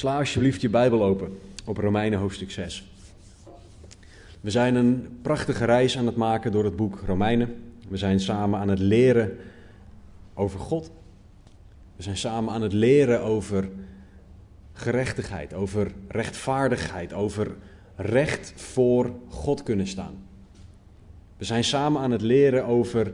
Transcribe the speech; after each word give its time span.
Sla 0.00 0.18
alsjeblieft 0.18 0.60
je 0.60 0.68
Bijbel 0.68 1.04
open 1.04 1.38
op 1.64 1.76
Romeinen 1.76 2.18
hoofdstuk 2.18 2.50
6. 2.50 2.90
We 4.40 4.50
zijn 4.50 4.74
een 4.74 5.18
prachtige 5.22 5.64
reis 5.64 5.98
aan 5.98 6.06
het 6.06 6.16
maken 6.16 6.52
door 6.52 6.64
het 6.64 6.76
boek 6.76 7.00
Romeinen. 7.06 7.72
We 7.88 7.96
zijn 7.96 8.20
samen 8.20 8.60
aan 8.60 8.68
het 8.68 8.78
leren 8.78 9.36
over 10.34 10.58
God. 10.58 10.90
We 11.96 12.02
zijn 12.02 12.16
samen 12.16 12.54
aan 12.54 12.62
het 12.62 12.72
leren 12.72 13.22
over 13.22 13.68
gerechtigheid, 14.72 15.54
over 15.54 15.92
rechtvaardigheid, 16.08 17.12
over 17.12 17.56
recht 17.96 18.52
voor 18.56 19.12
God 19.28 19.62
kunnen 19.62 19.86
staan. 19.86 20.14
We 21.36 21.44
zijn 21.44 21.64
samen 21.64 22.00
aan 22.02 22.10
het 22.10 22.22
leren 22.22 22.64
over 22.64 23.12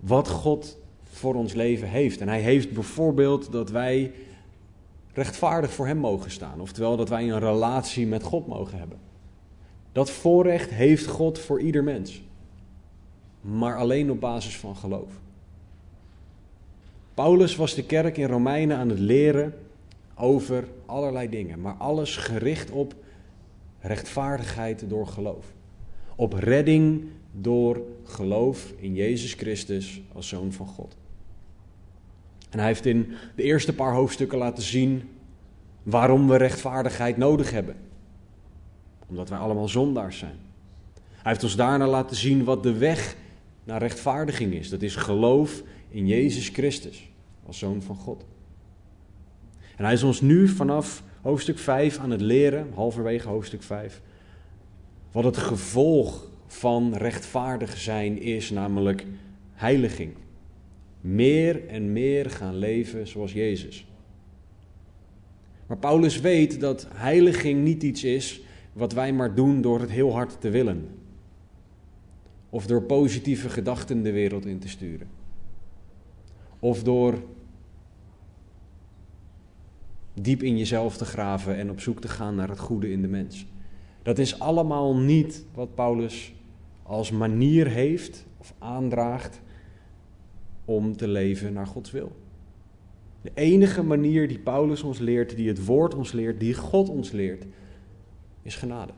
wat 0.00 0.28
God 0.28 0.78
voor 1.10 1.34
ons 1.34 1.52
leven 1.52 1.88
heeft. 1.88 2.20
En 2.20 2.28
hij 2.28 2.40
heeft 2.40 2.72
bijvoorbeeld 2.72 3.52
dat 3.52 3.70
wij 3.70 4.12
rechtvaardig 5.16 5.72
voor 5.72 5.86
Hem 5.86 5.96
mogen 5.96 6.30
staan. 6.30 6.60
Oftewel 6.60 6.96
dat 6.96 7.08
wij 7.08 7.30
een 7.30 7.38
relatie 7.38 8.06
met 8.06 8.22
God 8.22 8.46
mogen 8.46 8.78
hebben. 8.78 8.98
Dat 9.92 10.10
voorrecht 10.10 10.70
heeft 10.70 11.06
God 11.06 11.38
voor 11.38 11.60
ieder 11.60 11.84
mens. 11.84 12.22
Maar 13.40 13.76
alleen 13.76 14.10
op 14.10 14.20
basis 14.20 14.56
van 14.56 14.76
geloof. 14.76 15.12
Paulus 17.14 17.56
was 17.56 17.74
de 17.74 17.84
kerk 17.84 18.16
in 18.16 18.26
Romeinen 18.26 18.76
aan 18.76 18.88
het 18.88 18.98
leren 18.98 19.54
over 20.14 20.68
allerlei 20.86 21.28
dingen. 21.28 21.60
Maar 21.60 21.74
alles 21.74 22.16
gericht 22.16 22.70
op 22.70 22.94
rechtvaardigheid 23.80 24.88
door 24.88 25.06
geloof. 25.06 25.46
Op 26.16 26.32
redding 26.32 27.04
door 27.32 27.80
geloof 28.04 28.72
in 28.76 28.94
Jezus 28.94 29.32
Christus 29.32 30.00
als 30.12 30.28
Zoon 30.28 30.52
van 30.52 30.66
God. 30.66 30.96
En 32.56 32.62
hij 32.62 32.70
heeft 32.70 32.86
in 32.86 33.12
de 33.34 33.42
eerste 33.42 33.74
paar 33.74 33.92
hoofdstukken 33.92 34.38
laten 34.38 34.62
zien 34.62 35.08
waarom 35.82 36.28
we 36.28 36.36
rechtvaardigheid 36.36 37.16
nodig 37.16 37.50
hebben. 37.50 37.76
Omdat 39.06 39.28
wij 39.28 39.38
allemaal 39.38 39.68
zondaars 39.68 40.18
zijn. 40.18 40.36
Hij 41.10 41.32
heeft 41.32 41.42
ons 41.42 41.56
daarna 41.56 41.86
laten 41.86 42.16
zien 42.16 42.44
wat 42.44 42.62
de 42.62 42.72
weg 42.72 43.16
naar 43.64 43.80
rechtvaardiging 43.80 44.54
is. 44.54 44.68
Dat 44.68 44.82
is 44.82 44.96
geloof 44.96 45.62
in 45.88 46.06
Jezus 46.06 46.48
Christus 46.48 47.10
als 47.46 47.58
Zoon 47.58 47.82
van 47.82 47.96
God. 47.96 48.24
En 49.76 49.84
hij 49.84 49.92
is 49.92 50.02
ons 50.02 50.20
nu 50.20 50.48
vanaf 50.48 51.02
hoofdstuk 51.22 51.58
5 51.58 51.98
aan 51.98 52.10
het 52.10 52.20
leren, 52.20 52.70
halverwege 52.74 53.28
hoofdstuk 53.28 53.62
5, 53.62 54.00
wat 55.12 55.24
het 55.24 55.36
gevolg 55.36 56.30
van 56.46 56.94
rechtvaardig 56.94 57.76
zijn 57.76 58.22
is, 58.22 58.50
namelijk 58.50 59.06
heiliging. 59.52 60.14
Meer 61.06 61.68
en 61.68 61.92
meer 61.92 62.30
gaan 62.30 62.56
leven 62.56 63.06
zoals 63.06 63.32
Jezus. 63.32 63.86
Maar 65.66 65.76
Paulus 65.76 66.20
weet 66.20 66.60
dat 66.60 66.86
heiliging 66.90 67.64
niet 67.64 67.82
iets 67.82 68.04
is 68.04 68.40
wat 68.72 68.92
wij 68.92 69.12
maar 69.12 69.34
doen 69.34 69.60
door 69.60 69.80
het 69.80 69.90
heel 69.90 70.12
hard 70.12 70.40
te 70.40 70.50
willen. 70.50 70.88
Of 72.50 72.66
door 72.66 72.82
positieve 72.82 73.48
gedachten 73.48 74.02
de 74.02 74.12
wereld 74.12 74.46
in 74.46 74.58
te 74.58 74.68
sturen. 74.68 75.08
Of 76.58 76.82
door 76.82 77.22
diep 80.14 80.42
in 80.42 80.58
jezelf 80.58 80.96
te 80.96 81.04
graven 81.04 81.56
en 81.56 81.70
op 81.70 81.80
zoek 81.80 82.00
te 82.00 82.08
gaan 82.08 82.34
naar 82.34 82.48
het 82.48 82.58
goede 82.58 82.90
in 82.90 83.02
de 83.02 83.08
mens. 83.08 83.46
Dat 84.02 84.18
is 84.18 84.38
allemaal 84.38 84.96
niet 84.96 85.44
wat 85.54 85.74
Paulus 85.74 86.34
als 86.82 87.10
manier 87.10 87.66
heeft 87.66 88.26
of 88.38 88.54
aandraagt 88.58 89.40
om 90.66 90.96
te 90.96 91.08
leven 91.08 91.52
naar 91.52 91.66
Gods 91.66 91.90
wil. 91.90 92.12
De 93.22 93.30
enige 93.34 93.82
manier 93.82 94.28
die 94.28 94.38
Paulus 94.38 94.82
ons 94.82 94.98
leert, 94.98 95.36
die 95.36 95.48
het 95.48 95.64
woord 95.64 95.94
ons 95.94 96.12
leert, 96.12 96.40
die 96.40 96.54
God 96.54 96.88
ons 96.88 97.10
leert, 97.10 97.44
is 98.42 98.54
genade. 98.54 98.92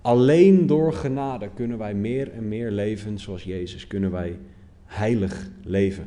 Alleen 0.00 0.66
door 0.66 0.92
genade 0.92 1.50
kunnen 1.54 1.78
wij 1.78 1.94
meer 1.94 2.32
en 2.32 2.48
meer 2.48 2.70
leven 2.70 3.18
zoals 3.18 3.42
Jezus, 3.42 3.86
kunnen 3.86 4.10
wij 4.10 4.38
heilig 4.84 5.48
leven. 5.64 6.04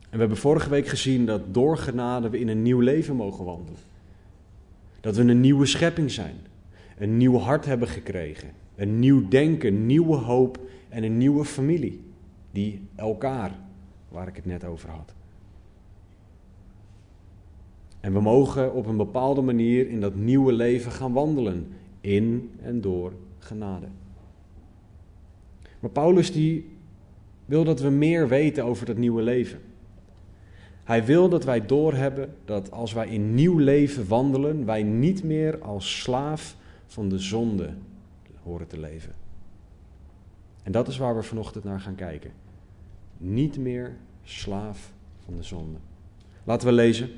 En 0.00 0.14
we 0.14 0.18
hebben 0.18 0.36
vorige 0.36 0.68
week 0.68 0.86
gezien 0.86 1.26
dat 1.26 1.54
door 1.54 1.76
genade 1.76 2.30
we 2.30 2.38
in 2.38 2.48
een 2.48 2.62
nieuw 2.62 2.80
leven 2.80 3.16
mogen 3.16 3.44
wandelen. 3.44 3.80
Dat 5.00 5.16
we 5.16 5.22
een 5.22 5.40
nieuwe 5.40 5.66
schepping 5.66 6.10
zijn, 6.10 6.36
een 6.98 7.16
nieuw 7.16 7.36
hart 7.36 7.64
hebben 7.64 7.88
gekregen, 7.88 8.48
een 8.76 8.98
nieuw 8.98 9.28
denken, 9.28 9.86
nieuwe 9.86 10.16
hoop 10.16 10.58
en 10.88 11.02
een 11.02 11.18
nieuwe 11.18 11.44
familie 11.44 12.00
die 12.50 12.80
elkaar, 12.94 13.58
waar 14.08 14.28
ik 14.28 14.36
het 14.36 14.46
net 14.46 14.64
over 14.64 14.90
had. 14.90 15.14
En 18.00 18.12
we 18.12 18.20
mogen 18.20 18.74
op 18.74 18.86
een 18.86 18.96
bepaalde 18.96 19.42
manier 19.42 19.88
in 19.88 20.00
dat 20.00 20.14
nieuwe 20.14 20.52
leven 20.52 20.92
gaan 20.92 21.12
wandelen, 21.12 21.68
in 22.00 22.50
en 22.62 22.80
door 22.80 23.12
genade. 23.38 23.86
Maar 25.80 25.90
Paulus 25.90 26.32
die 26.32 26.68
wil 27.44 27.64
dat 27.64 27.80
we 27.80 27.88
meer 27.88 28.28
weten 28.28 28.64
over 28.64 28.86
dat 28.86 28.96
nieuwe 28.96 29.22
leven. 29.22 29.60
Hij 30.84 31.04
wil 31.04 31.28
dat 31.28 31.44
wij 31.44 31.66
doorhebben 31.66 32.34
dat 32.44 32.70
als 32.70 32.92
wij 32.92 33.08
in 33.08 33.34
nieuw 33.34 33.58
leven 33.58 34.08
wandelen, 34.08 34.64
wij 34.64 34.82
niet 34.82 35.24
meer 35.24 35.58
als 35.58 36.00
slaaf 36.00 36.56
van 36.86 37.08
de 37.08 37.18
zonde 37.18 37.70
horen 38.42 38.66
te 38.66 38.78
leven. 38.78 39.14
En 40.62 40.72
dat 40.72 40.88
is 40.88 40.96
waar 40.96 41.16
we 41.16 41.22
vanochtend 41.22 41.64
naar 41.64 41.80
gaan 41.80 41.94
kijken. 41.94 42.30
Niet 43.16 43.58
meer 43.58 43.96
slaaf 44.22 44.92
van 45.24 45.36
de 45.36 45.42
zonde. 45.42 45.78
Laten 46.44 46.68
we 46.68 46.74
lezen. 46.74 47.10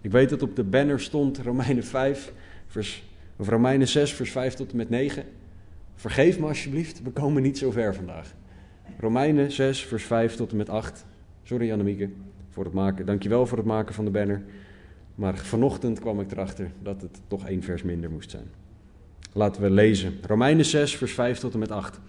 Ik 0.00 0.10
weet 0.10 0.28
dat 0.28 0.42
op 0.42 0.56
de 0.56 0.64
banner 0.64 1.00
stond 1.00 1.38
Romeinen 1.38 1.84
5, 1.84 2.32
vers, 2.66 3.04
of 3.36 3.48
Romeinen 3.48 3.88
6, 3.88 4.12
vers 4.12 4.30
5 4.30 4.54
tot 4.54 4.70
en 4.70 4.76
met 4.76 4.90
9. 4.90 5.24
Vergeef 5.94 6.38
me 6.38 6.46
alsjeblieft, 6.46 7.02
we 7.02 7.10
komen 7.10 7.42
niet 7.42 7.58
zo 7.58 7.70
ver 7.70 7.94
vandaag. 7.94 8.34
Romeinen 8.98 9.52
6, 9.52 9.84
vers 9.84 10.04
5 10.04 10.34
tot 10.34 10.50
en 10.50 10.56
met 10.56 10.68
8. 10.68 11.04
Sorry 11.42 11.72
Annemieke 11.72 12.10
voor 12.48 12.64
het 12.64 12.72
maken. 12.72 13.06
Dankjewel 13.06 13.46
voor 13.46 13.58
het 13.58 13.66
maken 13.66 13.94
van 13.94 14.04
de 14.04 14.10
banner. 14.10 14.42
Maar 15.14 15.36
vanochtend 15.36 16.00
kwam 16.00 16.20
ik 16.20 16.32
erachter 16.32 16.70
dat 16.82 17.02
het 17.02 17.20
toch 17.26 17.46
één 17.46 17.62
vers 17.62 17.82
minder 17.82 18.10
moest 18.10 18.30
zijn. 18.30 18.50
Laten 19.32 19.62
we 19.62 19.70
lezen. 19.70 20.18
Romeinen 20.22 20.64
6, 20.64 20.96
vers 20.96 21.12
5 21.12 21.38
tot 21.38 21.52
en 21.52 21.58
met 21.58 21.70
8. 21.70 22.00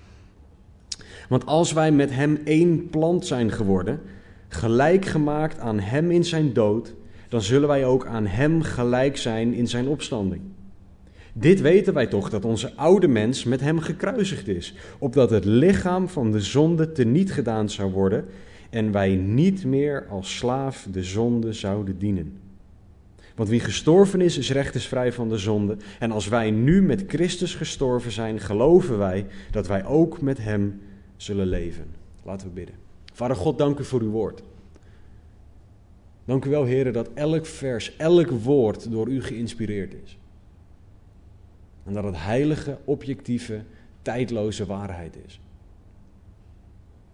Want 1.29 1.45
als 1.45 1.73
wij 1.73 1.91
met 1.91 2.12
hem 2.12 2.40
één 2.44 2.90
plant 2.90 3.25
zijn 3.25 3.51
geworden, 3.51 4.01
gelijk 4.47 5.06
gemaakt 5.06 5.59
aan 5.59 5.79
hem 5.79 6.12
in 6.12 6.23
zijn 6.23 6.53
dood, 6.53 6.94
dan 7.29 7.41
zullen 7.41 7.67
wij 7.67 7.85
ook 7.85 8.06
aan 8.06 8.25
hem 8.25 8.62
gelijk 8.62 9.17
zijn 9.17 9.53
in 9.53 9.67
zijn 9.67 9.88
opstanding. 9.88 10.41
Dit 11.34 11.62
weten 11.62 11.94
wij 11.94 12.07
toch 12.07 12.29
dat 12.29 12.45
onze 12.45 12.75
oude 12.75 13.07
mens 13.07 13.44
met 13.44 13.59
hem 13.59 13.79
gekruisigd 13.79 14.47
is, 14.47 14.73
opdat 15.00 15.29
het 15.29 15.45
lichaam 15.45 16.09
van 16.09 16.31
de 16.31 16.41
zonde 16.41 16.91
teniet 16.91 17.31
gedaan 17.31 17.69
zou 17.69 17.91
worden 17.91 18.25
en 18.69 18.91
wij 18.91 19.16
niet 19.16 19.66
meer 19.66 20.06
als 20.09 20.38
slaaf 20.38 20.88
de 20.91 21.03
zonde 21.03 21.53
zouden 21.53 21.97
dienen. 21.97 22.38
Want 23.35 23.50
wie 23.50 23.59
gestorven 23.59 24.22
is, 24.22 24.38
is 24.38 24.51
rechtersvrij 24.51 25.13
van 25.13 25.29
de 25.29 25.38
zonde. 25.38 25.78
En 26.00 26.11
als 26.11 26.28
wij 26.28 26.51
nu 26.51 26.81
met 26.81 27.03
Christus 27.07 27.56
gestorven 27.56 28.11
zijn, 28.11 28.40
geloven 28.40 28.97
wij 28.97 29.25
dat 29.51 29.67
wij 29.67 29.85
ook 29.85 30.22
met 30.22 30.38
Hem 30.38 30.79
zullen 31.22 31.47
leven. 31.47 31.96
Laten 32.24 32.47
we 32.47 32.53
bidden. 32.53 32.75
Vader 33.13 33.35
God, 33.35 33.57
dank 33.57 33.80
u 33.80 33.84
voor 33.84 34.02
uw 34.02 34.09
woord. 34.09 34.44
Dank 36.25 36.46
u 36.46 36.50
wel, 36.50 36.63
heren, 36.63 36.94
dat 36.94 37.09
elk 37.13 37.46
vers, 37.46 37.96
elk 37.96 38.30
woord 38.30 38.91
door 38.91 39.07
u 39.07 39.22
geïnspireerd 39.22 39.94
is. 40.03 40.18
En 41.84 41.94
dat 41.94 42.03
het 42.03 42.18
heilige, 42.18 42.78
objectieve, 42.84 43.63
tijdloze 44.02 44.66
waarheid 44.66 45.18
is. 45.25 45.40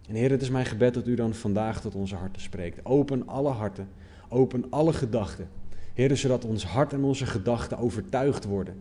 En 0.08 0.14
Heer, 0.14 0.30
het 0.30 0.42
is 0.42 0.50
mijn 0.50 0.66
gebed 0.66 0.94
dat 0.94 1.06
u 1.06 1.14
dan 1.14 1.34
vandaag 1.34 1.80
tot 1.80 1.94
onze 1.94 2.14
harten 2.14 2.42
spreekt. 2.42 2.84
Open 2.84 3.26
alle 3.26 3.50
harten, 3.50 3.88
open 4.28 4.64
alle 4.70 4.92
gedachten. 4.92 5.48
Heer, 5.94 6.16
zodat 6.16 6.44
ons 6.44 6.64
hart 6.64 6.92
en 6.92 7.04
onze 7.04 7.26
gedachten 7.26 7.78
overtuigd 7.78 8.44
worden 8.44 8.76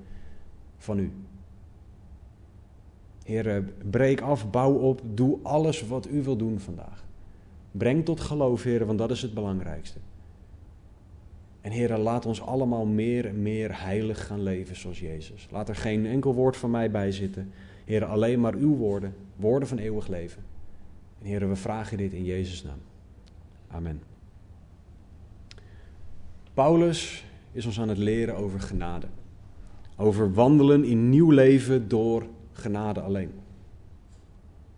van 0.78 1.00
u. 1.00 1.12
Heer, 3.26 3.64
breek 3.90 4.22
af, 4.22 4.50
bouw 4.50 4.74
op, 4.74 5.02
doe 5.14 5.40
alles 5.42 5.88
wat 5.88 6.08
u 6.08 6.24
wil 6.24 6.36
doen 6.36 6.60
vandaag. 6.60 7.04
Breng 7.72 8.06
tot 8.06 8.20
geloof, 8.20 8.64
Heer, 8.64 8.86
want 8.86 8.98
dat 8.98 9.12
is 9.12 9.22
het 9.22 9.34
belangrijkste. 9.34 10.00
En 11.62 11.72
Heer, 11.72 11.98
laat 11.98 12.26
ons 12.26 12.42
allemaal 12.42 12.86
meer 12.86 13.26
en 13.26 13.42
meer 13.42 13.82
heilig 13.82 14.26
gaan 14.28 14.44
leven 14.44 14.76
zoals 14.76 15.00
Jezus. 15.00 15.48
Laat 15.52 15.70
er 15.70 15.76
geen 15.76 16.06
enkel 16.06 16.34
woord 16.34 16.58
van 16.58 16.72
mij 16.72 16.92
bij 16.92 17.12
zitten. 17.12 17.52
Heer, 17.86 18.06
alleen 18.06 18.40
maar 18.40 18.54
uw 18.54 18.76
woorden, 18.76 19.16
woorden 19.36 19.68
van 19.68 19.78
eeuwig 19.78 20.08
leven. 20.08 20.44
En 21.22 21.26
Heer, 21.26 21.50
we 21.50 21.56
vragen 21.56 21.98
dit 21.98 22.14
in 22.14 22.24
Jezus' 22.24 22.64
naam. 22.64 22.80
Amen. 23.68 24.02
Paulus 26.54 27.26
is 27.52 27.66
ons 27.66 27.80
aan 27.80 27.90
het 27.90 27.98
leren 27.98 28.36
over 28.36 28.60
genade. 28.60 29.08
Over 29.96 30.34
wandelen 30.34 30.84
in 30.84 31.10
nieuw 31.10 31.30
leven 31.30 31.88
door 31.88 32.26
genade 32.58 33.02
alleen. 33.02 33.32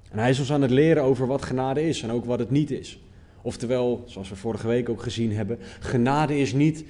En 0.09 0.19
hij 0.19 0.29
is 0.29 0.39
ons 0.39 0.51
aan 0.51 0.61
het 0.61 0.71
leren 0.71 1.03
over 1.03 1.27
wat 1.27 1.41
genade 1.41 1.87
is 1.87 2.01
en 2.01 2.11
ook 2.11 2.25
wat 2.25 2.39
het 2.39 2.49
niet 2.49 2.71
is. 2.71 2.99
Oftewel, 3.41 4.03
zoals 4.05 4.29
we 4.29 4.35
vorige 4.35 4.67
week 4.67 4.89
ook 4.89 5.01
gezien 5.01 5.31
hebben, 5.31 5.57
genade 5.79 6.37
is 6.37 6.53
niet 6.53 6.85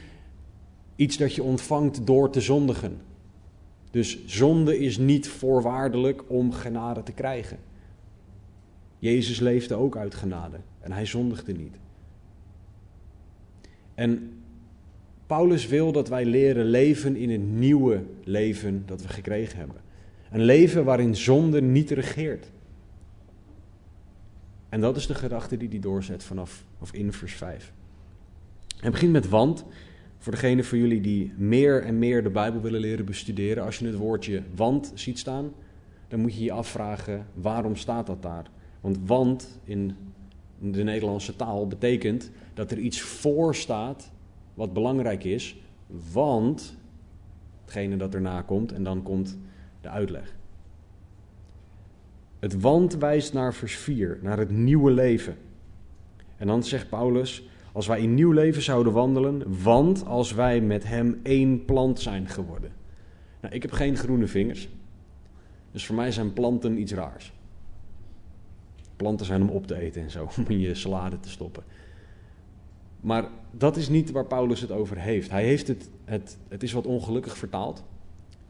iets 0.96 1.18
dat 1.18 1.36
je 1.36 1.44
ontvangt 1.44 2.08
door 2.08 2.30
te 2.30 2.42
zondigen. 2.42 2.98
Dus 3.92 4.26
zonde 4.26 4.80
is 4.80 4.98
niet 4.98 5.28
voorwaardelijk 5.28 6.24
om 6.28 6.52
genade 6.52 7.04
te 7.04 7.12
krijgen. 7.12 7.58
Jezus 9.00 9.40
leefde 9.40 9.76
ook 9.76 9.98
uit 9.98 10.16
genade 10.16 10.58
en 10.80 10.92
hij 10.92 11.06
zondigde 11.06 11.54
niet. 11.54 11.78
En 13.96 14.32
Paulus 15.28 15.68
wil 15.68 15.92
dat 15.92 16.10
wij 16.10 16.26
leren 16.26 16.66
leven 16.66 17.16
in 17.16 17.30
een 17.30 17.60
nieuwe 17.60 18.04
leven 18.24 18.84
dat 18.86 19.02
we 19.02 19.08
gekregen 19.08 19.58
hebben. 19.58 19.87
Een 20.32 20.44
leven 20.44 20.86
waarin 20.86 21.16
zonde 21.16 21.62
niet 21.62 21.92
regeert. 21.92 22.52
En 24.70 24.82
dat 24.82 24.96
is 24.96 25.08
de 25.08 25.16
gedachte 25.16 25.58
die 25.58 25.70
hij 25.70 25.80
doorzet 25.80 26.24
vanaf 26.24 26.66
of 26.80 26.94
in 26.94 27.14
vers 27.14 27.34
5. 27.34 27.74
Hij 28.78 28.92
begint 28.92 29.12
met 29.12 29.30
want. 29.30 29.66
Voor 30.18 30.32
degene 30.32 30.64
van 30.64 30.78
jullie 30.78 31.02
die 31.02 31.34
meer 31.38 31.84
en 31.84 32.00
meer 32.00 32.24
de 32.24 32.30
Bijbel 32.30 32.62
willen 32.62 32.80
leren 32.80 33.06
bestuderen, 33.06 33.64
als 33.64 33.80
je 33.80 33.86
het 33.86 33.96
woordje 33.96 34.44
want 34.56 34.92
ziet 34.96 35.20
staan, 35.20 35.54
dan 36.08 36.20
moet 36.20 36.34
je 36.36 36.44
je 36.44 36.52
afvragen 36.52 37.26
waarom 37.34 37.76
staat 37.76 38.08
dat 38.08 38.22
daar? 38.22 38.50
Want 38.82 38.98
want 39.06 39.60
in 39.64 39.96
de 40.60 40.84
Nederlandse 40.84 41.36
taal 41.36 41.68
betekent 41.68 42.32
dat 42.54 42.72
er 42.72 42.78
iets 42.78 43.02
voor 43.02 43.56
staat 43.56 44.12
wat 44.54 44.74
belangrijk 44.74 45.24
is, 45.24 45.58
want 46.12 46.78
hetgene 47.62 47.98
dat 47.98 48.14
erna 48.14 48.42
komt 48.42 48.72
en 48.72 48.84
dan 48.84 49.04
komt 49.04 49.38
uitleg. 49.90 50.36
Het 52.40 52.62
want 52.62 52.96
wijst 52.96 53.34
naar 53.34 53.54
vers 53.54 53.76
4, 53.76 54.20
naar 54.22 54.38
het 54.38 54.50
nieuwe 54.50 54.92
leven. 54.92 55.38
En 56.38 56.48
dan 56.48 56.64
zegt 56.64 56.90
Paulus, 56.90 57.50
als 57.72 57.88
wij 57.88 58.02
in 58.02 58.14
nieuw 58.14 58.32
leven 58.32 58.62
zouden 58.62 58.94
wandelen, 58.94 59.62
want 59.64 60.06
als 60.06 60.34
wij 60.34 60.62
met 60.62 60.84
hem 60.84 61.20
één 61.24 61.66
plant 61.66 62.00
zijn 62.00 62.28
geworden. 62.28 62.72
Nou, 63.42 63.54
ik 63.56 63.62
heb 63.62 63.72
geen 63.72 63.98
groene 63.98 64.28
vingers, 64.28 64.70
dus 65.72 65.86
voor 65.86 65.96
mij 65.96 66.12
zijn 66.12 66.34
planten 66.34 66.80
iets 66.80 66.94
raars. 66.94 67.34
Planten 68.96 69.26
zijn 69.26 69.42
om 69.42 69.50
op 69.50 69.68
te 69.68 69.76
eten 69.80 70.02
en 70.02 70.12
zo, 70.12 70.30
om 70.38 70.46
in 70.48 70.60
je 70.60 70.76
salade 70.76 71.20
te 71.20 71.30
stoppen. 71.30 71.64
Maar 73.02 73.30
dat 73.52 73.78
is 73.78 73.90
niet 73.90 74.12
waar 74.12 74.26
Paulus 74.26 74.62
het 74.62 74.72
over 74.72 74.98
heeft. 74.98 75.30
Hij 75.30 75.44
heeft 75.44 75.68
het, 75.68 75.90
het, 76.06 76.38
het 76.48 76.64
is 76.64 76.72
wat 76.72 76.86
ongelukkig 76.86 77.38
vertaald. 77.38 77.84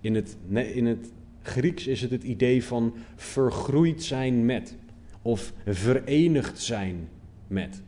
In 0.02 0.16
het, 0.16 0.38
in 0.50 0.86
het 0.86 1.12
Grieks 1.48 1.88
is 1.88 2.02
het 2.02 2.12
het 2.12 2.24
idee 2.24 2.64
van 2.64 2.94
vergroeid 3.16 4.04
zijn 4.04 4.46
met 4.46 4.76
of 5.22 5.54
verenigd 5.66 6.60
zijn 6.60 7.10
met. 7.48 7.82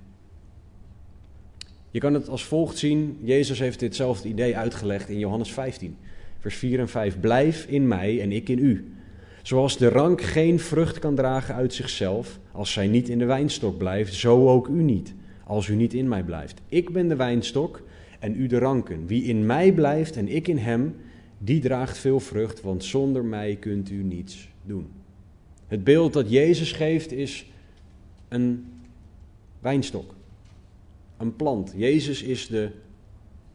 Je 1.91 1.99
kan 1.99 2.13
het 2.13 2.29
als 2.29 2.43
volgt 2.43 2.77
zien. 2.77 3.17
Jezus 3.21 3.59
heeft 3.59 3.79
ditzelfde 3.79 4.29
idee 4.29 4.57
uitgelegd 4.57 5.09
in 5.09 5.19
Johannes 5.19 5.51
15, 5.51 5.95
vers 6.39 6.55
4 6.55 6.79
en 6.79 6.89
5. 6.89 7.19
Blijf 7.19 7.65
in 7.65 7.87
mij 7.87 8.21
en 8.21 8.31
ik 8.31 8.49
in 8.49 8.59
u. 8.59 8.93
Zoals 9.41 9.77
de 9.77 9.89
rank 9.89 10.21
geen 10.21 10.59
vrucht 10.59 10.99
kan 10.99 11.15
dragen 11.15 11.55
uit 11.55 11.73
zichzelf, 11.73 12.39
als 12.51 12.73
zij 12.73 12.87
niet 12.87 13.09
in 13.09 13.17
de 13.17 13.25
wijnstok 13.25 13.77
blijft, 13.77 14.13
zo 14.13 14.49
ook 14.49 14.67
u 14.67 14.83
niet, 14.83 15.13
als 15.43 15.67
u 15.67 15.75
niet 15.75 15.93
in 15.93 16.07
mij 16.07 16.23
blijft. 16.23 16.61
Ik 16.67 16.89
ben 16.89 17.07
de 17.07 17.15
wijnstok 17.15 17.81
en 18.19 18.41
u 18.41 18.47
de 18.47 18.57
ranken. 18.57 19.07
Wie 19.07 19.23
in 19.23 19.45
mij 19.45 19.73
blijft 19.73 20.17
en 20.17 20.27
ik 20.27 20.47
in 20.47 20.57
hem, 20.57 20.95
die 21.39 21.59
draagt 21.59 21.97
veel 21.97 22.19
vrucht, 22.19 22.61
want 22.61 22.83
zonder 22.83 23.25
mij 23.25 23.55
kunt 23.55 23.89
u 23.89 24.03
niets 24.03 24.49
doen. 24.63 24.87
Het 25.67 25.83
beeld 25.83 26.13
dat 26.13 26.29
Jezus 26.29 26.71
geeft 26.71 27.11
is 27.11 27.45
een 28.27 28.65
wijnstok, 29.59 30.13
een 31.17 31.35
plant. 31.35 31.73
Jezus 31.75 32.23
is 32.23 32.47
de 32.47 32.69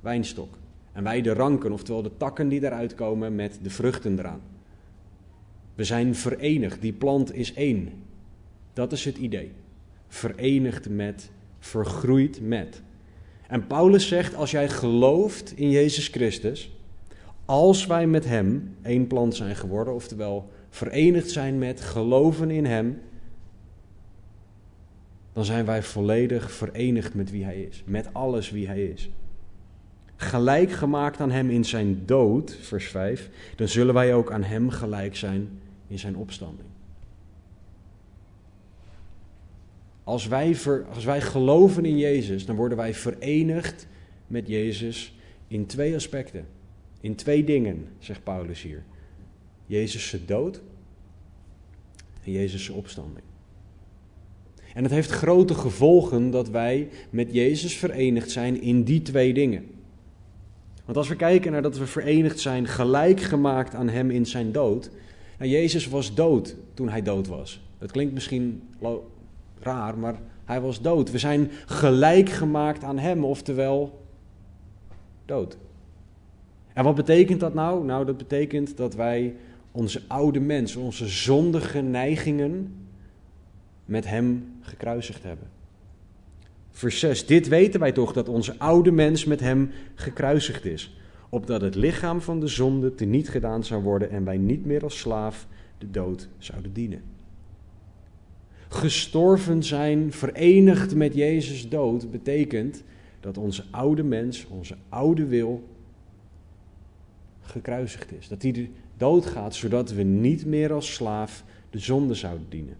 wijnstok 0.00 0.58
en 0.92 1.02
wij 1.02 1.22
de 1.22 1.32
ranken, 1.32 1.72
oftewel 1.72 2.02
de 2.02 2.16
takken 2.16 2.48
die 2.48 2.64
eruit 2.64 2.94
komen 2.94 3.34
met 3.34 3.58
de 3.62 3.70
vruchten 3.70 4.18
eraan. 4.18 4.40
We 5.74 5.84
zijn 5.84 6.14
verenigd, 6.14 6.80
die 6.80 6.92
plant 6.92 7.34
is 7.34 7.54
één. 7.54 7.88
Dat 8.72 8.92
is 8.92 9.04
het 9.04 9.16
idee. 9.16 9.52
Verenigd 10.08 10.88
met, 10.88 11.30
vergroeid 11.58 12.40
met. 12.40 12.82
En 13.46 13.66
Paulus 13.66 14.08
zegt, 14.08 14.34
als 14.34 14.50
jij 14.50 14.68
gelooft 14.68 15.52
in 15.56 15.70
Jezus 15.70 16.08
Christus, 16.08 16.70
als 17.44 17.86
wij 17.86 18.06
met 18.06 18.24
Hem 18.24 18.76
één 18.82 19.06
plant 19.06 19.34
zijn 19.34 19.56
geworden, 19.56 19.94
oftewel 19.94 20.50
verenigd 20.70 21.30
zijn 21.30 21.58
met, 21.58 21.80
geloven 21.80 22.50
in 22.50 22.64
Hem, 22.64 23.00
dan 25.32 25.44
zijn 25.44 25.64
wij 25.64 25.82
volledig 25.82 26.50
verenigd 26.50 27.14
met 27.14 27.30
wie 27.30 27.44
Hij 27.44 27.62
is, 27.62 27.82
met 27.86 28.08
alles 28.12 28.50
wie 28.50 28.66
Hij 28.66 28.84
is. 28.84 29.10
Gelijk 30.16 30.72
gemaakt 30.72 31.20
aan 31.20 31.30
Hem 31.30 31.50
in 31.50 31.64
zijn 31.64 32.02
dood, 32.06 32.56
vers 32.60 32.86
5, 32.86 33.30
dan 33.56 33.68
zullen 33.68 33.94
wij 33.94 34.14
ook 34.14 34.32
aan 34.32 34.42
Hem 34.42 34.70
gelijk 34.70 35.16
zijn 35.16 35.48
in 35.86 35.98
zijn 35.98 36.16
opstanding. 36.16 36.68
Als 40.04 40.26
wij, 40.26 40.56
als 40.94 41.04
wij 41.04 41.20
geloven 41.20 41.84
in 41.84 41.98
Jezus, 41.98 42.46
dan 42.46 42.56
worden 42.56 42.78
wij 42.78 42.94
verenigd 42.94 43.86
met 44.26 44.48
Jezus 44.48 45.14
in 45.48 45.66
twee 45.66 45.94
aspecten. 45.94 46.46
In 47.04 47.14
twee 47.14 47.44
dingen, 47.44 47.88
zegt 47.98 48.24
Paulus 48.24 48.62
hier. 48.62 48.82
Jezus' 49.66 50.16
dood 50.26 50.62
en 52.24 52.32
Jezus' 52.32 52.68
opstanding. 52.68 53.24
En 54.74 54.82
het 54.82 54.92
heeft 54.92 55.10
grote 55.10 55.54
gevolgen 55.54 56.30
dat 56.30 56.48
wij 56.48 56.88
met 57.10 57.32
Jezus 57.32 57.76
verenigd 57.76 58.30
zijn 58.30 58.60
in 58.60 58.82
die 58.82 59.02
twee 59.02 59.34
dingen. 59.34 59.66
Want 60.84 60.96
als 60.96 61.08
we 61.08 61.16
kijken 61.16 61.52
naar 61.52 61.62
dat 61.62 61.78
we 61.78 61.86
verenigd 61.86 62.40
zijn, 62.40 62.66
gelijk 62.66 63.20
gemaakt 63.20 63.74
aan 63.74 63.88
Hem 63.88 64.10
in 64.10 64.26
zijn 64.26 64.52
dood. 64.52 64.90
Nou, 65.38 65.50
Jezus 65.50 65.88
was 65.88 66.14
dood 66.14 66.56
toen 66.74 66.88
Hij 66.88 67.02
dood 67.02 67.26
was. 67.26 67.60
Dat 67.78 67.90
klinkt 67.90 68.14
misschien 68.14 68.62
raar, 69.60 69.98
maar 69.98 70.20
Hij 70.44 70.60
was 70.60 70.80
dood. 70.80 71.10
We 71.10 71.18
zijn 71.18 71.50
gelijk 71.66 72.28
gemaakt 72.28 72.84
aan 72.84 72.98
Hem, 72.98 73.24
oftewel 73.24 74.06
dood. 75.24 75.56
En 76.74 76.84
wat 76.84 76.94
betekent 76.94 77.40
dat 77.40 77.54
nou? 77.54 77.84
Nou, 77.84 78.04
dat 78.04 78.16
betekent 78.16 78.76
dat 78.76 78.94
wij 78.94 79.34
onze 79.72 80.02
oude 80.06 80.40
mens, 80.40 80.76
onze 80.76 81.08
zondige 81.08 81.80
neigingen 81.80 82.74
met 83.84 84.06
Hem 84.06 84.52
gekruisigd 84.60 85.22
hebben. 85.22 85.48
Vers 86.70 86.98
6. 86.98 87.26
Dit 87.26 87.48
weten 87.48 87.80
wij 87.80 87.92
toch 87.92 88.12
dat 88.12 88.28
onze 88.28 88.58
oude 88.58 88.90
mens 88.90 89.24
met 89.24 89.40
Hem 89.40 89.70
gekruisigd 89.94 90.64
is, 90.64 90.96
opdat 91.28 91.60
het 91.60 91.74
lichaam 91.74 92.20
van 92.20 92.40
de 92.40 92.46
zonde 92.46 92.94
teniet 92.94 93.28
gedaan 93.28 93.64
zou 93.64 93.82
worden 93.82 94.10
en 94.10 94.24
wij 94.24 94.36
niet 94.36 94.66
meer 94.66 94.82
als 94.82 94.98
slaaf 94.98 95.46
de 95.78 95.90
dood 95.90 96.28
zouden 96.38 96.72
dienen. 96.72 97.02
Gestorven 98.68 99.62
zijn, 99.62 100.12
verenigd 100.12 100.94
met 100.94 101.14
Jezus 101.14 101.68
dood, 101.68 102.10
betekent 102.10 102.82
dat 103.20 103.38
onze 103.38 103.64
oude 103.70 104.02
mens, 104.02 104.46
onze 104.46 104.76
oude 104.88 105.26
wil, 105.26 105.62
gekruisigd 107.46 108.12
is. 108.12 108.28
Dat 108.28 108.42
hij 108.42 108.70
doodgaat, 108.96 109.54
zodat 109.54 109.92
we 109.92 110.02
niet 110.02 110.46
meer 110.46 110.72
als 110.72 110.94
slaaf 110.94 111.44
de 111.70 111.78
zonde 111.78 112.14
zouden 112.14 112.46
dienen. 112.48 112.76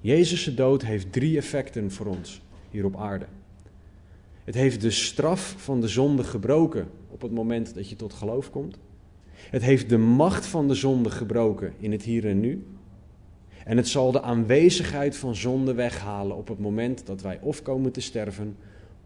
Jezus' 0.00 0.54
dood 0.54 0.82
heeft 0.82 1.12
drie 1.12 1.36
effecten 1.36 1.90
voor 1.90 2.06
ons 2.06 2.42
hier 2.70 2.84
op 2.84 2.96
aarde. 2.96 3.26
Het 4.44 4.54
heeft 4.54 4.80
de 4.80 4.90
straf 4.90 5.54
van 5.58 5.80
de 5.80 5.88
zonde 5.88 6.24
gebroken 6.24 6.88
op 7.08 7.22
het 7.22 7.32
moment 7.32 7.74
dat 7.74 7.88
je 7.88 7.96
tot 7.96 8.12
geloof 8.12 8.50
komt. 8.50 8.78
Het 9.32 9.62
heeft 9.62 9.88
de 9.88 9.98
macht 9.98 10.46
van 10.46 10.68
de 10.68 10.74
zonde 10.74 11.10
gebroken 11.10 11.72
in 11.78 11.92
het 11.92 12.02
hier 12.02 12.26
en 12.26 12.40
nu. 12.40 12.66
En 13.64 13.76
het 13.76 13.88
zal 13.88 14.12
de 14.12 14.22
aanwezigheid 14.22 15.16
van 15.16 15.34
zonde 15.34 15.74
weghalen 15.74 16.36
op 16.36 16.48
het 16.48 16.58
moment 16.58 17.06
dat 17.06 17.22
wij 17.22 17.38
of 17.42 17.62
komen 17.62 17.92
te 17.92 18.00
sterven 18.00 18.56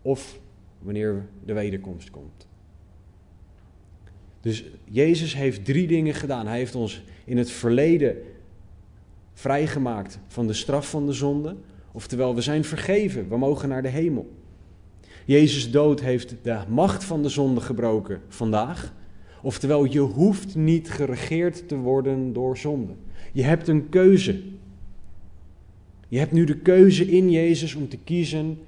of 0.03 0.41
wanneer 0.79 1.27
de 1.45 1.53
wederkomst 1.53 2.11
komt. 2.11 2.47
Dus 4.43 4.65
Jezus 4.85 5.35
heeft 5.35 5.65
drie 5.65 5.87
dingen 5.87 6.15
gedaan. 6.15 6.47
Hij 6.47 6.59
heeft 6.59 6.75
ons 6.75 7.03
in 7.25 7.39
het 7.39 7.51
verleden 7.51 8.17
vrijgemaakt 9.33 10.19
van 10.27 10.47
de 10.47 10.53
straf 10.53 10.91
van 10.91 11.07
de 11.07 11.13
zonde. 11.13 11.57
Oftewel, 11.93 12.35
we 12.35 12.41
zijn 12.41 12.65
vergeven, 12.65 13.29
we 13.29 13.39
mogen 13.39 13.69
naar 13.69 13.83
de 13.83 13.89
hemel. 13.89 14.31
Jezus 15.25 15.71
dood 15.71 16.01
heeft 16.01 16.35
de 16.43 16.59
macht 16.69 17.05
van 17.05 17.23
de 17.23 17.29
zonde 17.29 17.61
gebroken 17.61 18.21
vandaag. 18.29 18.95
Oftewel, 19.43 19.85
je 19.85 19.99
hoeft 19.99 20.55
niet 20.55 20.91
geregeerd 20.91 21.69
te 21.69 21.77
worden 21.77 22.33
door 22.33 22.59
zonde. 22.59 22.93
Je 23.33 23.43
hebt 23.43 23.69
een 23.69 23.89
keuze. 23.89 24.43
Je 26.09 26.19
hebt 26.19 26.33
nu 26.33 26.45
de 26.45 26.59
keuze 26.59 27.11
in 27.11 27.31
Jezus 27.31 27.75
om 27.75 27.89
te 27.89 27.99
kiezen 28.05 28.59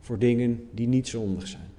voor 0.00 0.18
dingen 0.18 0.68
die 0.70 0.88
niet 0.88 1.08
zondig 1.08 1.46
zijn. 1.46 1.70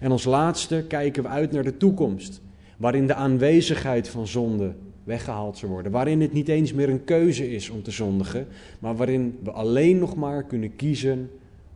En 0.00 0.10
als 0.10 0.24
laatste 0.24 0.84
kijken 0.88 1.22
we 1.22 1.28
uit 1.28 1.52
naar 1.52 1.62
de 1.62 1.76
toekomst, 1.76 2.40
waarin 2.76 3.06
de 3.06 3.14
aanwezigheid 3.14 4.08
van 4.08 4.26
zonde 4.26 4.74
weggehaald 5.04 5.58
zou 5.58 5.72
worden. 5.72 5.92
Waarin 5.92 6.20
het 6.20 6.32
niet 6.32 6.48
eens 6.48 6.72
meer 6.72 6.88
een 6.88 7.04
keuze 7.04 7.50
is 7.50 7.70
om 7.70 7.82
te 7.82 7.90
zondigen, 7.90 8.46
maar 8.78 8.96
waarin 8.96 9.38
we 9.42 9.50
alleen 9.50 9.98
nog 9.98 10.16
maar 10.16 10.44
kunnen 10.44 10.76
kiezen 10.76 11.30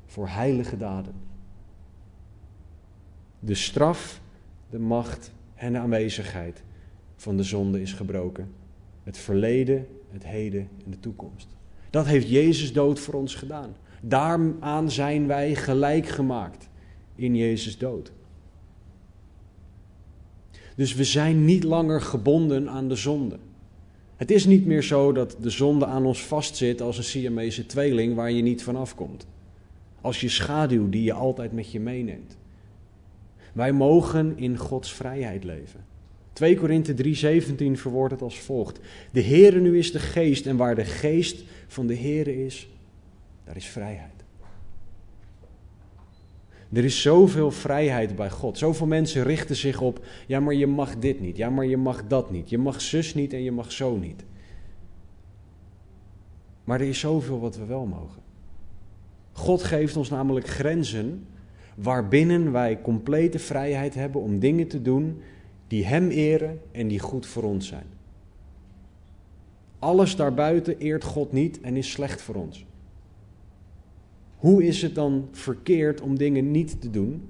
voor 0.06 0.28
heilige 0.28 0.76
daden. 0.76 1.14
De 3.40 3.54
straf, 3.54 4.20
de 4.70 4.78
macht 4.78 5.32
en 5.54 5.73
de 5.73 5.78
aanwezigheid 5.78 6.62
van 7.16 7.37
de 7.37 7.42
zonde 7.42 7.80
is 7.80 7.92
gebroken. 7.92 8.49
Het 9.02 9.18
verleden, 9.18 9.87
het 10.11 10.26
heden 10.26 10.68
en 10.84 10.90
de 10.90 11.00
toekomst. 11.00 11.49
Dat 11.90 12.06
heeft 12.06 12.28
Jezus 12.28 12.73
dood 12.73 13.00
voor 13.00 13.14
ons 13.14 13.34
gedaan. 13.34 13.76
Daaraan 14.00 14.90
zijn 14.90 15.26
wij 15.26 15.54
gelijk 15.54 16.06
gemaakt 16.06 16.68
in 17.16 17.37
Jezus 17.37 17.78
dood. 17.78 18.12
Dus 20.76 20.94
we 20.94 21.04
zijn 21.04 21.44
niet 21.44 21.64
langer 21.64 22.00
gebonden 22.00 22.68
aan 22.68 22.88
de 22.88 22.97
zonde. 22.97 23.38
Het 24.16 24.30
is 24.30 24.44
niet 24.44 24.66
meer 24.66 24.83
zo 24.83 25.12
dat 25.12 25.37
de 25.40 25.50
zonde 25.50 25.87
aan 25.87 26.06
ons 26.06 26.26
vastzit 26.26 26.80
als 26.80 26.99
een 26.99 27.04
Siamese 27.04 27.66
tweeling 27.66 28.14
waar 28.14 28.30
je 28.30 28.42
niet 28.42 28.62
van 28.62 28.76
afkomt. 28.76 29.26
Als 30.00 30.21
je 30.21 30.28
schaduw 30.28 30.88
die 30.88 31.02
je 31.02 31.12
altijd 31.12 31.52
met 31.52 31.73
je 31.73 31.80
meeneemt. 31.80 32.37
Wij 33.52 33.73
mogen 33.73 34.33
in 34.37 34.56
Gods 34.59 34.92
vrijheid 34.92 35.44
leven. 35.44 35.85
2 36.33 36.56
Korinthe 36.56 36.94
3:17 36.94 37.73
verwoordt 37.73 38.12
het 38.12 38.23
als 38.23 38.38
volgt: 38.38 38.80
De 39.12 39.23
Heere 39.23 39.61
nu 39.61 39.78
is 39.78 39.92
de 39.92 39.99
geest 39.99 40.47
en 40.47 40.56
waar 40.56 40.75
de 40.75 40.85
geest 40.85 41.44
van 41.66 41.87
de 41.87 41.97
Heere 41.97 42.44
is, 42.44 42.68
daar 43.44 43.56
is 43.56 43.66
vrijheid. 43.66 44.13
Er 46.73 46.85
is 46.85 47.02
zoveel 47.02 47.50
vrijheid 47.50 48.16
bij 48.16 48.30
God. 48.30 48.59
Zoveel 48.59 48.87
mensen 48.87 49.23
richten 49.23 49.56
zich 49.56 49.80
op, 49.80 50.04
ja 50.26 50.40
maar 50.40 50.54
je 50.54 50.66
mag 50.66 50.99
dit 50.99 51.21
niet, 51.21 51.37
ja 51.37 51.50
maar 51.50 51.66
je 51.66 51.76
mag 51.76 52.06
dat 52.06 52.30
niet, 52.30 52.50
je 52.50 52.59
mag 52.59 52.80
zus 52.80 53.14
niet 53.14 53.33
en 53.33 53.42
je 53.42 53.52
mag 53.52 53.73
zo 53.73 53.97
niet. 53.97 54.25
Maar 56.64 56.80
er 56.80 56.88
is 56.88 56.99
zoveel 56.99 57.40
wat 57.40 57.56
we 57.56 57.64
wel 57.64 57.87
mogen. 57.87 58.23
God 59.33 59.62
geeft 59.62 59.97
ons 59.97 60.11
namelijk 60.11 60.49
grenzen 60.49 61.26
waarbinnen 61.75 62.52
wij 62.52 62.80
complete 62.80 63.38
vrijheid 63.38 63.94
hebben 63.94 64.21
om 64.21 64.38
dingen 64.38 64.68
te 64.68 64.83
doen 64.83 65.21
die 65.68 65.87
Hem 65.87 66.11
eren 66.11 66.61
en 66.73 66.88
die 66.88 67.00
goed 67.00 67.26
voor 67.26 67.42
ons 67.42 67.66
zijn. 67.66 67.87
Alles 69.78 70.16
daarbuiten 70.16 70.78
eert 70.78 71.04
God 71.04 71.33
niet 71.33 71.61
en 71.61 71.76
is 71.76 71.90
slecht 71.90 72.23
voor 72.23 72.35
ons. 72.35 72.66
Hoe 74.45 74.65
is 74.65 74.83
het 74.83 74.95
dan 74.95 75.29
verkeerd 75.31 76.01
om 76.01 76.19
dingen 76.19 76.51
niet 76.51 76.81
te 76.81 76.91
doen 76.91 77.29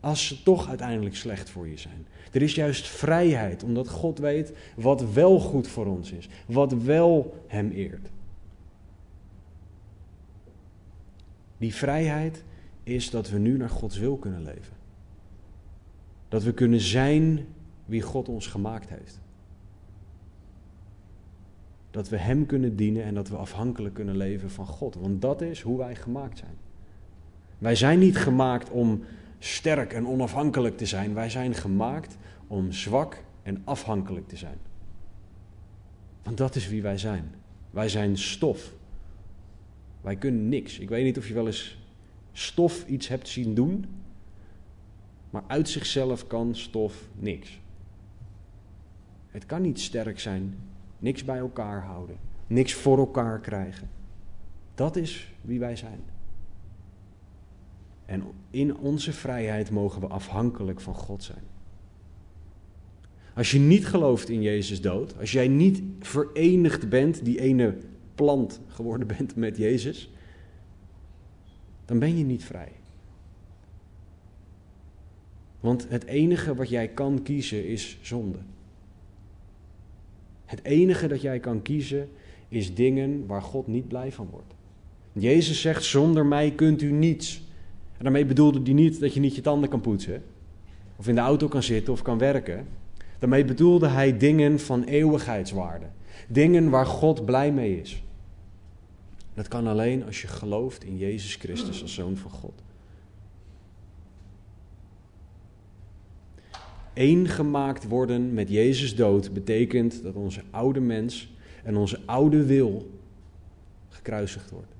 als 0.00 0.26
ze 0.26 0.42
toch 0.42 0.68
uiteindelijk 0.68 1.16
slecht 1.16 1.50
voor 1.50 1.68
je 1.68 1.76
zijn? 1.76 2.06
Er 2.32 2.42
is 2.42 2.54
juist 2.54 2.88
vrijheid, 2.88 3.62
omdat 3.62 3.88
God 3.88 4.18
weet 4.18 4.52
wat 4.76 5.12
wel 5.12 5.40
goed 5.40 5.68
voor 5.68 5.86
ons 5.86 6.12
is, 6.12 6.28
wat 6.46 6.72
wel 6.72 7.44
Hem 7.46 7.70
eert. 7.70 8.10
Die 11.58 11.74
vrijheid 11.74 12.44
is 12.82 13.10
dat 13.10 13.30
we 13.30 13.38
nu 13.38 13.56
naar 13.56 13.70
Gods 13.70 13.98
wil 13.98 14.16
kunnen 14.16 14.42
leven. 14.42 14.76
Dat 16.28 16.42
we 16.42 16.52
kunnen 16.52 16.80
zijn 16.80 17.46
wie 17.84 18.02
God 18.02 18.28
ons 18.28 18.46
gemaakt 18.46 18.88
heeft. 18.88 19.20
Dat 21.94 22.08
we 22.08 22.16
Hem 22.16 22.46
kunnen 22.46 22.76
dienen 22.76 23.04
en 23.04 23.14
dat 23.14 23.28
we 23.28 23.36
afhankelijk 23.36 23.94
kunnen 23.94 24.16
leven 24.16 24.50
van 24.50 24.66
God. 24.66 24.94
Want 24.94 25.22
dat 25.22 25.42
is 25.42 25.60
hoe 25.60 25.78
wij 25.78 25.94
gemaakt 25.94 26.38
zijn. 26.38 26.56
Wij 27.58 27.74
zijn 27.74 27.98
niet 27.98 28.16
gemaakt 28.16 28.70
om 28.70 29.04
sterk 29.38 29.92
en 29.92 30.06
onafhankelijk 30.06 30.76
te 30.76 30.86
zijn. 30.86 31.14
Wij 31.14 31.30
zijn 31.30 31.54
gemaakt 31.54 32.16
om 32.46 32.72
zwak 32.72 33.22
en 33.42 33.62
afhankelijk 33.64 34.28
te 34.28 34.36
zijn. 34.36 34.58
Want 36.22 36.36
dat 36.36 36.54
is 36.54 36.68
wie 36.68 36.82
wij 36.82 36.98
zijn. 36.98 37.34
Wij 37.70 37.88
zijn 37.88 38.18
stof. 38.18 38.72
Wij 40.00 40.16
kunnen 40.16 40.48
niks. 40.48 40.78
Ik 40.78 40.88
weet 40.88 41.04
niet 41.04 41.18
of 41.18 41.28
je 41.28 41.34
wel 41.34 41.46
eens 41.46 41.78
stof 42.32 42.86
iets 42.86 43.08
hebt 43.08 43.28
zien 43.28 43.54
doen. 43.54 43.86
Maar 45.30 45.44
uit 45.46 45.68
zichzelf 45.68 46.26
kan 46.26 46.54
stof 46.54 47.08
niks. 47.18 47.60
Het 49.28 49.46
kan 49.46 49.62
niet 49.62 49.80
sterk 49.80 50.20
zijn, 50.20 50.58
niks 51.04 51.24
bij 51.24 51.38
elkaar 51.38 51.82
houden, 51.82 52.16
niks 52.46 52.72
voor 52.72 52.98
elkaar 52.98 53.40
krijgen. 53.40 53.88
Dat 54.74 54.96
is 54.96 55.32
wie 55.40 55.58
wij 55.58 55.76
zijn. 55.76 56.00
En 58.04 58.22
in 58.50 58.76
onze 58.76 59.12
vrijheid 59.12 59.70
mogen 59.70 60.00
we 60.00 60.06
afhankelijk 60.06 60.80
van 60.80 60.94
God 60.94 61.22
zijn. 61.22 61.42
Als 63.34 63.50
je 63.50 63.58
niet 63.58 63.86
gelooft 63.86 64.28
in 64.28 64.42
Jezus 64.42 64.80
dood, 64.80 65.18
als 65.18 65.32
jij 65.32 65.48
niet 65.48 65.82
verenigd 66.00 66.88
bent, 66.88 67.24
die 67.24 67.40
ene 67.40 67.78
plant 68.14 68.60
geworden 68.68 69.06
bent 69.06 69.36
met 69.36 69.56
Jezus, 69.56 70.10
dan 71.84 71.98
ben 71.98 72.18
je 72.18 72.24
niet 72.24 72.44
vrij. 72.44 72.72
Want 75.60 75.88
het 75.88 76.04
enige 76.04 76.54
wat 76.54 76.68
jij 76.68 76.88
kan 76.88 77.22
kiezen 77.22 77.66
is 77.66 77.98
zonde. 78.02 78.38
Het 80.44 80.64
enige 80.64 81.06
dat 81.06 81.20
jij 81.20 81.38
kan 81.38 81.62
kiezen 81.62 82.08
is 82.48 82.74
dingen 82.74 83.26
waar 83.26 83.42
God 83.42 83.66
niet 83.66 83.88
blij 83.88 84.12
van 84.12 84.28
wordt. 84.30 84.54
Jezus 85.12 85.60
zegt: 85.60 85.84
Zonder 85.84 86.26
mij 86.26 86.50
kunt 86.50 86.82
u 86.82 86.92
niets. 86.92 87.42
En 87.96 88.02
daarmee 88.02 88.26
bedoelde 88.26 88.60
hij 88.62 88.72
niet 88.72 89.00
dat 89.00 89.14
je 89.14 89.20
niet 89.20 89.34
je 89.34 89.40
tanden 89.40 89.68
kan 89.68 89.80
poetsen, 89.80 90.22
of 90.96 91.08
in 91.08 91.14
de 91.14 91.20
auto 91.20 91.48
kan 91.48 91.62
zitten 91.62 91.92
of 91.92 92.02
kan 92.02 92.18
werken. 92.18 92.66
Daarmee 93.18 93.44
bedoelde 93.44 93.88
hij 93.88 94.16
dingen 94.16 94.60
van 94.60 94.82
eeuwigheidswaarde. 94.82 95.86
Dingen 96.28 96.70
waar 96.70 96.86
God 96.86 97.24
blij 97.24 97.52
mee 97.52 97.80
is. 97.80 98.02
Dat 99.34 99.48
kan 99.48 99.66
alleen 99.66 100.04
als 100.04 100.22
je 100.22 100.28
gelooft 100.28 100.84
in 100.84 100.98
Jezus 100.98 101.34
Christus 101.34 101.82
als 101.82 101.94
Zoon 101.94 102.16
van 102.16 102.30
God. 102.30 102.62
Eén 106.94 107.28
gemaakt 107.28 107.88
worden 107.88 108.34
met 108.34 108.48
Jezus 108.48 108.96
dood 108.96 109.32
betekent 109.32 110.02
dat 110.02 110.14
onze 110.14 110.42
oude 110.50 110.80
mens 110.80 111.34
en 111.64 111.76
onze 111.76 112.00
oude 112.04 112.44
wil 112.44 112.90
gekruisigd 113.88 114.50
wordt. 114.50 114.74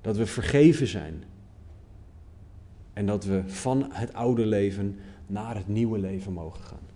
Dat 0.00 0.16
we 0.16 0.26
vergeven 0.26 0.86
zijn. 0.86 1.24
En 2.92 3.06
dat 3.06 3.24
we 3.24 3.42
van 3.46 3.86
het 3.92 4.12
oude 4.12 4.46
leven 4.46 4.98
naar 5.26 5.56
het 5.56 5.68
nieuwe 5.68 5.98
leven 5.98 6.32
mogen 6.32 6.62
gaan. 6.62 6.86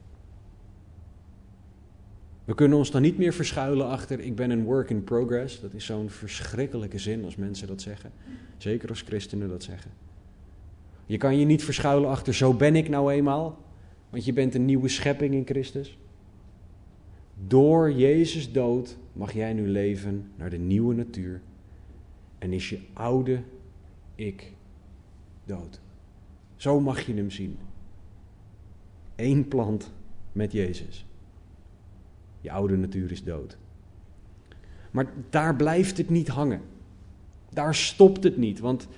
We 2.44 2.54
kunnen 2.54 2.78
ons 2.78 2.90
dan 2.90 3.02
niet 3.02 3.18
meer 3.18 3.32
verschuilen 3.32 3.88
achter 3.88 4.20
ik 4.20 4.36
ben 4.36 4.50
een 4.50 4.64
work 4.64 4.90
in 4.90 5.04
progress. 5.04 5.60
Dat 5.60 5.74
is 5.74 5.84
zo'n 5.84 6.10
verschrikkelijke 6.10 6.98
zin 6.98 7.24
als 7.24 7.36
mensen 7.36 7.66
dat 7.66 7.82
zeggen. 7.82 8.12
Zeker 8.56 8.88
als 8.88 9.02
christenen 9.02 9.48
dat 9.48 9.62
zeggen. 9.62 9.90
Je 11.10 11.16
kan 11.16 11.36
je 11.36 11.44
niet 11.44 11.64
verschuilen 11.64 12.10
achter 12.10 12.34
zo 12.34 12.54
ben 12.54 12.76
ik 12.76 12.88
nou 12.88 13.12
eenmaal, 13.12 13.58
want 14.10 14.24
je 14.24 14.32
bent 14.32 14.54
een 14.54 14.64
nieuwe 14.64 14.88
schepping 14.88 15.34
in 15.34 15.46
Christus. 15.46 15.98
Door 17.46 17.92
Jezus 17.92 18.52
dood 18.52 18.96
mag 19.12 19.32
jij 19.32 19.52
nu 19.52 19.68
leven 19.68 20.30
naar 20.36 20.50
de 20.50 20.58
nieuwe 20.58 20.94
natuur 20.94 21.40
en 22.38 22.52
is 22.52 22.68
je 22.68 22.78
oude 22.92 23.42
ik 24.14 24.52
dood. 25.44 25.80
Zo 26.56 26.80
mag 26.80 27.00
je 27.00 27.14
hem 27.14 27.30
zien. 27.30 27.58
Eén 29.16 29.48
plant 29.48 29.92
met 30.32 30.52
Jezus. 30.52 31.06
Je 32.40 32.50
oude 32.50 32.76
natuur 32.76 33.10
is 33.10 33.24
dood. 33.24 33.58
Maar 34.90 35.12
daar 35.30 35.56
blijft 35.56 35.96
het 35.96 36.10
niet 36.10 36.28
hangen. 36.28 36.60
Daar 37.48 37.74
stopt 37.74 38.24
het 38.24 38.36
niet, 38.36 38.58
want 38.58 38.88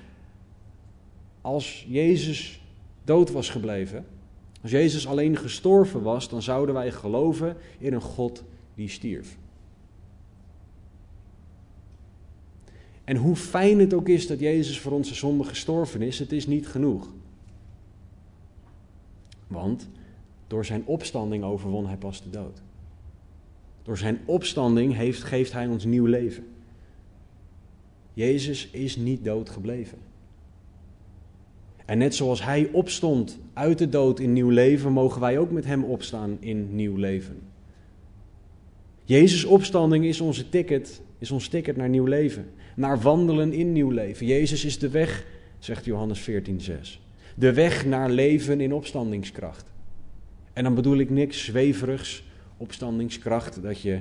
als 1.42 1.87
Jezus 1.88 2.61
dood 3.04 3.30
was 3.30 3.50
gebleven, 3.50 4.06
als 4.62 4.70
Jezus 4.70 5.06
alleen 5.06 5.37
gestorven 5.37 6.02
was, 6.02 6.28
dan 6.28 6.42
zouden 6.42 6.75
wij 6.75 6.92
geloven 6.92 7.56
in 7.78 7.92
een 7.92 8.00
God 8.00 8.44
die 8.75 8.88
stierf. 8.88 9.37
En 13.04 13.16
hoe 13.16 13.37
fijn 13.37 13.78
het 13.78 13.94
ook 13.94 14.08
is 14.08 14.26
dat 14.26 14.40
Jezus 14.40 14.80
voor 14.80 14.92
onze 14.92 15.14
zonde 15.14 15.44
gestorven 15.44 16.02
is, 16.02 16.18
het 16.18 16.32
is 16.32 16.46
niet 16.46 16.66
genoeg. 16.66 17.08
Want 19.46 19.88
door 20.46 20.64
zijn 20.64 20.82
opstanding 20.87 21.44
overwon 21.44 21.87
hij 21.87 21.96
pas 21.96 22.22
de 22.22 22.30
dood. 22.30 22.62
Door 23.82 23.99
zijn 23.99 24.20
opstanding 24.25 24.94
heeft, 24.94 25.22
geeft 25.22 25.52
hij 25.52 25.66
ons 25.66 25.84
nieuw 25.84 26.06
leven. 26.06 26.46
Jezus 28.14 28.70
is 28.70 28.96
niet 28.96 29.25
dood 29.25 29.50
gebleven. 29.50 29.99
En 31.87 31.99
net 31.99 32.15
zoals 32.15 32.45
hij 32.45 32.69
opstond 32.73 33.39
uit 33.53 33.79
de 33.79 33.89
dood 33.89 34.21
in 34.21 34.33
nieuw 34.33 34.51
leven, 34.51 34.93
mogen 34.93 35.21
wij 35.21 35.39
ook 35.39 35.51
met 35.51 35.65
hem 35.65 35.85
opstaan 35.85 36.37
in 36.41 36.75
nieuw 36.75 36.97
leven. 36.97 37.41
Jezus' 39.05 39.45
opstanding 39.45 40.05
is 40.05 40.21
onze 40.21 40.49
ticket, 40.49 41.01
is 41.19 41.31
ons 41.31 41.49
ticket 41.49 41.77
naar 41.77 41.89
nieuw 41.89 42.05
leven. 42.05 42.47
Naar 42.77 43.01
wandelen 43.01 43.53
in 43.53 43.73
nieuw 43.73 43.91
leven. 43.91 44.27
Jezus 44.27 44.65
is 44.65 44.79
de 44.79 44.89
weg, 44.89 45.27
zegt 45.59 45.85
Johannes 45.85 46.21
14:6. 46.21 47.01
De 47.37 47.53
weg 47.53 47.87
naar 47.87 48.11
leven 48.11 48.61
in 48.61 48.73
opstandingskracht. 48.73 49.65
En 50.53 50.65
dan 50.65 50.75
bedoel 50.75 50.97
ik 50.97 51.11
niks 51.11 51.45
zweverigs, 51.45 52.25
opstandingskracht, 52.57 53.62
dat 53.62 53.81
je 53.81 54.01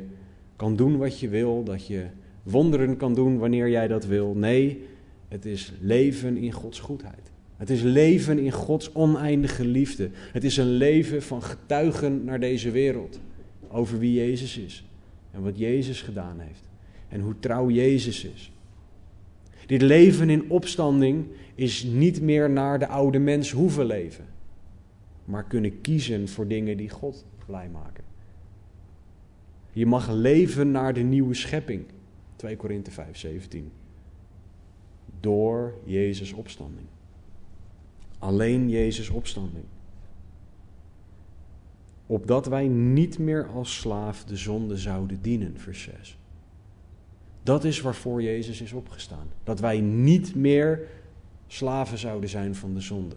kan 0.56 0.76
doen 0.76 0.98
wat 0.98 1.20
je 1.20 1.30
wil, 1.30 1.64
dat 1.64 1.88
je 1.88 2.06
wonderen 2.44 2.98
kan 2.98 3.14
doen 3.14 3.38
wanneer 3.38 3.70
jij 3.70 3.88
dat 3.88 4.06
wil. 4.06 4.34
Nee, 4.34 4.84
het 5.28 5.46
is 5.46 5.74
leven 5.80 6.38
in 6.38 6.52
Gods 6.52 6.80
goedheid. 6.80 7.32
Het 7.62 7.70
is 7.70 7.82
leven 7.82 8.39
in 8.39 8.51
Gods 8.51 8.94
oneindige 8.94 9.65
liefde. 9.65 10.10
Het 10.13 10.44
is 10.44 10.58
een 10.58 10.70
leven 10.72 11.22
van 11.22 11.44
getuigen 11.44 12.24
naar 12.24 12.39
deze 12.39 12.72
wereld 12.72 13.20
over 13.68 14.00
wie 14.00 14.13
Jezus 14.13 14.58
is 14.58 14.86
en 15.32 15.44
wat 15.44 15.58
Jezus 15.58 16.01
gedaan 16.01 16.39
heeft 16.39 16.70
en 17.08 17.22
hoe 17.22 17.36
trouw 17.39 17.70
Jezus 17.70 18.24
is. 18.25 18.51
Dit 19.65 19.82
leven 19.82 20.30
in 20.30 20.50
opstanding 20.50 21.25
is 21.56 21.84
niet 21.84 22.22
meer 22.22 22.50
naar 22.50 22.80
de 22.80 22.88
oude 22.88 23.20
mens 23.20 23.51
hoeven 23.51 23.86
leven, 23.86 24.25
maar 25.25 25.44
kunnen 25.44 25.82
kiezen 25.82 26.27
voor 26.27 26.48
dingen 26.48 26.77
die 26.77 26.89
God 26.89 27.25
blij 27.46 27.70
maken. 27.70 28.03
Je 29.72 29.86
mag 29.86 30.12
leven 30.12 30.72
naar 30.72 30.94
de 30.94 31.03
nieuwe 31.03 31.34
schepping. 31.34 31.86
2 32.36 32.56
Korinthe 32.56 32.91
5, 32.91 33.18
17. 33.18 33.72
Door 35.20 35.74
Jezus' 35.86 36.34
opstanding. 36.34 36.88
Alleen 38.22 38.70
Jezus' 38.70 39.10
opstanding. 39.10 39.66
Opdat 42.06 42.46
wij 42.46 42.68
niet 42.68 43.20
meer 43.20 43.48
als 43.48 43.80
slaaf 43.80 44.24
de 44.24 44.36
zonde 44.36 44.78
zouden 44.78 45.22
dienen, 45.22 45.58
vers 45.58 45.82
6. 45.82 46.18
Dat 47.44 47.63
is 47.63 47.82
waarvoor 47.82 48.22
Jezus 48.22 48.62
is 48.62 48.74
opgestaan. 48.74 49.28
Dat 49.44 49.60
wij 49.60 49.80
niet 49.82 50.36
meer 50.36 50.88
slaven 51.48 51.98
zouden 51.98 52.30
zijn 52.30 52.56
van 52.56 52.74
de 52.74 52.82
zonde. 52.82 53.16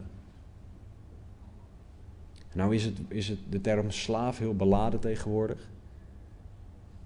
Nou 2.53 2.75
is, 2.75 2.83
het, 2.83 2.97
is 3.07 3.27
het 3.27 3.39
de 3.49 3.61
term 3.61 3.91
slaaf 3.91 4.37
heel 4.37 4.55
beladen 4.55 4.99
tegenwoordig. 4.99 5.69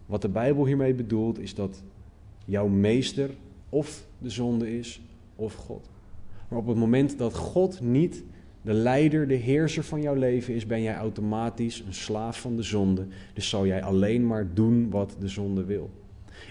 Wat 0.05 0.21
de 0.21 0.29
Bijbel 0.29 0.65
hiermee 0.65 0.93
bedoelt 0.93 1.39
is 1.39 1.55
dat 1.55 1.83
jouw 2.45 2.67
meester 2.67 3.29
of 3.69 4.05
de 4.17 4.29
zonde 4.29 4.77
is 4.77 5.01
of 5.35 5.53
God. 5.53 5.89
Maar 6.49 6.59
op 6.59 6.67
het 6.67 6.77
moment 6.77 7.17
dat 7.17 7.35
God 7.35 7.81
niet 7.81 8.23
de 8.61 8.73
leider, 8.73 9.27
de 9.27 9.33
heerser 9.35 9.83
van 9.83 10.01
jouw 10.01 10.15
leven 10.15 10.53
is, 10.53 10.65
ben 10.65 10.81
jij 10.81 10.95
automatisch 10.95 11.83
een 11.87 11.93
slaaf 11.93 12.41
van 12.41 12.55
de 12.55 12.63
zonde. 12.63 13.07
Dus 13.33 13.49
zal 13.49 13.65
jij 13.65 13.83
alleen 13.83 14.27
maar 14.27 14.53
doen 14.53 14.89
wat 14.89 15.15
de 15.19 15.27
zonde 15.27 15.63
wil. 15.63 15.89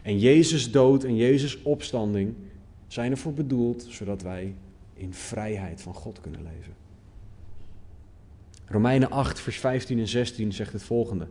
En 0.02 0.18
Jezus 0.18 0.70
dood 0.70 1.04
en 1.04 1.16
Jezus 1.16 1.62
opstanding 1.62 2.34
zijn 2.86 3.10
ervoor 3.10 3.32
bedoeld 3.32 3.86
zodat 3.88 4.22
wij 4.22 4.54
in 4.94 5.14
vrijheid 5.14 5.82
van 5.82 5.94
God 5.94 6.20
kunnen 6.20 6.42
leven. 6.42 6.72
Romeinen 8.66 9.10
8, 9.10 9.40
vers 9.40 9.58
15 9.58 9.98
en 9.98 10.08
16 10.08 10.52
zegt 10.52 10.72
het 10.72 10.82
volgende. 10.82 11.26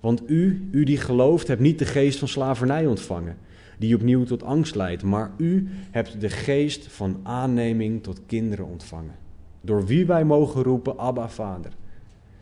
Want 0.00 0.30
u, 0.30 0.68
u 0.70 0.84
die 0.84 0.96
gelooft, 0.96 1.48
hebt 1.48 1.60
niet 1.60 1.78
de 1.78 1.84
geest 1.84 2.18
van 2.18 2.28
slavernij 2.28 2.86
ontvangen, 2.86 3.36
die 3.82 3.94
opnieuw 3.94 4.24
tot 4.24 4.42
angst 4.42 4.74
leidt, 4.74 5.02
maar 5.02 5.30
u 5.36 5.68
hebt 5.90 6.20
de 6.20 6.28
geest 6.28 6.86
van 6.86 7.20
aanneming 7.22 8.02
tot 8.02 8.20
kinderen 8.26 8.66
ontvangen, 8.66 9.14
door 9.60 9.86
wie 9.86 10.06
wij 10.06 10.24
mogen 10.24 10.62
roepen, 10.62 10.98
Abba, 10.98 11.28
Vader. 11.28 11.72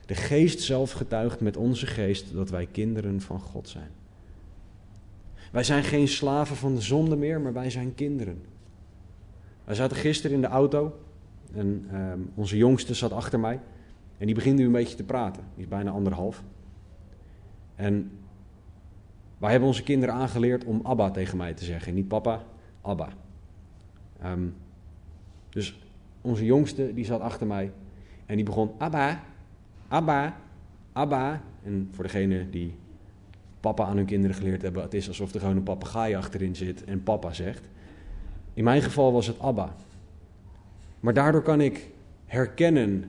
De 0.07 0.15
geest 0.15 0.61
zelf 0.61 0.93
getuigt 0.93 1.41
met 1.41 1.57
onze 1.57 1.87
geest 1.87 2.33
dat 2.33 2.51
wij 2.51 2.67
kinderen 2.67 3.21
van 3.21 3.41
God 3.41 3.69
zijn. 3.69 3.89
Wij 5.53 5.65
zijn 5.65 5.83
geen 5.85 6.09
slaven 6.09 6.57
van 6.57 6.75
de 6.75 6.81
zonde 6.81 7.17
meer, 7.17 7.41
maar 7.41 7.53
wij 7.53 7.71
zijn 7.71 7.95
kinderen. 7.95 8.43
Wij 9.65 9.75
zaten 9.75 9.97
gisteren 9.97 10.37
in 10.37 10.43
de 10.43 10.49
auto 10.49 11.01
en 11.53 11.87
ehm, 11.93 12.21
onze 12.35 12.57
jongste 12.57 12.95
zat 12.95 13.13
achter 13.13 13.41
mij 13.41 13.61
en 14.19 14.27
die 14.27 14.35
begint 14.35 14.59
nu 14.59 14.65
een 14.65 14.73
beetje 14.73 14.97
te 14.97 15.05
praten. 15.05 15.43
Die 15.55 15.63
is 15.65 15.71
bijna 15.71 15.91
anderhalf. 15.91 16.43
En 17.75 18.11
wij 19.41 19.51
hebben 19.51 19.69
onze 19.69 19.83
kinderen 19.83 20.15
aangeleerd 20.15 20.65
om 20.65 20.81
Abba 20.83 21.11
tegen 21.11 21.37
mij 21.37 21.55
te 21.55 21.65
zeggen. 21.65 21.95
Niet 21.95 22.09
papa, 22.09 22.43
Abba. 22.81 23.09
Ehm, 24.23 24.47
dus 25.49 25.79
onze 26.21 26.45
jongste 26.45 26.95
die 26.95 27.05
zat 27.05 27.21
achter 27.21 27.47
mij 27.47 27.73
en 28.27 28.37
die 28.37 28.45
begon 28.45 28.71
Abba, 28.79 29.23
Abba, 29.89 30.37
Abba. 30.93 31.43
En 31.63 31.89
voor 31.93 32.05
degene 32.05 32.51
die 32.51 32.75
papa 33.61 33.85
aan 33.85 33.97
hun 33.97 34.07
kinderen 34.07 34.37
geleerd 34.37 34.63
hebben, 34.63 34.83
het 34.83 34.95
is 34.95 35.09
alsof 35.09 35.35
er 35.35 35.41
gewoon 35.41 35.57
een 35.57 35.63
papegaai 35.63 36.15
achterin 36.15 36.57
zit 36.57 36.85
en 36.85 37.03
papa 37.03 37.33
zegt. 37.33 37.69
In 38.55 38.65
mijn 38.65 38.83
geval 38.83 39.13
was 39.13 39.27
het 39.27 39.39
Abba. 39.39 39.75
Maar 41.01 41.15
daardoor 41.15 41.43
kan 41.43 41.61
ik 41.61 41.91
herkennen 42.27 43.05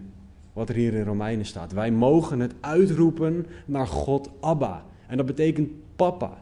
wat 0.54 0.70
er 0.70 0.76
hier 0.76 0.94
in 0.94 1.04
Romeinen 1.04 1.46
staat. 1.46 1.72
Wij 1.72 1.92
mogen 1.92 2.40
het 2.40 2.54
uitroepen 2.60 3.46
naar 3.66 3.88
God 3.88 4.30
Abba. 4.40 4.86
En 5.08 5.18
dat 5.18 5.26
betekent 5.26 5.70
papa. 6.10 6.38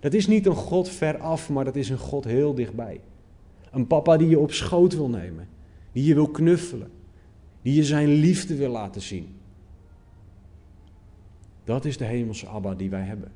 Dat 0.00 0.14
is 0.14 0.26
niet 0.26 0.46
een 0.46 0.54
God 0.54 0.88
ver 0.88 1.18
af, 1.18 1.50
maar 1.50 1.64
dat 1.64 1.76
is 1.76 1.88
een 1.88 1.98
God 1.98 2.24
heel 2.24 2.54
dichtbij. 2.54 3.00
Een 3.70 3.86
papa 3.86 4.16
die 4.16 4.28
je 4.28 4.38
op 4.38 4.52
schoot 4.52 4.94
wil 4.94 5.08
nemen, 5.08 5.48
die 5.92 6.04
je 6.04 6.14
wil 6.14 6.28
knuffelen, 6.28 6.90
die 7.62 7.74
je 7.74 7.84
zijn 7.84 8.08
liefde 8.08 8.56
wil 8.56 8.70
laten 8.70 9.02
zien. 9.02 9.28
Dat 11.64 11.84
is 11.84 11.96
de 11.96 12.04
hemelse 12.04 12.46
Abba 12.46 12.74
die 12.74 12.90
wij 12.90 13.02
hebben. 13.02 13.32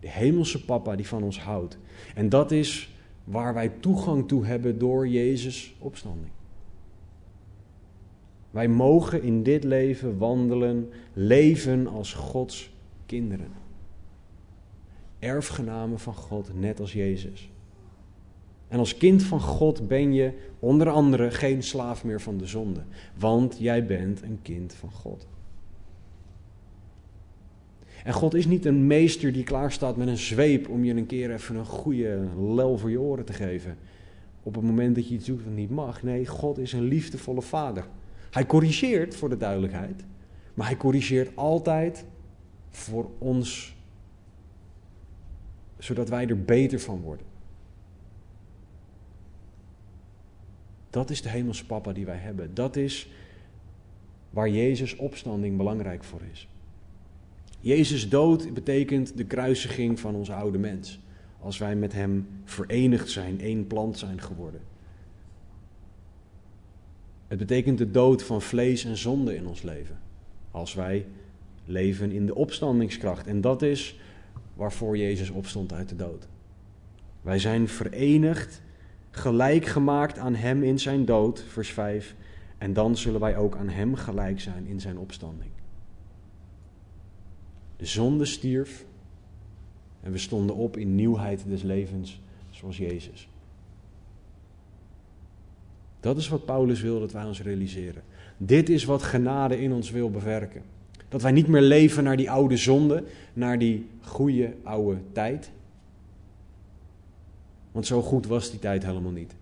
De 0.00 0.10
hemelse 0.10 0.64
papa 0.64 0.96
die 0.96 1.06
van 1.06 1.22
ons 1.22 1.40
houdt. 1.40 1.78
En 2.14 2.28
dat 2.28 2.50
is 2.50 2.94
waar 3.24 3.54
wij 3.54 3.68
toegang 3.68 4.28
toe 4.28 4.46
hebben 4.46 4.78
door 4.78 5.08
Jezus' 5.08 5.74
opstanding. 5.78 6.32
Wij 8.50 8.68
mogen 8.68 9.22
in 9.22 9.42
dit 9.42 9.64
leven 9.64 10.18
wandelen, 10.18 10.88
leven 11.12 11.86
als 11.86 12.12
Gods 12.12 12.72
kinderen. 13.06 13.63
Erfgenamen 15.24 15.98
van 15.98 16.14
God, 16.14 16.50
net 16.54 16.80
als 16.80 16.92
Jezus. 16.92 17.50
En 18.68 18.78
als 18.78 18.96
kind 18.96 19.22
van 19.22 19.40
God 19.40 19.88
ben 19.88 20.12
je 20.12 20.32
onder 20.58 20.88
andere 20.88 21.30
geen 21.30 21.62
slaaf 21.62 22.04
meer 22.04 22.20
van 22.20 22.38
de 22.38 22.46
zonde, 22.46 22.80
want 23.18 23.56
jij 23.58 23.86
bent 23.86 24.22
een 24.22 24.38
kind 24.42 24.72
van 24.72 24.90
God. 24.90 25.26
En 28.04 28.12
God 28.12 28.34
is 28.34 28.46
niet 28.46 28.64
een 28.64 28.86
meester 28.86 29.32
die 29.32 29.44
klaar 29.44 29.72
staat 29.72 29.96
met 29.96 30.08
een 30.08 30.18
zweep 30.18 30.68
om 30.68 30.84
je 30.84 30.94
een 30.94 31.06
keer 31.06 31.32
even 31.32 31.56
een 31.56 31.64
goede 31.64 32.28
lel 32.38 32.78
voor 32.78 32.90
je 32.90 33.00
oren 33.00 33.24
te 33.24 33.32
geven. 33.32 33.76
Op 34.42 34.54
het 34.54 34.64
moment 34.64 34.94
dat 34.94 35.08
je 35.08 35.14
iets 35.14 35.26
doet 35.26 35.44
wat 35.44 35.52
niet 35.52 35.70
mag. 35.70 36.02
Nee, 36.02 36.26
God 36.26 36.58
is 36.58 36.72
een 36.72 36.84
liefdevolle 36.84 37.42
vader. 37.42 37.86
Hij 38.30 38.46
corrigeert 38.46 39.16
voor 39.16 39.28
de 39.28 39.36
duidelijkheid, 39.36 40.04
maar 40.54 40.66
hij 40.66 40.76
corrigeert 40.76 41.36
altijd 41.36 42.04
voor 42.70 43.10
ons, 43.18 43.73
zodat 45.84 46.08
wij 46.08 46.28
er 46.28 46.44
beter 46.44 46.80
van 46.80 47.00
worden. 47.00 47.26
Dat 50.90 51.10
is 51.10 51.22
de 51.22 51.28
hemelse 51.28 51.66
papa 51.66 51.92
die 51.92 52.04
wij 52.04 52.16
hebben. 52.16 52.54
Dat 52.54 52.76
is 52.76 53.08
waar 54.30 54.48
Jezus 54.48 54.96
opstanding 54.96 55.56
belangrijk 55.56 56.04
voor 56.04 56.20
is. 56.32 56.48
Jezus 57.60 58.08
dood 58.08 58.54
betekent 58.54 59.16
de 59.16 59.24
kruisiging 59.24 60.00
van 60.00 60.14
onze 60.14 60.34
oude 60.34 60.58
mens. 60.58 61.00
Als 61.40 61.58
wij 61.58 61.76
met 61.76 61.92
Hem 61.92 62.28
verenigd 62.44 63.10
zijn, 63.10 63.40
één 63.40 63.66
plant 63.66 63.98
zijn 63.98 64.20
geworden. 64.20 64.60
Het 67.28 67.38
betekent 67.38 67.78
de 67.78 67.90
dood 67.90 68.22
van 68.22 68.42
vlees 68.42 68.84
en 68.84 68.96
zonde 68.96 69.36
in 69.36 69.46
ons 69.46 69.62
leven. 69.62 69.98
Als 70.50 70.74
wij 70.74 71.06
leven 71.64 72.12
in 72.12 72.26
de 72.26 72.34
opstandingskracht. 72.34 73.26
En 73.26 73.40
dat 73.40 73.62
is 73.62 73.98
waarvoor 74.54 74.96
Jezus 74.96 75.30
opstond 75.30 75.72
uit 75.72 75.88
de 75.88 75.96
dood. 75.96 76.28
Wij 77.22 77.38
zijn 77.38 77.68
verenigd, 77.68 78.62
gelijk 79.10 79.66
gemaakt 79.66 80.18
aan 80.18 80.34
Hem 80.34 80.62
in 80.62 80.78
zijn 80.78 81.04
dood, 81.04 81.44
vers 81.48 81.72
5. 81.72 82.14
En 82.58 82.72
dan 82.72 82.96
zullen 82.96 83.20
wij 83.20 83.36
ook 83.36 83.56
aan 83.56 83.68
Hem 83.68 83.94
gelijk 83.94 84.40
zijn 84.40 84.66
in 84.66 84.80
zijn 84.80 84.98
opstanding. 84.98 85.50
De 87.76 87.86
zonde 87.86 88.24
stierf 88.24 88.84
en 90.00 90.12
we 90.12 90.18
stonden 90.18 90.56
op 90.56 90.76
in 90.76 90.94
nieuwheid 90.94 91.44
des 91.48 91.62
levens, 91.62 92.20
zoals 92.50 92.76
Jezus. 92.76 93.28
Dat 96.00 96.16
is 96.16 96.28
wat 96.28 96.44
Paulus 96.44 96.80
wil 96.80 97.00
dat 97.00 97.12
wij 97.12 97.24
ons 97.24 97.42
realiseren. 97.42 98.02
Dit 98.36 98.68
is 98.68 98.84
wat 98.84 99.02
genade 99.02 99.60
in 99.60 99.72
ons 99.72 99.90
wil 99.90 100.10
bewerken. 100.10 100.62
Dat 101.14 101.22
wij 101.22 101.32
niet 101.32 101.48
meer 101.48 101.60
leven 101.60 102.04
naar 102.04 102.16
die 102.16 102.30
oude 102.30 102.56
zonde, 102.56 103.04
naar 103.32 103.58
die 103.58 103.88
goede 104.00 104.54
oude 104.62 105.00
tijd. 105.12 105.50
Want 107.72 107.86
zo 107.86 108.02
goed 108.02 108.26
was 108.26 108.50
die 108.50 108.58
tijd 108.58 108.84
helemaal 108.84 109.12
niet. 109.12 109.34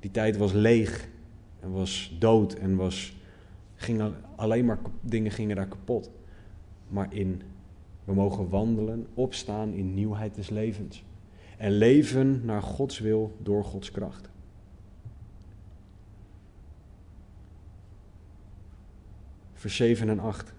Die 0.00 0.10
tijd 0.10 0.36
was 0.36 0.52
leeg 0.52 1.08
en 1.60 1.70
was 1.70 2.16
dood 2.18 2.54
en 2.54 2.76
was, 2.76 3.16
ging 3.74 4.02
alleen 4.36 4.64
maar 4.64 4.78
dingen 5.00 5.30
gingen 5.30 5.56
daar 5.56 5.68
kapot. 5.68 6.10
Maar 6.88 7.14
in, 7.14 7.42
we 8.04 8.14
mogen 8.14 8.48
wandelen, 8.48 9.06
opstaan 9.14 9.72
in 9.72 9.94
nieuwheid 9.94 10.34
des 10.34 10.50
levens. 10.50 11.04
En 11.56 11.72
leven 11.72 12.40
naar 12.44 12.62
Gods 12.62 12.98
wil 12.98 13.36
door 13.42 13.64
Gods 13.64 13.90
kracht. 13.90 14.30
Vers 19.64 19.76
7 19.76 20.08
en 20.08 20.18
8. 20.18 20.52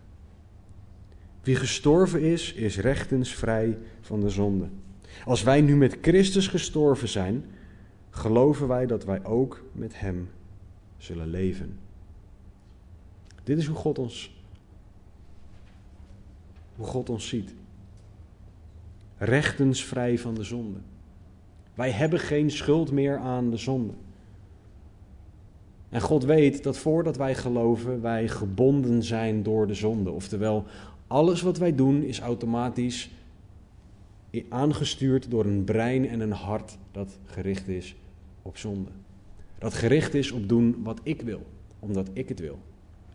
Wie 1.42 1.56
gestorven 1.56 2.22
is, 2.22 2.54
is 2.54 2.78
rechtens 2.78 3.36
vrij 3.36 3.78
van 4.02 4.20
de 4.20 4.30
zonde. 4.30 4.68
Als 5.26 5.44
wij 5.44 5.62
nu 5.62 5.76
met 5.76 5.98
Christus 6.02 6.48
gestorven 6.48 7.08
zijn, 7.08 7.46
geloven 8.10 8.68
wij 8.68 8.86
dat 8.86 9.04
wij 9.04 9.24
ook 9.24 9.64
met 9.72 10.00
Hem 10.00 10.30
zullen 10.98 11.30
leven. 11.30 11.80
Dit 13.44 13.58
is 13.58 13.66
hoe 13.66 13.76
God 13.76 14.00
ons, 14.00 14.44
hoe 16.76 16.86
God 16.86 17.10
ons 17.10 17.28
ziet. 17.28 17.54
Rechtens 19.18 19.84
vrij 19.84 20.20
van 20.20 20.36
de 20.36 20.44
zonde. 20.44 20.80
Wij 21.74 21.92
hebben 21.92 22.20
geen 22.20 22.52
schuld 22.52 22.92
meer 22.92 23.18
aan 23.18 23.50
de 23.50 23.58
zonde. 23.58 23.94
En 25.96 26.02
God 26.02 26.24
weet 26.24 26.64
dat 26.64 26.78
voordat 26.78 27.18
wij 27.18 27.36
geloven, 27.36 28.02
wij 28.02 28.28
gebonden 28.28 29.04
zijn 29.04 29.44
door 29.44 29.68
de 29.68 29.74
zonde. 29.74 30.12
Oftewel, 30.12 30.66
alles 31.08 31.42
wat 31.42 31.58
wij 31.58 31.76
doen 31.76 32.04
is 32.04 32.20
automatisch 32.20 33.12
aangestuurd 34.50 35.32
door 35.32 35.46
een 35.46 35.64
brein 35.64 36.08
en 36.08 36.20
een 36.20 36.32
hart 36.32 36.78
dat 36.92 37.20
gericht 37.26 37.68
is 37.68 37.96
op 38.42 38.58
zonde. 38.58 38.90
Dat 39.58 39.74
gericht 39.74 40.14
is 40.14 40.32
op 40.32 40.50
doen 40.50 40.84
wat 40.84 41.00
ik 41.04 41.22
wil, 41.22 41.46
omdat 41.80 42.10
ik 42.14 42.30
het 42.30 42.40
wil 42.40 42.60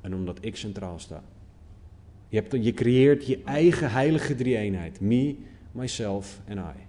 en 0.00 0.14
omdat 0.14 0.38
ik 0.40 0.56
centraal 0.56 0.98
sta. 0.98 1.22
Je, 2.28 2.36
hebt, 2.36 2.64
je 2.64 2.72
creëert 2.72 3.26
je 3.26 3.42
eigen 3.44 3.90
heilige 3.90 4.34
drie-eenheid. 4.34 5.00
Me, 5.00 5.36
myself 5.72 6.40
en 6.44 6.58
I. 6.58 6.86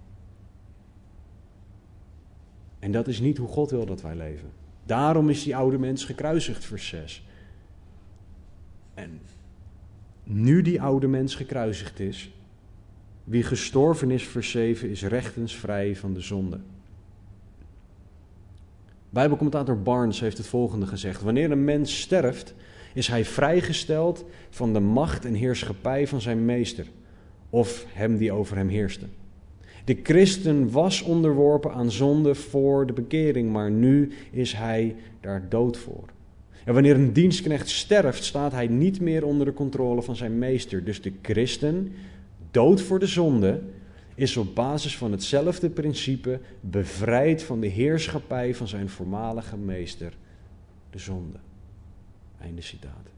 En 2.78 2.92
dat 2.92 3.08
is 3.08 3.20
niet 3.20 3.38
hoe 3.38 3.48
God 3.48 3.70
wil 3.70 3.86
dat 3.86 4.02
wij 4.02 4.16
leven. 4.16 4.61
Daarom 4.92 5.28
is 5.28 5.42
die 5.42 5.56
oude 5.56 5.78
mens 5.78 6.04
gekruisigd, 6.04 6.64
vers 6.64 6.88
6. 6.88 7.26
En 8.94 9.20
nu 10.22 10.62
die 10.62 10.82
oude 10.82 11.06
mens 11.06 11.34
gekruisigd 11.34 12.00
is, 12.00 12.32
wie 13.24 13.42
gestorven 13.42 14.10
is, 14.10 14.22
vers 14.22 14.50
7, 14.50 14.90
is 14.90 15.02
rechtens 15.02 15.54
vrij 15.54 15.96
van 15.96 16.14
de 16.14 16.20
zonde. 16.20 16.60
Bijbelcommentator 19.10 19.82
Barnes 19.82 20.20
heeft 20.20 20.38
het 20.38 20.46
volgende 20.46 20.86
gezegd: 20.86 21.22
Wanneer 21.22 21.50
een 21.50 21.64
mens 21.64 22.00
sterft, 22.00 22.54
is 22.94 23.08
hij 23.08 23.24
vrijgesteld 23.24 24.24
van 24.50 24.72
de 24.72 24.80
macht 24.80 25.24
en 25.24 25.34
heerschappij 25.34 26.06
van 26.06 26.20
zijn 26.20 26.44
meester, 26.44 26.86
of 27.50 27.86
hem 27.88 28.16
die 28.16 28.32
over 28.32 28.56
hem 28.56 28.68
heerste. 28.68 29.06
De 29.84 29.98
christen 30.02 30.70
was 30.70 31.02
onderworpen 31.02 31.72
aan 31.72 31.90
zonde 31.90 32.34
voor 32.34 32.86
de 32.86 32.92
bekering, 32.92 33.52
maar 33.52 33.70
nu 33.70 34.12
is 34.30 34.52
hij 34.52 34.96
daar 35.20 35.48
dood 35.48 35.76
voor. 35.76 36.08
En 36.64 36.74
wanneer 36.74 36.94
een 36.94 37.12
dienstknecht 37.12 37.68
sterft, 37.68 38.24
staat 38.24 38.52
hij 38.52 38.66
niet 38.66 39.00
meer 39.00 39.24
onder 39.24 39.46
de 39.46 39.52
controle 39.52 40.02
van 40.02 40.16
zijn 40.16 40.38
meester. 40.38 40.84
Dus 40.84 41.02
de 41.02 41.12
christen, 41.22 41.92
dood 42.50 42.80
voor 42.80 42.98
de 42.98 43.06
zonde, 43.06 43.60
is 44.14 44.36
op 44.36 44.54
basis 44.54 44.96
van 44.96 45.12
hetzelfde 45.12 45.70
principe 45.70 46.40
bevrijd 46.60 47.42
van 47.42 47.60
de 47.60 47.66
heerschappij 47.66 48.54
van 48.54 48.68
zijn 48.68 48.88
voormalige 48.88 49.56
meester, 49.56 50.12
de 50.90 50.98
zonde. 50.98 51.38
Einde 52.40 52.62
citaat. 52.62 53.08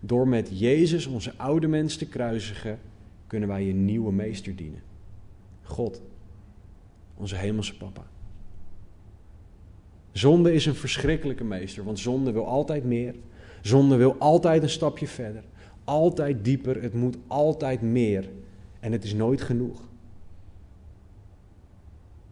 Door 0.00 0.28
met 0.28 0.48
Jezus 0.52 1.06
onze 1.06 1.32
oude 1.36 1.66
mens 1.66 1.96
te 1.96 2.06
kruisigen, 2.08 2.78
kunnen 3.26 3.48
wij 3.48 3.70
een 3.70 3.84
nieuwe 3.84 4.12
meester 4.12 4.56
dienen. 4.56 4.82
God, 5.64 6.02
onze 7.14 7.36
hemelse 7.36 7.76
papa. 7.76 8.06
Zonde 10.12 10.52
is 10.52 10.66
een 10.66 10.74
verschrikkelijke 10.74 11.44
meester, 11.44 11.84
want 11.84 11.98
zonde 11.98 12.32
wil 12.32 12.46
altijd 12.46 12.84
meer. 12.84 13.14
Zonde 13.62 13.96
wil 13.96 14.16
altijd 14.18 14.62
een 14.62 14.68
stapje 14.68 15.06
verder, 15.06 15.44
altijd 15.84 16.44
dieper, 16.44 16.82
het 16.82 16.94
moet 16.94 17.16
altijd 17.26 17.82
meer. 17.82 18.28
En 18.80 18.92
het 18.92 19.04
is 19.04 19.14
nooit 19.14 19.42
genoeg. 19.42 19.82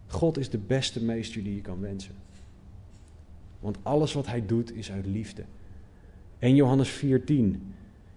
God 0.07 0.37
is 0.37 0.49
de 0.49 0.57
beste 0.57 1.03
meester 1.03 1.43
die 1.43 1.55
je 1.55 1.61
kan 1.61 1.79
wensen. 1.79 2.15
Want 3.59 3.77
alles 3.83 4.13
wat 4.13 4.27
hij 4.27 4.45
doet 4.45 4.75
is 4.75 4.91
uit 4.91 5.05
liefde. 5.05 5.43
En 6.39 6.55
Johannes 6.55 6.89
4:10. 6.89 7.73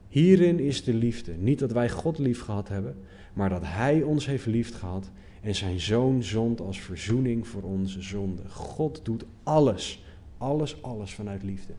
Hierin 0.08 0.58
is 0.60 0.84
de 0.84 0.94
liefde. 0.94 1.32
Niet 1.32 1.58
dat 1.58 1.72
wij 1.72 1.90
God 1.90 2.18
lief 2.18 2.40
gehad 2.40 2.68
hebben, 2.68 2.96
maar 3.36 3.48
dat 3.48 3.62
hij 3.64 4.02
ons 4.02 4.26
heeft 4.26 4.46
lief 4.46 4.78
gehad 4.78 5.10
en 5.40 5.54
zijn 5.54 5.80
zoon 5.80 6.22
zond 6.22 6.60
als 6.60 6.80
verzoening 6.80 7.48
voor 7.48 7.62
onze 7.62 8.02
zonde. 8.02 8.42
God 8.48 9.00
doet 9.04 9.24
alles, 9.42 10.04
alles, 10.38 10.82
alles 10.82 11.14
vanuit 11.14 11.42
liefde. 11.42 11.72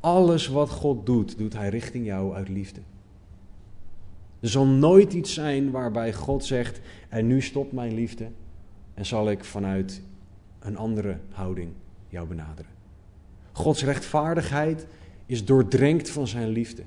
Alles 0.00 0.46
wat 0.46 0.70
God 0.70 1.06
doet, 1.06 1.38
doet 1.38 1.52
hij 1.52 1.68
richting 1.68 2.06
jou 2.06 2.34
uit 2.34 2.48
liefde. 2.48 2.80
Er 4.40 4.48
zal 4.48 4.66
nooit 4.66 5.12
iets 5.12 5.34
zijn 5.34 5.70
waarbij 5.70 6.12
God 6.12 6.44
zegt: 6.44 6.80
En 7.08 7.26
nu 7.26 7.42
stopt 7.42 7.72
mijn 7.72 7.94
liefde 7.94 8.30
en 8.94 9.06
zal 9.06 9.30
ik 9.30 9.44
vanuit 9.44 10.02
een 10.58 10.76
andere 10.76 11.18
houding 11.30 11.70
jou 12.08 12.28
benaderen. 12.28 12.70
Gods 13.52 13.84
rechtvaardigheid 13.84 14.86
is 15.26 15.44
doordrenkt 15.44 16.10
van 16.10 16.26
zijn 16.26 16.48
liefde. 16.48 16.82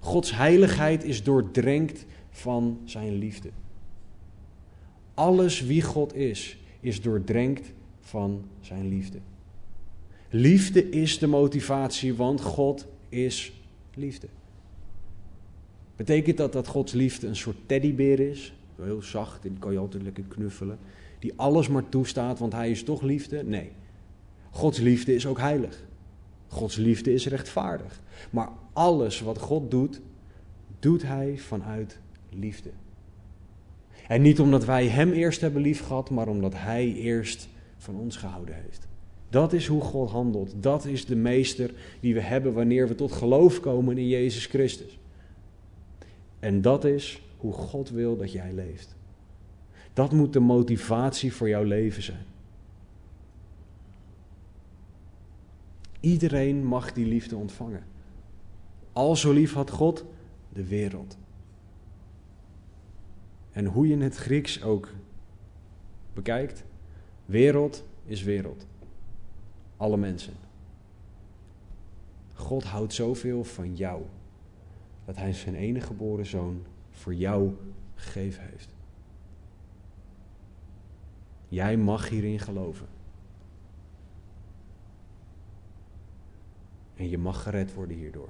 Gods 0.00 0.36
heiligheid 0.36 1.04
is 1.04 1.22
doordrenkt 1.22 2.06
van 2.30 2.80
zijn 2.84 3.14
liefde. 3.14 3.50
Alles 5.14 5.62
wie 5.62 5.82
God 5.82 6.14
is, 6.14 6.58
is 6.80 7.00
doordrenkt 7.00 7.72
van 8.00 8.44
zijn 8.60 8.88
liefde. 8.88 9.18
Liefde 10.30 10.90
is 10.90 11.18
de 11.18 11.26
motivatie, 11.26 12.14
want 12.14 12.40
God 12.40 12.86
is 13.08 13.52
liefde. 13.94 14.28
Betekent 15.96 16.36
dat 16.36 16.52
dat 16.52 16.66
Gods 16.66 16.92
liefde 16.92 17.26
een 17.26 17.36
soort 17.36 17.56
teddybeer 17.66 18.20
is? 18.20 18.52
Heel 18.82 19.02
zacht, 19.02 19.42
die 19.42 19.52
kan 19.58 19.72
je 19.72 19.78
altijd 19.78 20.02
lekker 20.02 20.24
knuffelen. 20.28 20.78
Die 21.18 21.32
alles 21.36 21.68
maar 21.68 21.88
toestaat, 21.88 22.38
want 22.38 22.52
hij 22.52 22.70
is 22.70 22.82
toch 22.82 23.02
liefde? 23.02 23.44
Nee. 23.44 23.70
Gods 24.50 24.78
liefde 24.78 25.14
is 25.14 25.26
ook 25.26 25.38
heilig. 25.38 25.86
Gods 26.48 26.76
liefde 26.76 27.12
is 27.12 27.26
rechtvaardig. 27.26 28.00
Maar 28.30 28.48
alles 28.72 29.20
wat 29.20 29.38
God 29.38 29.70
doet, 29.70 30.00
doet 30.78 31.02
hij 31.02 31.38
vanuit 31.38 31.98
liefde. 32.30 32.70
En 34.08 34.22
niet 34.22 34.40
omdat 34.40 34.64
wij 34.64 34.86
Hem 34.86 35.12
eerst 35.12 35.40
hebben 35.40 35.62
lief 35.62 35.86
gehad, 35.86 36.10
maar 36.10 36.28
omdat 36.28 36.54
Hij 36.54 36.94
eerst 36.94 37.48
van 37.76 37.96
ons 37.96 38.16
gehouden 38.16 38.54
heeft. 38.54 38.86
Dat 39.30 39.52
is 39.52 39.66
hoe 39.66 39.80
God 39.80 40.10
handelt. 40.10 40.54
Dat 40.60 40.84
is 40.84 41.06
de 41.06 41.16
meester 41.16 41.74
die 42.00 42.14
we 42.14 42.20
hebben 42.20 42.52
wanneer 42.52 42.88
we 42.88 42.94
tot 42.94 43.12
geloof 43.12 43.60
komen 43.60 43.98
in 43.98 44.08
Jezus 44.08 44.46
Christus. 44.46 44.98
En 46.38 46.62
dat 46.62 46.84
is 46.84 47.22
hoe 47.36 47.52
God 47.52 47.90
wil 47.90 48.16
dat 48.16 48.32
jij 48.32 48.52
leeft. 48.52 48.96
Dat 49.92 50.12
moet 50.12 50.32
de 50.32 50.40
motivatie 50.40 51.32
voor 51.32 51.48
jouw 51.48 51.62
leven 51.62 52.02
zijn. 52.02 52.24
Iedereen 56.00 56.64
mag 56.64 56.92
die 56.92 57.06
liefde 57.06 57.36
ontvangen. 57.36 57.84
Al 58.92 59.16
zo 59.16 59.32
lief 59.32 59.52
had 59.52 59.70
God 59.70 60.04
de 60.52 60.64
wereld. 60.64 61.16
En 63.52 63.64
hoe 63.64 63.88
je 63.88 63.96
het 63.96 64.16
Grieks 64.16 64.62
ook 64.62 64.88
bekijkt, 66.14 66.64
wereld 67.24 67.84
is 68.04 68.22
wereld. 68.22 68.66
Alle 69.76 69.96
mensen. 69.96 70.34
God 72.32 72.64
houdt 72.64 72.92
zoveel 72.92 73.44
van 73.44 73.76
jou 73.76 74.02
dat 75.04 75.16
Hij 75.16 75.32
zijn 75.32 75.54
enige 75.54 75.86
geboren 75.86 76.26
zoon 76.26 76.64
voor 76.90 77.14
jou 77.14 77.54
gegeven 77.94 78.42
heeft. 78.50 78.74
Jij 81.48 81.76
mag 81.76 82.08
hierin 82.08 82.38
geloven. 82.38 82.86
En 86.98 87.08
je 87.08 87.18
mag 87.18 87.42
gered 87.42 87.74
worden 87.74 87.96
hierdoor. 87.96 88.28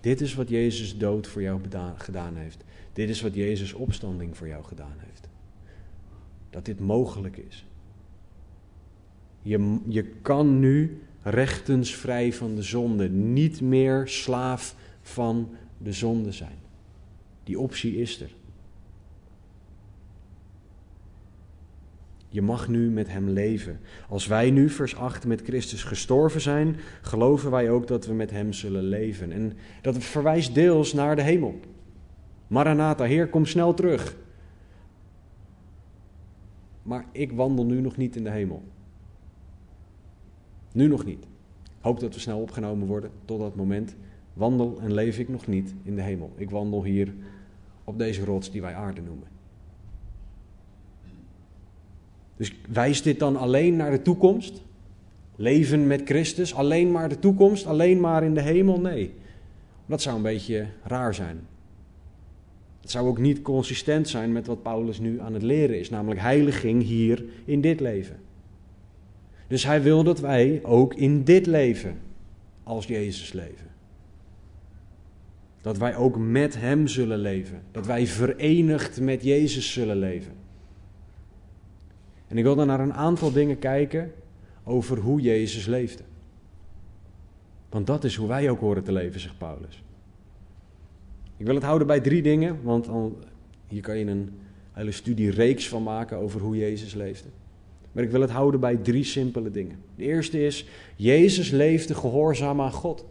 Dit 0.00 0.20
is 0.20 0.34
wat 0.34 0.48
Jezus 0.48 0.98
dood 0.98 1.26
voor 1.26 1.42
jou 1.42 1.60
gedaan 1.96 2.36
heeft. 2.36 2.64
Dit 2.92 3.08
is 3.08 3.20
wat 3.20 3.34
Jezus 3.34 3.72
opstanding 3.72 4.36
voor 4.36 4.48
jou 4.48 4.64
gedaan 4.64 4.96
heeft. 4.98 5.28
Dat 6.50 6.64
dit 6.64 6.80
mogelijk 6.80 7.36
is. 7.36 7.66
Je, 9.42 9.78
je 9.88 10.02
kan 10.02 10.58
nu 10.58 11.02
rechtens 11.22 11.94
vrij 11.94 12.32
van 12.32 12.54
de 12.54 12.62
zonde, 12.62 13.08
niet 13.08 13.60
meer 13.60 14.08
slaaf 14.08 14.76
van 15.00 15.50
de 15.78 15.92
zonde 15.92 16.32
zijn. 16.32 16.58
Die 17.44 17.58
optie 17.58 17.96
is 17.96 18.20
er. 18.20 18.30
Je 22.36 22.42
mag 22.42 22.68
nu 22.68 22.90
met 22.90 23.08
Hem 23.08 23.28
leven. 23.28 23.80
Als 24.08 24.26
wij 24.26 24.50
nu, 24.50 24.68
vers 24.68 24.96
8, 24.96 25.26
met 25.26 25.42
Christus 25.42 25.84
gestorven 25.84 26.40
zijn, 26.40 26.76
geloven 27.02 27.50
wij 27.50 27.70
ook 27.70 27.86
dat 27.86 28.06
we 28.06 28.12
met 28.12 28.30
Hem 28.30 28.52
zullen 28.52 28.82
leven. 28.82 29.32
En 29.32 29.52
dat 29.82 29.98
verwijst 29.98 30.54
deels 30.54 30.92
naar 30.92 31.16
de 31.16 31.22
hemel. 31.22 31.60
Maranatha, 32.46 33.04
Heer, 33.04 33.28
kom 33.28 33.46
snel 33.46 33.74
terug. 33.74 34.16
Maar 36.82 37.04
ik 37.12 37.32
wandel 37.32 37.64
nu 37.64 37.80
nog 37.80 37.96
niet 37.96 38.16
in 38.16 38.24
de 38.24 38.30
hemel. 38.30 38.62
Nu 40.72 40.86
nog 40.88 41.04
niet. 41.04 41.26
Hoop 41.80 42.00
dat 42.00 42.14
we 42.14 42.20
snel 42.20 42.40
opgenomen 42.40 42.86
worden. 42.86 43.10
Tot 43.24 43.40
dat 43.40 43.56
moment 43.56 43.96
wandel 44.32 44.78
en 44.80 44.92
leef 44.92 45.18
ik 45.18 45.28
nog 45.28 45.46
niet 45.46 45.74
in 45.82 45.94
de 45.94 46.02
hemel. 46.02 46.32
Ik 46.36 46.50
wandel 46.50 46.84
hier 46.84 47.14
op 47.84 47.98
deze 47.98 48.24
rots 48.24 48.50
die 48.50 48.60
wij 48.60 48.74
aarde 48.74 49.00
noemen. 49.00 49.28
Dus 52.36 52.52
wijst 52.68 53.04
dit 53.04 53.18
dan 53.18 53.36
alleen 53.36 53.76
naar 53.76 53.90
de 53.90 54.02
toekomst? 54.02 54.62
Leven 55.36 55.86
met 55.86 56.02
Christus, 56.04 56.54
alleen 56.54 56.92
maar 56.92 57.08
de 57.08 57.18
toekomst, 57.18 57.66
alleen 57.66 58.00
maar 58.00 58.24
in 58.24 58.34
de 58.34 58.40
hemel? 58.40 58.80
Nee. 58.80 59.14
Dat 59.86 60.02
zou 60.02 60.16
een 60.16 60.22
beetje 60.22 60.66
raar 60.84 61.14
zijn. 61.14 61.40
Het 62.80 62.90
zou 62.90 63.08
ook 63.08 63.18
niet 63.18 63.42
consistent 63.42 64.08
zijn 64.08 64.32
met 64.32 64.46
wat 64.46 64.62
Paulus 64.62 64.98
nu 64.98 65.20
aan 65.20 65.34
het 65.34 65.42
leren 65.42 65.78
is, 65.78 65.90
namelijk 65.90 66.20
heiliging 66.20 66.82
hier 66.82 67.24
in 67.44 67.60
dit 67.60 67.80
leven. 67.80 68.16
Dus 69.48 69.64
hij 69.64 69.82
wil 69.82 70.04
dat 70.04 70.20
wij 70.20 70.60
ook 70.62 70.94
in 70.94 71.24
dit 71.24 71.46
leven 71.46 71.98
als 72.62 72.86
Jezus 72.86 73.32
leven. 73.32 73.66
Dat 75.60 75.78
wij 75.78 75.96
ook 75.96 76.18
met 76.18 76.56
Hem 76.56 76.86
zullen 76.86 77.18
leven. 77.18 77.62
Dat 77.70 77.86
wij 77.86 78.06
verenigd 78.06 79.00
met 79.00 79.22
Jezus 79.22 79.72
zullen 79.72 79.96
leven. 79.96 80.32
En 82.28 82.38
ik 82.38 82.44
wil 82.44 82.54
dan 82.54 82.66
naar 82.66 82.80
een 82.80 82.94
aantal 82.94 83.32
dingen 83.32 83.58
kijken 83.58 84.12
over 84.64 84.98
hoe 84.98 85.20
Jezus 85.20 85.66
leefde. 85.66 86.02
Want 87.68 87.86
dat 87.86 88.04
is 88.04 88.16
hoe 88.16 88.28
wij 88.28 88.50
ook 88.50 88.60
horen 88.60 88.84
te 88.84 88.92
leven, 88.92 89.20
zegt 89.20 89.38
Paulus. 89.38 89.82
Ik 91.36 91.46
wil 91.46 91.54
het 91.54 91.64
houden 91.64 91.86
bij 91.86 92.00
drie 92.00 92.22
dingen, 92.22 92.58
want 92.62 92.88
hier 93.68 93.82
kan 93.82 93.98
je 93.98 94.06
een 94.06 94.30
hele 94.72 94.92
studiereeks 94.92 95.68
van 95.68 95.82
maken 95.82 96.18
over 96.18 96.40
hoe 96.40 96.56
Jezus 96.56 96.94
leefde. 96.94 97.28
Maar 97.92 98.04
ik 98.04 98.10
wil 98.10 98.20
het 98.20 98.30
houden 98.30 98.60
bij 98.60 98.76
drie 98.76 99.04
simpele 99.04 99.50
dingen. 99.50 99.78
De 99.96 100.04
eerste 100.04 100.44
is, 100.44 100.66
Jezus 100.96 101.50
leefde 101.50 101.94
gehoorzaam 101.94 102.60
aan 102.60 102.72
God. 102.72 103.04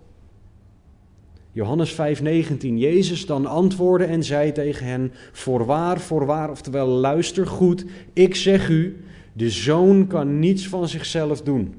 Johannes 1.51 1.93
5:19. 1.93 2.57
Jezus 2.59 3.25
dan 3.25 3.45
antwoordde 3.45 4.07
en 4.07 4.23
zei 4.23 4.51
tegen 4.51 4.85
hen: 4.85 5.11
Voorwaar, 5.31 5.99
voorwaar, 5.99 6.49
oftewel 6.49 6.87
luister 6.87 7.47
goed, 7.47 7.85
ik 8.13 8.35
zeg 8.35 8.69
u, 8.69 9.04
de 9.37 9.49
zoon 9.49 10.07
kan 10.07 10.39
niets 10.39 10.67
van 10.67 10.87
zichzelf 10.87 11.41
doen. 11.41 11.75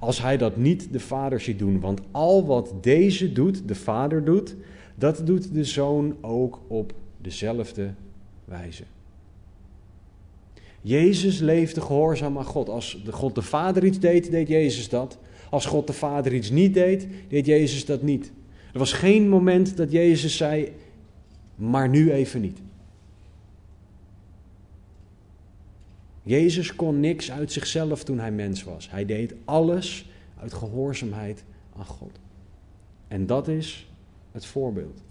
Als 0.00 0.22
hij 0.22 0.36
dat 0.36 0.56
niet 0.56 0.92
de 0.92 1.00
vader 1.00 1.40
ziet 1.40 1.58
doen, 1.58 1.80
want 1.80 2.00
al 2.10 2.46
wat 2.46 2.74
deze 2.80 3.32
doet, 3.32 3.68
de 3.68 3.74
vader 3.74 4.24
doet, 4.24 4.56
dat 4.94 5.26
doet 5.26 5.54
de 5.54 5.64
zoon 5.64 6.16
ook 6.20 6.60
op 6.66 6.92
dezelfde 7.20 7.90
wijze. 8.44 8.82
Jezus 10.80 11.38
leefde 11.38 11.80
gehoorzaam 11.80 12.38
aan 12.38 12.44
God. 12.44 12.68
Als 12.68 13.02
God 13.10 13.34
de 13.34 13.42
Vader 13.42 13.84
iets 13.84 13.98
deed, 13.98 14.30
deed 14.30 14.48
Jezus 14.48 14.88
dat. 14.88 15.18
Als 15.50 15.66
God 15.66 15.86
de 15.86 15.92
Vader 15.92 16.34
iets 16.34 16.50
niet 16.50 16.74
deed, 16.74 17.06
deed 17.28 17.46
Jezus 17.46 17.84
dat 17.84 18.02
niet. 18.02 18.32
Er 18.72 18.78
was 18.78 18.92
geen 18.92 19.28
moment 19.28 19.76
dat 19.76 19.92
Jezus 19.92 20.36
zei, 20.36 20.72
maar 21.54 21.88
nu 21.88 22.12
even 22.12 22.40
niet. 22.40 22.58
Jezus 26.24 26.74
kon 26.74 27.00
niks 27.00 27.30
uit 27.30 27.52
zichzelf 27.52 28.04
toen 28.04 28.18
hij 28.18 28.32
mens 28.32 28.62
was. 28.62 28.90
Hij 28.90 29.04
deed 29.04 29.34
alles 29.44 30.10
uit 30.40 30.52
gehoorzaamheid 30.52 31.44
aan 31.76 31.84
God. 31.84 32.18
En 33.08 33.26
dat 33.26 33.48
is 33.48 33.90
het 34.32 34.46
voorbeeld. 34.46 35.02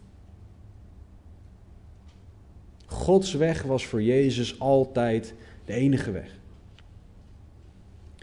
Gods 2.86 3.34
weg 3.34 3.62
was 3.64 3.86
voor 3.86 4.02
Jezus 4.02 4.60
altijd 4.60 5.34
de 5.66 5.74
enige 5.74 6.12
weg. 6.12 6.40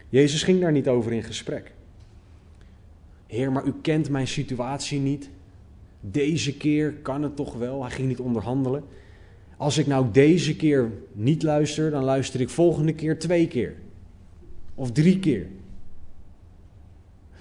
Jezus 0.09 0.43
ging 0.43 0.61
daar 0.61 0.71
niet 0.71 0.87
over 0.87 1.13
in 1.13 1.23
gesprek. 1.23 1.73
Heer, 3.27 3.51
maar 3.51 3.65
u 3.65 3.73
kent 3.81 4.09
mijn 4.09 4.27
situatie 4.27 4.99
niet. 4.99 5.29
Deze 5.99 6.57
keer 6.57 6.93
kan 6.93 7.23
het 7.23 7.35
toch 7.35 7.53
wel. 7.53 7.81
Hij 7.81 7.91
ging 7.91 8.07
niet 8.07 8.19
onderhandelen. 8.19 8.83
Als 9.61 9.77
ik 9.77 9.87
nou 9.87 10.11
deze 10.11 10.55
keer 10.55 10.91
niet 11.11 11.43
luister, 11.43 11.91
dan 11.91 12.03
luister 12.03 12.41
ik 12.41 12.49
volgende 12.49 12.93
keer 12.93 13.19
twee 13.19 13.47
keer. 13.47 13.75
Of 14.75 14.91
drie 14.91 15.19
keer. 15.19 15.47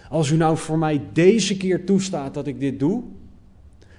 Als 0.09 0.31
u 0.31 0.37
nou 0.37 0.57
voor 0.57 0.79
mij 0.79 1.03
deze 1.13 1.57
keer 1.57 1.85
toestaat 1.85 2.35
dat 2.35 2.47
ik 2.47 2.61
dit 2.61 2.79
doe, 2.79 3.03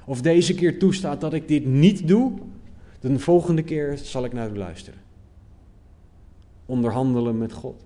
of 0.05 0.21
deze 0.21 0.55
keer 0.55 0.79
toestaat 0.79 1.21
dat 1.21 1.33
ik 1.33 1.47
dit 1.47 1.65
niet 1.65 2.07
doe, 2.07 2.33
dan 2.99 3.13
de 3.13 3.19
volgende 3.19 3.63
keer 3.63 3.97
zal 3.97 4.25
ik 4.25 4.33
naar 4.33 4.51
u 4.51 4.57
luisteren. 4.57 4.99
Onderhandelen 6.65 7.37
met 7.37 7.53
God. 7.53 7.83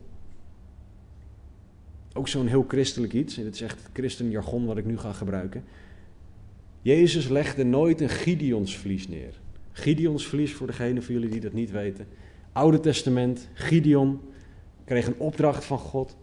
Ook 2.13 2.28
zo'n 2.28 2.48
heel 2.48 2.65
christelijk 2.67 3.13
iets, 3.13 3.38
en 3.38 3.45
het 3.45 3.56
is 3.56 3.62
echt 3.62 3.84
het 3.84 3.89
christenjargon 3.93 4.65
wat 4.65 4.78
ik 4.78 4.86
nu 4.86 4.98
ga 4.98 5.13
gebruiken. 5.13 5.63
Jezus 6.82 7.28
legde 7.28 7.63
nooit 7.63 8.02
een 8.02 8.10
Gideonsvlies 8.10 9.08
neer. 9.08 9.43
Gideonsvlies, 9.77 10.53
voor 10.53 10.67
degene 10.67 11.01
van 11.01 11.13
jullie 11.13 11.29
die 11.29 11.39
dat 11.39 11.53
niet 11.53 11.71
weten. 11.71 12.07
Oude 12.51 12.79
Testament, 12.79 13.49
Gideon 13.53 14.19
kreeg 14.85 15.07
een 15.07 15.19
opdracht 15.19 15.65
van 15.65 15.77
God. 15.77 16.17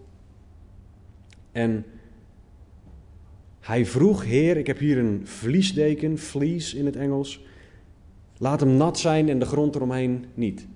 En 1.53 1.85
hij 3.61 3.87
vroeg, 3.87 4.25
Heer, 4.25 4.57
ik 4.57 4.67
heb 4.67 4.79
hier 4.79 4.99
een 4.99 5.21
vliesdeken, 5.25 6.19
vlies 6.19 6.75
in 6.75 6.87
het 6.87 6.97
Engels. 6.97 7.45
Laat 8.39 8.61
hem 8.61 8.77
nat 8.77 8.99
zijn 8.99 9.29
en 9.29 9.39
de 9.39 9.47
grond 9.47 9.75
eromheen 9.75 10.25
niet. 10.35 10.67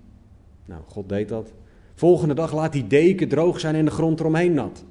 Nou, 0.65 0.83
God 0.87 1.09
deed 1.09 1.29
dat. 1.29 1.53
Volgende 1.95 2.35
dag 2.35 2.55
laat 2.55 2.73
die 2.73 2.87
deken 2.87 3.29
droog 3.29 3.61
zijn 3.61 3.75
en 3.75 3.85
de 3.85 3.91
grond 3.91 4.21
eromheen 4.21 4.55
nat. 4.55 4.85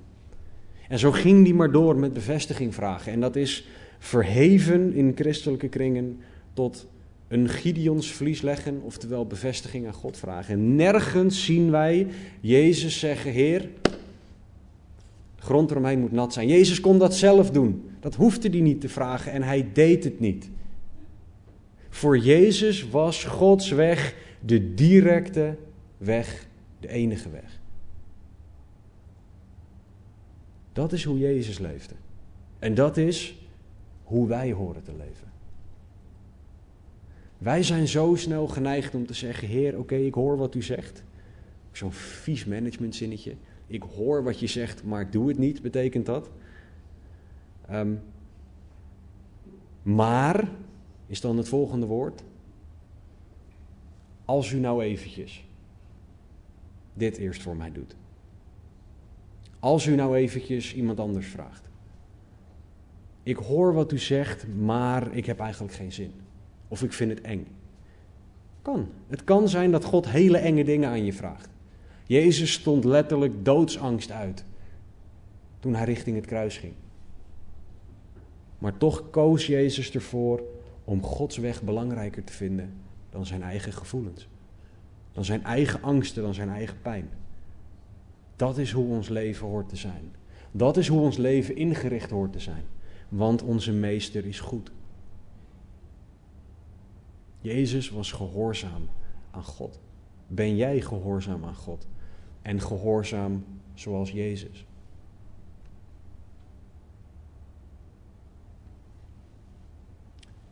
En 0.88 1.00
zo 1.00 1.12
ging 1.12 1.44
die 1.44 1.54
maar 1.54 1.72
door 1.72 1.96
met 1.96 2.14
bevestiging 2.14 2.74
vragen. 2.74 3.12
En 3.12 3.20
dat 3.20 3.36
is 3.36 3.68
verheven 4.00 4.94
in 4.94 5.12
christelijke 5.16 5.68
kringen 5.68 6.20
tot 6.54 6.88
een 7.28 7.50
Gideons 7.50 8.12
vlies 8.12 8.42
leggen, 8.42 8.82
oftewel 8.82 9.26
bevestiging 9.26 9.88
aan 9.88 9.94
God 9.94 10.18
vragen. 10.18 10.54
En 10.54 10.76
nergens 10.76 11.46
zien 11.46 11.72
wij 11.72 12.08
Jezus 12.42 13.00
zeggen: 13.00 13.32
Heer, 13.32 13.70
grond 15.36 15.72
eromheen 15.72 16.00
moet 16.00 16.12
nat 16.12 16.34
zijn. 16.34 16.48
Jezus 16.48 16.80
kon 16.80 16.98
dat 16.98 17.16
zelf 17.16 17.52
doen. 17.52 17.90
Dat 18.00 18.16
hoefde 18.16 18.50
hij 18.50 18.60
niet 18.60 18.82
te 18.82 18.90
vragen 18.90 19.32
en 19.32 19.44
hij 19.44 19.68
deed 19.74 20.04
het 20.04 20.20
niet. 20.20 20.50
Voor 21.90 22.18
Jezus 22.18 22.90
was 22.90 23.24
Gods 23.24 23.70
weg 23.70 24.16
de 24.40 24.74
directe 24.74 25.58
weg, 25.98 26.48
de 26.80 26.88
enige 26.88 27.30
weg. 27.30 27.60
Dat 30.74 30.94
is 30.94 31.04
hoe 31.04 31.20
Jezus 31.20 31.60
leefde. 31.60 31.96
En 32.60 32.74
dat 32.74 32.98
is 32.98 33.36
hoe 34.04 34.28
wij 34.28 34.52
horen 34.52 34.84
te 34.84 34.92
leven. 34.98 35.25
Wij 37.46 37.64
zijn 37.64 37.88
zo 37.88 38.16
snel 38.16 38.48
geneigd 38.48 38.96
om 38.96 39.06
te 39.06 39.14
zeggen: 39.14 39.48
Heer, 39.48 39.80
oké, 39.80 39.96
ik 39.96 40.14
hoor 40.14 40.38
wat 40.38 40.56
u 40.56 40.62
zegt. 40.62 41.04
Zo'n 41.72 41.92
vies 41.92 42.46
managementzinnetje. 42.46 43.36
Ik 43.68 43.84
hoor 43.84 44.24
wat 44.24 44.40
je 44.40 44.48
zegt, 44.48 44.84
maar 44.84 45.02
ik 45.02 45.12
doe 45.12 45.28
het 45.28 45.38
niet, 45.38 45.62
betekent 45.62 46.06
dat. 46.06 46.30
Ehm, 47.68 47.94
maar, 49.84 50.52
is 51.08 51.22
dan 51.22 51.38
het 51.38 51.48
volgende 51.48 51.86
woord. 51.86 52.24
Als 54.26 54.52
u 54.52 54.60
nou 54.60 54.84
eventjes 54.84 55.46
dit 56.94 57.18
eerst 57.18 57.42
voor 57.42 57.56
mij 57.56 57.72
doet. 57.72 57.96
Als 59.60 59.86
u 59.86 59.96
nou 59.96 60.16
eventjes 60.16 60.76
iemand 60.76 61.00
anders 61.00 61.28
vraagt. 61.28 61.70
Ik 63.24 63.38
hoor 63.38 63.74
wat 63.74 63.92
u 63.92 63.98
zegt, 63.98 64.48
maar 64.56 65.16
ik 65.16 65.26
heb 65.26 65.40
eigenlijk 65.40 65.74
geen 65.74 65.92
zin. 65.92 66.25
Of 66.68 66.84
ik 66.84 66.94
vind 66.94 67.12
het 67.12 67.22
eng. 67.22 67.48
Kan. 68.62 68.88
Het 69.08 69.24
kan 69.24 69.50
zijn 69.50 69.72
dat 69.72 69.84
God 69.84 70.10
hele 70.10 70.38
enge 70.38 70.64
dingen 70.64 70.90
aan 70.90 71.06
je 71.06 71.14
vraagt. 71.14 71.50
Jezus 72.06 72.54
stond 72.54 72.84
letterlijk 72.84 73.46
doodsangst 73.46 74.12
uit 74.12 74.46
toen 75.60 75.76
hij 75.76 75.86
richting 75.86 76.16
het 76.16 76.26
kruis 76.26 76.58
ging. 76.58 76.74
Maar 78.58 78.78
toch 78.78 79.10
koos 79.10 79.48
Jezus 79.48 79.92
ervoor 79.92 80.44
om 80.84 81.04
Gods 81.04 81.38
weg 81.38 81.62
belangrijker 81.62 82.24
te 82.24 82.34
vinden 82.34 82.74
dan 83.10 83.26
zijn 83.26 83.42
eigen 83.42 83.74
gevoelens. 83.74 84.28
Dan 85.12 85.26
zijn 85.26 85.44
eigen 85.44 85.82
angsten, 85.82 86.24
dan 86.24 86.34
zijn 86.34 86.50
eigen 86.50 86.82
pijn. 86.82 87.10
Dat 88.36 88.58
is 88.58 88.72
hoe 88.72 88.88
ons 88.88 89.10
leven 89.10 89.48
hoort 89.48 89.70
te 89.70 89.76
zijn. 89.76 90.12
Dat 90.52 90.78
is 90.78 90.88
hoe 90.88 91.00
ons 91.00 91.18
leven 91.18 91.56
ingericht 91.56 92.10
hoort 92.10 92.34
te 92.34 92.40
zijn. 92.40 92.64
Want 93.10 93.42
onze 93.42 93.72
meester 93.72 94.26
is 94.26 94.40
goed. 94.40 94.72
Jezus 97.46 97.90
was 97.90 98.12
gehoorzaam 98.12 98.90
aan 99.32 99.44
God. 99.44 99.80
Ben 100.28 100.56
jij 100.56 100.82
gehoorzaam 100.82 101.46
aan 101.46 101.56
God? 101.56 101.88
En 102.42 102.62
gehoorzaam 102.62 103.46
zoals 103.74 104.12
Jezus? 104.12 104.66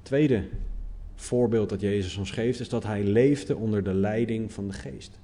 Tweede 0.01 0.49
voorbeeld 1.15 1.69
dat 1.69 1.81
Jezus 1.81 2.17
ons 2.17 2.31
geeft 2.31 2.59
is 2.59 2.69
dat 2.69 2.83
hij 2.83 3.03
leefde 3.03 3.55
onder 3.55 3.83
de 3.83 3.93
leiding 3.93 4.51
van 4.51 4.67
de 4.67 4.73
Geest. 4.73 5.19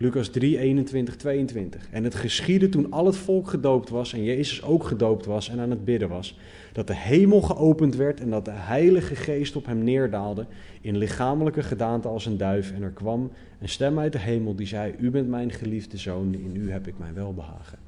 Lucas 0.00 0.28
3, 0.28 0.58
21, 0.58 1.16
22. 1.16 1.88
En 1.90 2.04
het 2.04 2.14
geschiedde 2.14 2.68
toen 2.68 2.90
al 2.90 3.06
het 3.06 3.16
volk 3.16 3.48
gedoopt 3.48 3.88
was 3.88 4.12
en 4.12 4.24
Jezus 4.24 4.62
ook 4.62 4.84
gedoopt 4.84 5.26
was 5.26 5.48
en 5.48 5.60
aan 5.60 5.70
het 5.70 5.84
bidden 5.84 6.08
was, 6.08 6.38
dat 6.72 6.86
de 6.86 6.96
hemel 6.96 7.42
geopend 7.42 7.96
werd 7.96 8.20
en 8.20 8.30
dat 8.30 8.44
de 8.44 8.50
Heilige 8.50 9.16
Geest 9.16 9.56
op 9.56 9.66
hem 9.66 9.84
neerdaalde 9.84 10.46
in 10.80 10.96
lichamelijke 10.96 11.62
gedaante 11.62 12.08
als 12.08 12.26
een 12.26 12.36
duif. 12.36 12.72
En 12.72 12.82
er 12.82 12.90
kwam 12.90 13.30
een 13.60 13.68
stem 13.68 13.98
uit 13.98 14.12
de 14.12 14.18
hemel 14.18 14.54
die 14.54 14.66
zei, 14.66 14.94
u 14.98 15.10
bent 15.10 15.28
mijn 15.28 15.50
geliefde 15.50 15.96
zoon, 15.96 16.34
in 16.34 16.56
u 16.56 16.70
heb 16.70 16.86
ik 16.86 16.98
mijn 16.98 17.14
welbehagen. 17.14 17.78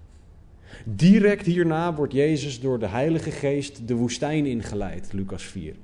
Direct 0.85 1.47
hierna 1.47 1.95
wordt 1.95 2.13
Jezus 2.13 2.61
door 2.61 2.79
de 2.79 2.89
Heilige 2.89 3.31
Geest 3.31 3.89
de 3.89 3.95
woestijn 3.95 4.47
ingeleid, 4.47 5.13
Lucas 5.13 5.43
4. 5.43 5.75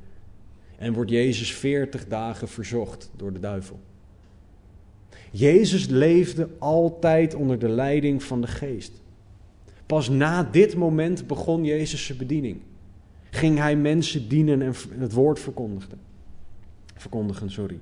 En 0.79 0.93
wordt 0.93 1.11
Jezus 1.11 1.55
40 1.55 2.09
dagen 2.09 2.49
verzocht 2.49 3.11
door 3.17 3.33
de 3.33 3.41
duivel. 3.41 3.81
Jezus 5.31 5.87
leefde 5.87 6.49
altijd 6.59 7.35
onder 7.35 7.59
de 7.59 7.69
leiding 7.69 8.23
van 8.23 8.41
de 8.41 8.47
Geest. 8.47 8.93
Pas 9.87 10.09
na 10.09 10.43
dit 10.43 10.77
moment 10.77 11.27
begon 11.27 11.65
Jezus 11.65 12.07
zijn 12.07 12.19
bediening. 12.19 12.61
Ging 13.31 13.59
hij 13.59 13.77
mensen 13.77 14.29
dienen 14.29 14.63
en 14.63 14.75
het 14.99 15.13
woord 15.13 15.41
verkondigen. 15.41 15.99
Verkondigen, 16.95 17.51
sorry. 17.51 17.79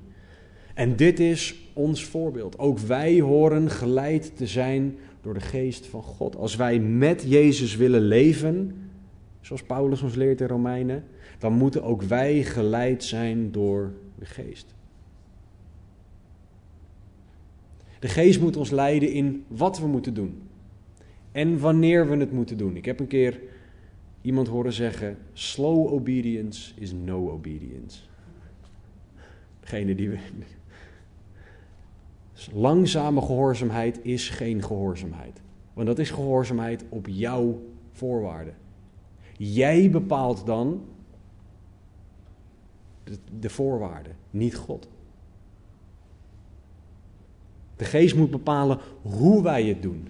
En 0.73 0.95
dit 0.95 1.19
is 1.19 1.55
ons 1.73 2.05
voorbeeld. 2.05 2.59
Ook 2.59 2.79
wij 2.79 3.19
horen 3.19 3.69
geleid 3.69 4.37
te 4.37 4.47
zijn 4.47 4.97
door 5.21 5.33
de 5.33 5.39
geest 5.39 5.85
van 5.85 6.03
God. 6.03 6.35
Als 6.35 6.55
wij 6.55 6.79
met 6.79 7.23
Jezus 7.27 7.75
willen 7.75 8.01
leven, 8.01 8.75
zoals 9.41 9.63
Paulus 9.63 10.01
ons 10.01 10.15
leert 10.15 10.41
in 10.41 10.47
Romeinen, 10.47 11.03
dan 11.39 11.53
moeten 11.53 11.83
ook 11.83 12.01
wij 12.01 12.43
geleid 12.43 13.03
zijn 13.03 13.51
door 13.51 13.93
de 14.19 14.25
geest. 14.25 14.73
De 18.05 18.11
geest 18.11 18.41
moet 18.41 18.57
ons 18.57 18.69
leiden 18.69 19.11
in 19.11 19.45
wat 19.47 19.79
we 19.79 19.87
moeten 19.87 20.13
doen. 20.13 20.41
En 21.31 21.59
wanneer 21.59 22.09
we 22.09 22.17
het 22.17 22.31
moeten 22.31 22.57
doen. 22.57 22.75
Ik 22.75 22.85
heb 22.85 22.99
een 22.99 23.07
keer 23.07 23.41
iemand 24.21 24.47
horen 24.47 24.73
zeggen: 24.73 25.17
slow 25.33 25.93
obedience 25.93 26.71
is 26.75 26.93
no 26.93 27.29
obedience. 27.29 27.99
Degene 29.59 29.95
die. 29.95 30.09
Langzame 32.53 33.21
gehoorzaamheid 33.21 33.99
is 34.01 34.29
geen 34.29 34.63
gehoorzaamheid. 34.63 35.41
Want 35.73 35.87
dat 35.87 35.99
is 35.99 36.09
gehoorzaamheid 36.09 36.85
op 36.89 37.07
jouw 37.07 37.61
voorwaarden. 37.91 38.55
Jij 39.37 39.89
bepaalt 39.89 40.45
dan 40.45 40.85
de, 43.03 43.17
de 43.39 43.49
voorwaarden, 43.49 44.15
niet 44.29 44.55
God. 44.55 44.87
De 47.75 47.85
geest 47.85 48.15
moet 48.15 48.31
bepalen 48.31 48.79
hoe 49.01 49.43
wij 49.43 49.63
het 49.63 49.81
doen. 49.81 50.07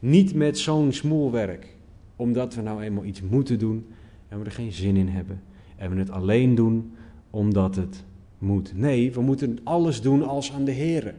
Niet 0.00 0.34
met 0.34 0.58
zo'n 0.58 0.92
smoelwerk, 0.92 1.76
omdat 2.16 2.54
we 2.54 2.62
nou 2.62 2.82
eenmaal 2.82 3.04
iets 3.04 3.22
moeten 3.22 3.58
doen 3.58 3.86
en 4.28 4.38
we 4.38 4.44
er 4.44 4.50
geen 4.50 4.72
zin 4.72 4.96
in 4.96 5.08
hebben. 5.08 5.42
En 5.76 5.90
we 5.90 5.96
het 5.98 6.10
alleen 6.10 6.54
doen 6.54 6.92
omdat 7.30 7.76
het 7.76 8.04
moet. 8.38 8.72
Nee, 8.76 9.12
we 9.12 9.20
moeten 9.20 9.58
alles 9.62 10.00
doen 10.00 10.22
als 10.22 10.52
aan 10.52 10.64
de 10.64 10.72
Heer. 10.72 11.14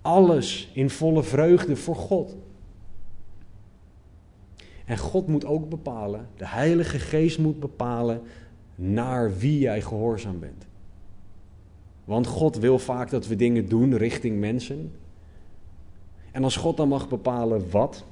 Alles 0.00 0.70
in 0.74 0.90
volle 0.90 1.22
vreugde 1.22 1.76
voor 1.76 1.96
God. 1.96 2.36
En 4.84 4.98
God 4.98 5.26
moet 5.26 5.44
ook 5.44 5.68
bepalen, 5.68 6.28
de 6.36 6.46
Heilige 6.46 6.98
Geest 6.98 7.38
moet 7.38 7.60
bepalen 7.60 8.20
naar 8.74 9.38
wie 9.38 9.58
jij 9.58 9.82
gehoorzaam 9.82 10.38
bent. 10.38 10.66
Want 12.04 12.26
God 12.26 12.58
wil 12.58 12.78
vaak 12.78 13.10
dat 13.10 13.26
we 13.26 13.36
dingen 13.36 13.68
doen 13.68 13.96
richting 13.96 14.40
mensen. 14.40 14.92
En 16.30 16.44
als 16.44 16.56
God 16.56 16.76
dan 16.76 16.88
mag 16.88 17.08
bepalen 17.08 17.70
wat, 17.70 18.04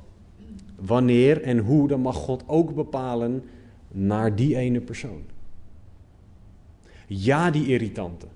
wanneer 0.76 1.42
en 1.42 1.59
hoe, 1.59 1.88
dan 1.88 2.00
mag 2.00 2.16
God 2.16 2.44
ook 2.46 2.74
bepalen 2.74 3.42
naar 3.88 4.37
die 4.37 4.57
ene 4.57 4.81
persoon. 4.81 5.22
Ja, 7.07 7.50
die 7.50 7.66
irritante. 7.66 8.26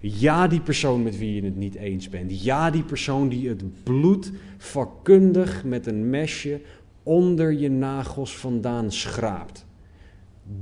Ja, 0.00 0.48
die 0.48 0.60
persoon 0.60 1.02
met 1.02 1.18
wie 1.18 1.34
je 1.34 1.42
het 1.42 1.56
niet 1.56 1.74
eens 1.74 2.08
bent. 2.08 2.42
Ja, 2.42 2.70
die 2.70 2.82
persoon 2.82 3.28
die 3.28 3.48
het 3.48 3.82
bloed 3.82 4.32
vakkundig 4.56 5.64
met 5.64 5.86
een 5.86 6.10
mesje 6.10 6.60
onder 7.02 7.52
je 7.52 7.70
nagels 7.70 8.36
vandaan 8.36 8.92
schraapt. 8.92 9.66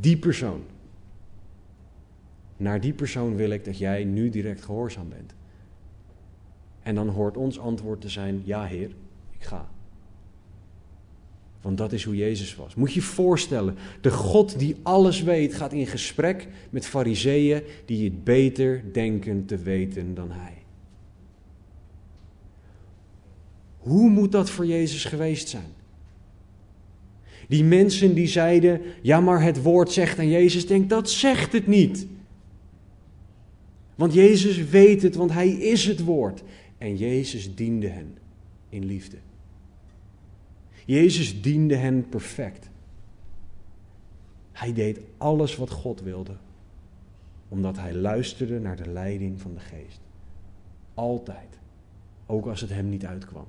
Die 0.00 0.16
persoon. 0.16 0.60
Naar 2.56 2.80
die 2.80 2.92
persoon 2.92 3.36
wil 3.36 3.50
ik 3.50 3.64
dat 3.64 3.78
jij 3.78 4.04
nu 4.04 4.28
direct 4.28 4.62
gehoorzaam 4.62 5.08
bent. 5.08 5.34
En 6.82 6.94
dan 6.94 7.08
hoort 7.08 7.36
ons 7.36 7.58
antwoord 7.58 8.00
te 8.00 8.08
zijn: 8.08 8.42
Ja, 8.44 8.64
Heer, 8.64 8.90
ik 9.38 9.44
ga. 9.44 9.68
Want 11.60 11.78
dat 11.78 11.92
is 11.92 12.04
hoe 12.04 12.16
Jezus 12.16 12.56
was. 12.56 12.74
Moet 12.74 12.92
je 12.92 13.00
je 13.00 13.06
voorstellen, 13.06 13.76
de 14.00 14.10
God 14.10 14.58
die 14.58 14.76
alles 14.82 15.22
weet, 15.22 15.54
gaat 15.54 15.72
in 15.72 15.86
gesprek 15.86 16.48
met 16.70 16.86
fariseeën 16.86 17.62
die 17.84 18.04
het 18.04 18.24
beter 18.24 18.84
denken 18.92 19.44
te 19.44 19.56
weten 19.56 20.14
dan 20.14 20.30
hij. 20.30 20.62
Hoe 23.78 24.10
moet 24.10 24.32
dat 24.32 24.50
voor 24.50 24.66
Jezus 24.66 25.04
geweest 25.04 25.48
zijn? 25.48 25.72
Die 27.48 27.64
mensen 27.64 28.14
die 28.14 28.26
zeiden, 28.26 28.80
ja 29.02 29.20
maar 29.20 29.42
het 29.42 29.62
woord 29.62 29.92
zegt 29.92 30.18
en 30.18 30.28
Jezus 30.28 30.66
denkt, 30.66 30.88
dat 30.88 31.10
zegt 31.10 31.52
het 31.52 31.66
niet. 31.66 32.06
Want 33.96 34.14
Jezus 34.14 34.68
weet 34.68 35.02
het, 35.02 35.14
want 35.14 35.32
Hij 35.32 35.48
is 35.48 35.86
het 35.86 36.04
woord. 36.04 36.42
En 36.78 36.96
Jezus 36.96 37.54
diende 37.54 37.88
hen 37.88 38.18
in 38.68 38.84
liefde. 38.84 39.16
Jezus 40.86 41.42
diende 41.42 41.76
hen 41.76 42.08
perfect. 42.08 42.70
Hij 44.52 44.72
deed 44.72 45.00
alles 45.16 45.56
wat 45.56 45.70
God 45.70 46.00
wilde, 46.00 46.36
omdat 47.48 47.76
hij 47.76 47.94
luisterde 47.94 48.60
naar 48.60 48.76
de 48.76 48.88
leiding 48.88 49.40
van 49.40 49.54
de 49.54 49.60
geest. 49.60 50.00
Altijd, 50.94 51.58
ook 52.26 52.46
als 52.46 52.60
het 52.60 52.70
hem 52.70 52.88
niet 52.88 53.06
uitkwam. 53.06 53.46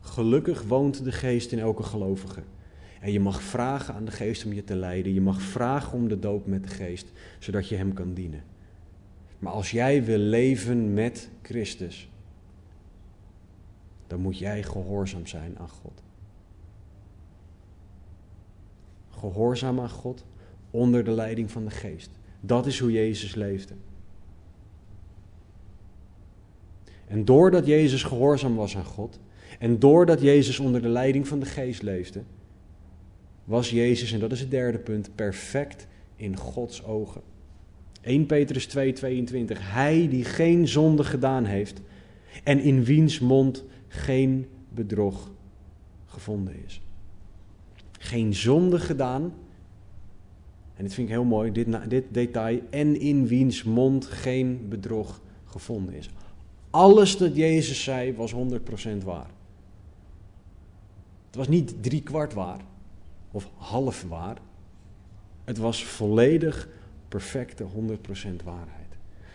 Gelukkig 0.00 0.62
woont 0.62 1.04
de 1.04 1.12
geest 1.12 1.52
in 1.52 1.58
elke 1.58 1.82
gelovige. 1.82 2.42
En 3.02 3.12
je 3.12 3.20
mag 3.20 3.42
vragen 3.42 3.94
aan 3.94 4.04
de 4.04 4.10
geest 4.10 4.44
om 4.44 4.52
je 4.52 4.64
te 4.64 4.76
leiden. 4.76 5.14
Je 5.14 5.20
mag 5.20 5.40
vragen 5.40 5.92
om 5.92 6.08
de 6.08 6.18
doop 6.18 6.46
met 6.46 6.62
de 6.62 6.68
geest, 6.68 7.06
zodat 7.38 7.68
je 7.68 7.76
hem 7.76 7.92
kan 7.92 8.14
dienen. 8.14 8.42
Maar 9.38 9.52
als 9.52 9.70
jij 9.70 10.04
wil 10.04 10.18
leven 10.18 10.92
met 10.92 11.30
Christus, 11.42 12.08
dan 14.06 14.20
moet 14.20 14.38
jij 14.38 14.62
gehoorzaam 14.62 15.26
zijn 15.26 15.58
aan 15.58 15.68
God. 15.68 16.02
Gehoorzaam 19.10 19.80
aan 19.80 19.90
God 19.90 20.24
onder 20.70 21.04
de 21.04 21.10
leiding 21.10 21.50
van 21.50 21.64
de 21.64 21.70
geest. 21.70 22.10
Dat 22.40 22.66
is 22.66 22.78
hoe 22.78 22.92
Jezus 22.92 23.34
leefde. 23.34 23.74
En 27.06 27.24
doordat 27.24 27.66
Jezus 27.66 28.02
gehoorzaam 28.02 28.54
was 28.54 28.76
aan 28.76 28.84
God, 28.84 29.20
en 29.58 29.78
doordat 29.78 30.20
Jezus 30.20 30.58
onder 30.58 30.82
de 30.82 30.88
leiding 30.88 31.28
van 31.28 31.40
de 31.40 31.46
geest 31.46 31.82
leefde, 31.82 32.22
was 33.44 33.70
Jezus, 33.70 34.12
en 34.12 34.20
dat 34.20 34.32
is 34.32 34.40
het 34.40 34.50
derde 34.50 34.78
punt, 34.78 35.14
perfect 35.14 35.86
in 36.16 36.36
Gods 36.36 36.84
ogen. 36.84 37.20
1 38.00 38.26
Petrus 38.26 38.66
2, 38.66 38.92
22. 38.92 39.72
Hij 39.72 40.08
die 40.08 40.24
geen 40.24 40.68
zonde 40.68 41.04
gedaan 41.04 41.44
heeft 41.44 41.80
en 42.44 42.60
in 42.60 42.84
wiens 42.84 43.18
mond 43.18 43.64
geen 43.88 44.46
bedrog 44.68 45.30
gevonden 46.06 46.64
is. 46.64 46.80
Geen 47.98 48.34
zonde 48.34 48.78
gedaan. 48.78 49.22
En 50.74 50.84
dit 50.84 50.94
vind 50.94 51.08
ik 51.08 51.14
heel 51.14 51.24
mooi, 51.24 51.52
dit, 51.52 51.66
dit 51.88 52.04
detail. 52.10 52.60
En 52.70 53.00
in 53.00 53.26
wiens 53.26 53.62
mond 53.62 54.06
geen 54.06 54.66
bedrog 54.68 55.20
gevonden 55.44 55.94
is. 55.94 56.10
Alles 56.70 57.16
dat 57.16 57.36
Jezus 57.36 57.82
zei 57.82 58.14
was 58.14 58.34
100% 58.34 58.36
waar. 59.04 59.30
Het 61.26 61.36
was 61.36 61.48
niet 61.48 61.82
drie 61.82 62.02
kwart 62.02 62.34
waar 62.34 62.60
of 63.32 63.50
half 63.56 64.04
waar. 64.08 64.36
Het 65.44 65.58
was 65.58 65.84
volledig 65.84 66.68
perfecte 67.08 67.64
100% 67.64 67.66
waarheid. 68.44 68.82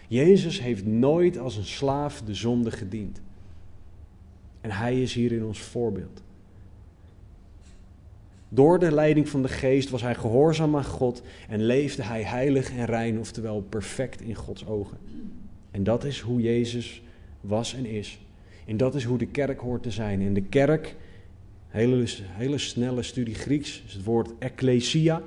Jezus 0.08 0.60
heeft 0.60 0.86
nooit 0.86 1.38
als 1.38 1.56
een 1.58 1.66
slaaf 1.66 2.22
de 2.22 2.34
zonde 2.34 2.72
gediend. 2.72 3.22
En 4.62 4.72
hij 4.72 5.02
is 5.02 5.14
hierin 5.14 5.46
ons 5.46 5.60
voorbeeld. 5.60 6.22
Door 8.50 8.80
de 8.80 8.92
leiding 8.92 9.30
van 9.30 9.42
de 9.42 9.48
geest 9.48 9.90
was 9.90 10.02
hij 10.02 10.16
gehoorzaam 10.16 10.76
aan 10.76 10.86
God 10.86 11.22
en 11.50 11.64
leefde 11.64 12.04
hij 12.04 12.24
heilig 12.24 12.72
en 12.72 12.86
rein, 12.86 13.20
oftewel 13.20 13.62
perfect 13.62 14.22
in 14.22 14.36
Gods 14.36 14.66
ogen. 14.66 14.98
En 15.72 15.84
dat 15.84 16.04
is 16.04 16.20
hoe 16.20 16.42
Jezus 16.42 17.02
was 17.42 17.74
en 17.74 17.86
is. 17.86 18.20
En 18.66 18.78
dat 18.78 18.96
is 18.96 19.04
hoe 19.04 19.18
de 19.18 19.28
kerk 19.28 19.60
hoort 19.60 19.84
te 19.84 19.92
zijn. 19.92 20.22
En 20.22 20.34
de 20.34 20.42
kerk 20.42 20.96
Hele, 21.78 22.06
hele 22.28 22.58
snelle 22.58 23.04
studie 23.04 23.36
Grieks 23.36 23.84
is 23.86 23.94
het 23.94 24.04
woord 24.04 24.32
ecclesia. 24.40 25.22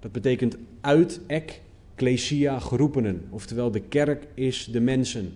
Dat 0.00 0.12
betekent 0.12 0.56
uit, 0.80 1.20
Ecclesia 1.26 2.58
geroepenen, 2.58 3.26
oftewel 3.30 3.70
de 3.70 3.80
kerk 3.80 4.26
is 4.34 4.64
de 4.64 4.80
mensen. 4.80 5.32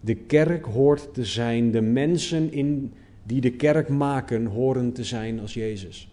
De 0.00 0.14
kerk 0.14 0.64
hoort 0.64 1.14
te 1.14 1.24
zijn, 1.24 1.70
de 1.70 1.80
mensen 1.80 2.52
in, 2.52 2.92
die 3.22 3.40
de 3.40 3.52
kerk 3.52 3.88
maken, 3.88 4.46
horen 4.46 4.92
te 4.92 5.04
zijn 5.04 5.40
als 5.40 5.54
Jezus. 5.54 6.10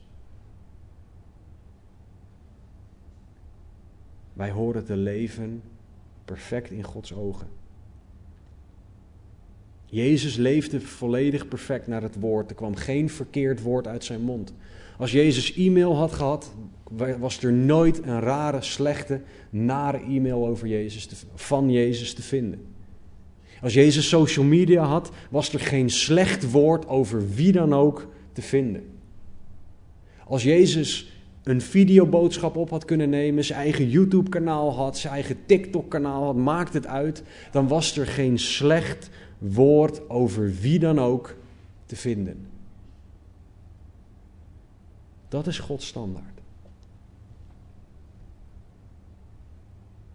Wij 4.34 4.52
horen 4.52 4.86
te 4.86 4.96
leven 4.96 5.62
perfect 6.26 6.72
in 6.72 6.84
Gods 6.84 7.14
ogen. 7.14 7.59
Jezus 9.90 10.36
leefde 10.36 10.82
volledig 10.82 11.48
perfect 11.48 11.88
naar 11.88 12.02
het 12.02 12.20
woord. 12.20 12.50
Er 12.50 12.56
kwam 12.56 12.76
geen 12.76 13.10
verkeerd 13.10 13.62
woord 13.62 13.88
uit 13.88 14.04
zijn 14.04 14.22
mond. 14.22 14.54
Als 14.98 15.12
Jezus 15.12 15.56
e-mail 15.56 15.96
had 15.96 16.14
gehad, 16.14 16.52
was 17.20 17.44
er 17.44 17.54
nooit 17.54 18.04
een 18.04 18.20
rare, 18.20 18.62
slechte, 18.62 19.22
nare 19.50 19.98
e-mail 19.98 20.48
over 20.48 20.68
Jezus 20.68 21.06
te, 21.06 21.16
van 21.36 21.72
Jezus 21.72 22.14
te 22.14 22.22
vinden. 22.22 22.66
Als 23.62 23.74
Jezus 23.74 24.10
social 24.10 24.46
media 24.46 24.84
had, 24.84 25.12
was 25.30 25.54
er 25.54 25.60
geen 25.60 25.90
slecht 25.90 26.52
woord 26.52 26.88
over 26.88 27.30
wie 27.30 27.52
dan 27.52 27.74
ook 27.74 28.08
te 28.34 28.42
vinden. 28.42 28.84
Als 30.26 30.44
Jezus 30.44 31.12
een 31.44 31.62
videoboodschap 31.62 32.56
op 32.56 32.70
had 32.70 32.86
kunnen 32.86 33.10
nemen, 33.10 33.44
zijn 33.44 33.60
eigen 33.60 33.90
YouTube-kanaal 33.90 34.76
had, 34.76 34.98
zijn 34.98 35.14
eigen 35.14 35.38
TikTok-kanaal 35.46 36.24
had, 36.24 36.36
maakt 36.36 36.74
het 36.74 36.88
uit, 36.88 37.24
dan 37.52 37.68
was 37.68 37.98
er 37.98 38.08
geen 38.08 38.40
slecht 38.40 39.10
woord 39.40 40.10
over 40.10 40.54
wie 40.54 40.80
dan 40.80 41.00
ook 41.00 41.36
te 41.86 41.96
vinden. 41.96 42.48
Dat 45.28 45.48
is 45.48 45.60
Gods 45.60 45.88
standaard. 45.88 46.40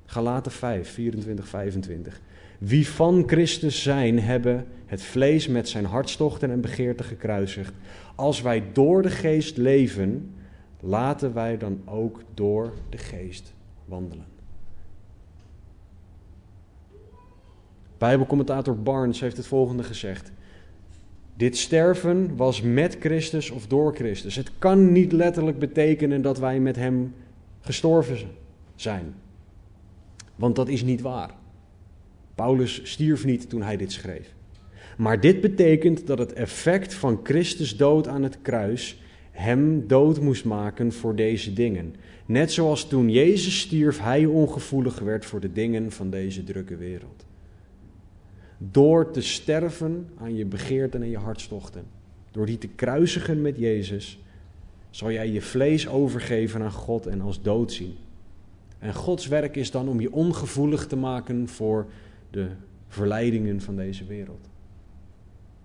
Galaten 0.05 0.53
5, 0.53 0.93
24, 0.93 1.49
25. 1.49 2.21
Wie 2.59 2.89
van 2.89 3.23
Christus 3.27 3.83
zijn, 3.83 4.21
hebben 4.21 4.67
het 4.87 5.03
vlees 5.03 5.47
met 5.47 5.69
zijn 5.69 5.85
hartstochten 5.85 6.51
en 6.51 6.61
begeerten 6.61 7.05
gekruisigd. 7.05 7.73
Als 8.15 8.41
wij 8.41 8.63
door 8.73 9.03
de 9.03 9.11
geest 9.11 9.57
leven, 9.57 10.35
laten 10.81 11.35
wij 11.35 11.59
dan 11.59 11.81
ook 11.85 12.23
door 12.35 12.73
de 12.89 12.99
geest 12.99 13.53
wandelen. 13.85 14.34
Bijbelcommentator 18.05 18.79
Barnes 18.79 19.21
heeft 19.21 19.37
het 19.37 19.47
volgende 19.47 19.83
gezegd. 19.83 20.33
Dit 21.37 21.57
sterven 21.57 22.37
was 22.37 22.63
met 22.63 22.97
Christus 23.01 23.51
of 23.51 23.67
door 23.67 23.95
Christus. 23.95 24.37
Het 24.37 24.51
kan 24.59 24.93
niet 24.93 25.13
letterlijk 25.13 25.59
betekenen 25.59 26.23
dat 26.23 26.39
wij 26.39 26.61
met 26.61 26.77
Hem 26.77 27.15
gestorven 27.61 28.17
zijn. 28.75 29.15
Want 30.35 30.57
dat 30.57 30.69
is 30.69 30.83
niet 30.83 31.01
waar. 31.01 31.31
Paulus 32.35 32.81
stierf 32.85 33.25
niet 33.25 33.49
toen 33.49 33.63
hij 33.63 33.77
dit 33.77 33.93
schreef. 33.93 34.35
Maar 34.97 35.21
dit 35.21 35.41
betekent 35.41 36.07
dat 36.07 36.19
het 36.19 36.33
effect 36.33 36.95
van 36.95 37.21
Christus 37.23 37.77
dood 37.77 38.09
aan 38.09 38.23
het 38.23 38.39
kruis 38.43 39.03
hem 39.31 39.87
dood 39.87 40.21
moest 40.21 40.45
maken 40.45 40.93
voor 40.93 41.17
deze 41.17 41.53
dingen. 41.53 41.95
Net 42.27 42.53
zoals 42.53 42.89
toen 42.89 43.11
Jezus 43.11 43.61
stierf, 43.61 44.01
hij 44.01 44.25
ongevoelig 44.25 44.99
werd 44.99 45.25
voor 45.25 45.41
de 45.41 45.53
dingen 45.53 45.93
van 45.93 46.11
deze 46.11 46.45
drukke 46.45 46.77
wereld. 46.77 47.25
Door 48.59 49.11
te 49.11 49.21
sterven 49.21 50.09
aan 50.19 50.35
je 50.35 50.45
begeerten 50.45 51.03
en 51.03 51.09
je 51.09 51.19
hartstochten, 51.19 51.85
door 52.31 52.47
die 52.47 52.59
te 52.59 52.69
kruisigen 52.69 53.43
met 53.43 53.57
Jezus, 53.57 54.19
zal 54.91 55.13
jij 55.13 55.31
je 55.31 55.43
vlees 55.43 55.89
overgeven 55.89 56.63
aan 56.63 56.73
God 56.73 57.07
en 57.07 57.21
als 57.21 57.43
dood 57.43 57.73
zien. 57.73 57.97
En 58.79 58.95
Gods 58.95 59.27
werk 59.27 59.57
is 59.57 59.71
dan 59.71 59.89
om 59.89 60.01
je 60.01 60.13
ongevoelig 60.13 60.87
te 60.87 60.97
maken 60.97 61.49
voor 61.49 61.87
de 62.31 62.49
verleidingen 62.89 63.61
van 63.61 63.77
deze 63.77 64.05
wereld. 64.05 64.49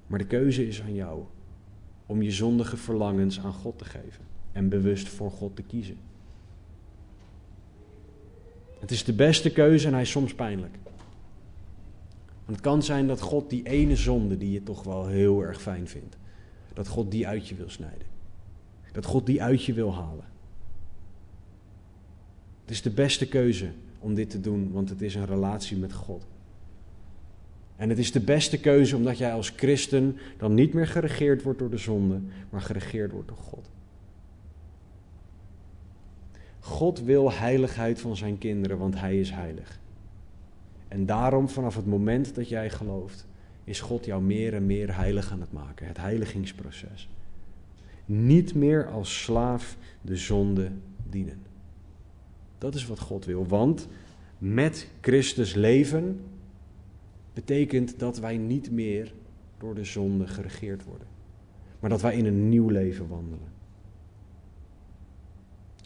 Maar 0.07 0.19
de 0.19 0.25
keuze 0.25 0.67
is 0.67 0.81
aan 0.81 0.93
jou 0.93 1.23
om 2.05 2.21
je 2.21 2.31
zondige 2.31 2.77
verlangens 2.77 3.39
aan 3.39 3.53
God 3.53 3.77
te 3.77 3.85
geven 3.85 4.23
en 4.51 4.69
bewust 4.69 5.09
voor 5.09 5.31
God 5.31 5.55
te 5.55 5.61
kiezen. 5.61 5.97
Het 8.79 8.91
is 8.91 9.03
de 9.03 9.13
beste 9.13 9.51
keuze 9.51 9.87
en 9.87 9.93
hij 9.93 10.01
is 10.01 10.11
soms 10.11 10.33
pijnlijk. 10.33 10.75
Want 12.49 12.61
het 12.61 12.71
kan 12.71 12.83
zijn 12.83 13.07
dat 13.07 13.21
God 13.21 13.49
die 13.49 13.63
ene 13.63 13.95
zonde 13.95 14.37
die 14.37 14.51
je 14.51 14.63
toch 14.63 14.83
wel 14.83 15.07
heel 15.07 15.41
erg 15.41 15.61
fijn 15.61 15.87
vindt, 15.87 16.17
dat 16.73 16.87
God 16.87 17.11
die 17.11 17.27
uit 17.27 17.47
je 17.47 17.55
wil 17.55 17.69
snijden. 17.69 18.07
Dat 18.91 19.05
God 19.05 19.25
die 19.25 19.43
uit 19.43 19.63
je 19.63 19.73
wil 19.73 19.93
halen. 19.93 20.25
Het 22.61 22.71
is 22.71 22.81
de 22.81 22.89
beste 22.89 23.27
keuze 23.27 23.71
om 23.99 24.13
dit 24.13 24.29
te 24.29 24.39
doen, 24.41 24.71
want 24.71 24.89
het 24.89 25.01
is 25.01 25.15
een 25.15 25.25
relatie 25.25 25.77
met 25.77 25.93
God. 25.93 26.27
En 27.75 27.89
het 27.89 27.97
is 27.97 28.11
de 28.11 28.21
beste 28.21 28.59
keuze 28.59 28.95
omdat 28.95 29.17
jij 29.17 29.33
als 29.33 29.49
christen 29.55 30.17
dan 30.37 30.53
niet 30.53 30.73
meer 30.73 30.87
geregeerd 30.87 31.43
wordt 31.43 31.59
door 31.59 31.69
de 31.69 31.77
zonde, 31.77 32.21
maar 32.49 32.61
geregeerd 32.61 33.11
wordt 33.11 33.27
door 33.27 33.37
God. 33.37 33.69
God 36.59 37.01
wil 37.01 37.31
heiligheid 37.31 38.01
van 38.01 38.15
zijn 38.15 38.37
kinderen, 38.37 38.77
want 38.77 38.99
hij 38.99 39.19
is 39.19 39.31
heilig. 39.31 39.79
En 40.89 41.05
daarom 41.05 41.49
vanaf 41.49 41.75
het 41.75 41.85
moment 41.85 42.35
dat 42.35 42.49
jij 42.49 42.69
gelooft, 42.69 43.27
is 43.63 43.81
God 43.81 44.05
jou 44.05 44.21
meer 44.21 44.53
en 44.53 44.65
meer 44.65 44.95
heilig 44.95 45.31
aan 45.31 45.41
het 45.41 45.51
maken. 45.51 45.87
Het 45.87 45.97
heiligingsproces. 45.97 47.09
Niet 48.05 48.55
meer 48.55 48.87
als 48.87 49.23
slaaf 49.23 49.77
de 50.01 50.15
zonde 50.15 50.71
dienen. 51.09 51.41
Dat 52.57 52.75
is 52.75 52.87
wat 52.87 52.99
God 52.99 53.25
wil. 53.25 53.47
Want 53.47 53.87
met 54.37 54.87
Christus 55.01 55.53
leven 55.53 56.21
betekent 57.33 57.99
dat 57.99 58.19
wij 58.19 58.37
niet 58.37 58.71
meer 58.71 59.13
door 59.57 59.75
de 59.75 59.83
zonde 59.83 60.27
geregeerd 60.27 60.83
worden. 60.83 61.07
Maar 61.79 61.89
dat 61.89 62.01
wij 62.01 62.17
in 62.17 62.25
een 62.25 62.49
nieuw 62.49 62.69
leven 62.69 63.07
wandelen. 63.07 63.58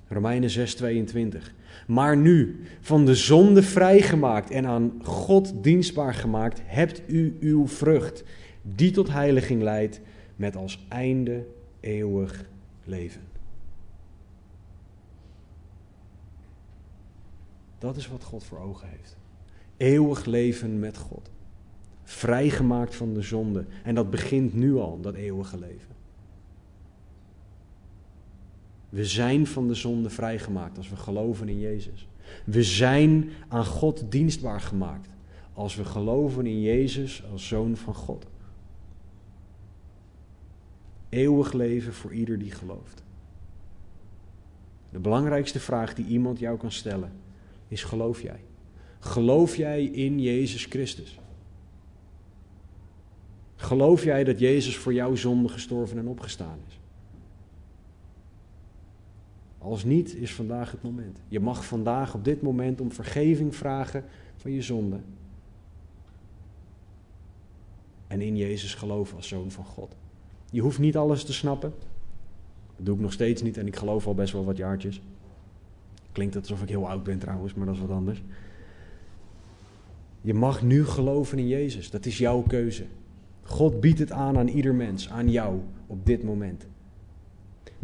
Romeinen 0.07 0.49
6:22. 0.49 1.53
Maar 1.87 2.17
nu, 2.17 2.61
van 2.81 3.05
de 3.05 3.15
zonde 3.15 3.63
vrijgemaakt 3.63 4.51
en 4.51 4.65
aan 4.65 4.99
God 5.03 5.63
dienstbaar 5.63 6.13
gemaakt, 6.13 6.61
hebt 6.63 7.01
u 7.07 7.37
uw 7.39 7.67
vrucht, 7.67 8.23
die 8.61 8.91
tot 8.91 9.09
heiliging 9.09 9.61
leidt, 9.61 10.01
met 10.35 10.55
als 10.55 10.85
einde 10.89 11.45
eeuwig 11.79 12.45
leven. 12.83 13.21
Dat 17.77 17.97
is 17.97 18.07
wat 18.07 18.23
God 18.23 18.43
voor 18.43 18.59
ogen 18.59 18.87
heeft. 18.89 19.17
Eeuwig 19.77 20.25
leven 20.25 20.79
met 20.79 20.97
God. 20.97 21.31
Vrijgemaakt 22.03 22.95
van 22.95 23.13
de 23.13 23.21
zonde. 23.21 23.65
En 23.83 23.95
dat 23.95 24.09
begint 24.09 24.53
nu 24.53 24.75
al, 24.75 24.99
dat 25.01 25.15
eeuwige 25.15 25.59
leven. 25.59 25.92
We 28.93 29.05
zijn 29.05 29.47
van 29.47 29.67
de 29.67 29.73
zonde 29.73 30.09
vrijgemaakt 30.09 30.77
als 30.77 30.89
we 30.89 30.95
geloven 30.95 31.49
in 31.49 31.59
Jezus. 31.59 32.07
We 32.45 32.63
zijn 32.63 33.29
aan 33.47 33.65
God 33.65 34.03
dienstbaar 34.09 34.61
gemaakt 34.61 35.09
als 35.53 35.75
we 35.75 35.85
geloven 35.85 36.45
in 36.45 36.61
Jezus 36.61 37.23
als 37.31 37.47
zoon 37.47 37.77
van 37.77 37.93
God. 37.93 38.25
Eeuwig 41.09 41.53
leven 41.53 41.93
voor 41.93 42.13
ieder 42.13 42.39
die 42.39 42.51
gelooft. 42.51 43.03
De 44.89 44.99
belangrijkste 44.99 45.59
vraag 45.59 45.93
die 45.93 46.05
iemand 46.05 46.39
jou 46.39 46.57
kan 46.57 46.71
stellen 46.71 47.11
is: 47.67 47.83
geloof 47.83 48.21
jij? 48.21 48.39
Geloof 48.99 49.55
jij 49.55 49.83
in 49.83 50.19
Jezus 50.19 50.65
Christus? 50.65 51.19
Geloof 53.55 54.03
jij 54.03 54.23
dat 54.23 54.39
Jezus 54.39 54.77
voor 54.77 54.93
jouw 54.93 55.15
zonde 55.15 55.49
gestorven 55.49 55.97
en 55.97 56.07
opgestaan 56.07 56.59
is? 56.67 56.81
Als 59.63 59.83
niet, 59.83 60.15
is 60.15 60.33
vandaag 60.33 60.71
het 60.71 60.83
moment. 60.83 61.21
Je 61.27 61.39
mag 61.39 61.65
vandaag 61.65 62.13
op 62.13 62.23
dit 62.23 62.41
moment 62.41 62.81
om 62.81 62.91
vergeving 62.91 63.55
vragen 63.55 64.03
van 64.35 64.51
je 64.51 64.61
zonde. 64.61 64.99
En 68.07 68.21
in 68.21 68.37
Jezus 68.37 68.75
geloven 68.75 69.15
als 69.15 69.27
zoon 69.27 69.51
van 69.51 69.65
God. 69.65 69.95
Je 70.51 70.61
hoeft 70.61 70.79
niet 70.79 70.97
alles 70.97 71.23
te 71.23 71.33
snappen. 71.33 71.73
Dat 72.75 72.85
doe 72.85 72.95
ik 72.95 73.01
nog 73.01 73.13
steeds 73.13 73.41
niet 73.41 73.57
en 73.57 73.67
ik 73.67 73.75
geloof 73.75 74.07
al 74.07 74.15
best 74.15 74.33
wel 74.33 74.45
wat 74.45 74.57
jaartjes. 74.57 75.01
Klinkt 76.11 76.35
alsof 76.35 76.61
ik 76.61 76.69
heel 76.69 76.89
oud 76.89 77.03
ben 77.03 77.19
trouwens, 77.19 77.53
maar 77.53 77.65
dat 77.65 77.75
is 77.75 77.81
wat 77.81 77.89
anders. 77.89 78.21
Je 80.21 80.33
mag 80.33 80.61
nu 80.61 80.85
geloven 80.85 81.39
in 81.39 81.47
Jezus. 81.47 81.89
Dat 81.89 82.05
is 82.05 82.17
jouw 82.17 82.41
keuze. 82.41 82.85
God 83.43 83.79
biedt 83.79 83.99
het 83.99 84.11
aan 84.11 84.37
aan 84.37 84.47
ieder 84.47 84.75
mens, 84.75 85.09
aan 85.09 85.31
jou 85.31 85.59
op 85.87 86.05
dit 86.05 86.23
moment. 86.23 86.65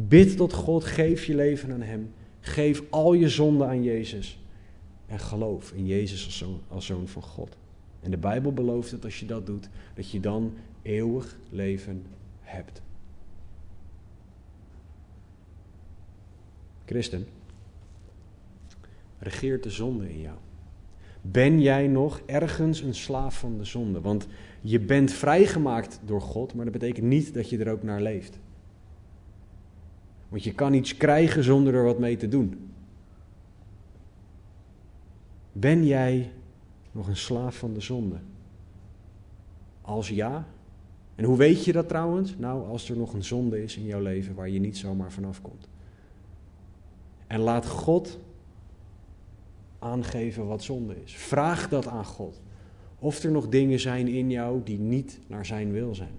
Bid 0.07 0.37
tot 0.37 0.53
God, 0.53 0.83
geef 0.83 1.25
je 1.25 1.35
leven 1.35 1.71
aan 1.71 1.81
Hem. 1.81 2.13
Geef 2.39 2.83
al 2.89 3.13
je 3.13 3.29
zonden 3.29 3.67
aan 3.67 3.83
Jezus. 3.83 4.39
En 5.05 5.19
geloof 5.19 5.71
in 5.71 5.85
Jezus 5.85 6.25
als 6.25 6.37
zoon, 6.37 6.61
als 6.67 6.85
zoon 6.85 7.07
van 7.07 7.21
God. 7.21 7.57
En 8.01 8.11
de 8.11 8.17
Bijbel 8.17 8.53
belooft 8.53 8.91
dat 8.91 9.03
als 9.03 9.19
je 9.19 9.25
dat 9.25 9.45
doet, 9.45 9.69
dat 9.95 10.11
je 10.11 10.19
dan 10.19 10.53
eeuwig 10.81 11.37
leven 11.49 12.05
hebt. 12.41 12.81
Christen, 16.85 17.27
Regeert 19.19 19.63
de 19.63 19.69
zonde 19.69 20.09
in 20.09 20.21
jou? 20.21 20.37
Ben 21.21 21.61
jij 21.61 21.87
nog 21.87 22.21
ergens 22.25 22.81
een 22.81 22.95
slaaf 22.95 23.39
van 23.39 23.57
de 23.57 23.63
zonde? 23.63 24.01
Want 24.01 24.27
je 24.61 24.79
bent 24.79 25.11
vrijgemaakt 25.11 25.99
door 26.05 26.21
God, 26.21 26.53
maar 26.53 26.63
dat 26.63 26.73
betekent 26.73 27.05
niet 27.05 27.33
dat 27.33 27.49
je 27.49 27.57
er 27.57 27.71
ook 27.71 27.83
naar 27.83 28.01
leeft. 28.01 28.39
Want 30.29 30.43
je 30.43 30.53
kan 30.53 30.73
iets 30.73 30.97
krijgen 30.97 31.43
zonder 31.43 31.73
er 31.73 31.83
wat 31.83 31.99
mee 31.99 32.17
te 32.17 32.27
doen. 32.27 32.71
Ben 35.51 35.85
jij 35.85 36.31
nog 36.91 37.07
een 37.07 37.17
slaaf 37.17 37.57
van 37.57 37.73
de 37.73 37.81
zonde? 37.81 38.15
Als 39.81 40.09
ja. 40.09 40.47
En 41.15 41.23
hoe 41.25 41.37
weet 41.37 41.65
je 41.65 41.71
dat 41.71 41.87
trouwens? 41.87 42.35
Nou, 42.37 42.67
als 42.67 42.89
er 42.89 42.97
nog 42.97 43.13
een 43.13 43.23
zonde 43.23 43.63
is 43.63 43.77
in 43.77 43.85
jouw 43.85 44.01
leven 44.01 44.35
waar 44.35 44.49
je 44.49 44.59
niet 44.59 44.77
zomaar 44.77 45.11
vanaf 45.11 45.41
komt. 45.41 45.67
En 47.27 47.39
laat 47.39 47.65
God 47.67 48.19
aangeven 49.79 50.47
wat 50.47 50.63
zonde 50.63 50.95
is. 51.03 51.15
Vraag 51.15 51.69
dat 51.69 51.87
aan 51.87 52.05
God. 52.05 52.41
Of 52.99 53.23
er 53.23 53.31
nog 53.31 53.49
dingen 53.49 53.79
zijn 53.79 54.07
in 54.07 54.29
jou 54.29 54.61
die 54.63 54.79
niet 54.79 55.19
naar 55.27 55.45
zijn 55.45 55.71
wil 55.71 55.95
zijn. 55.95 56.17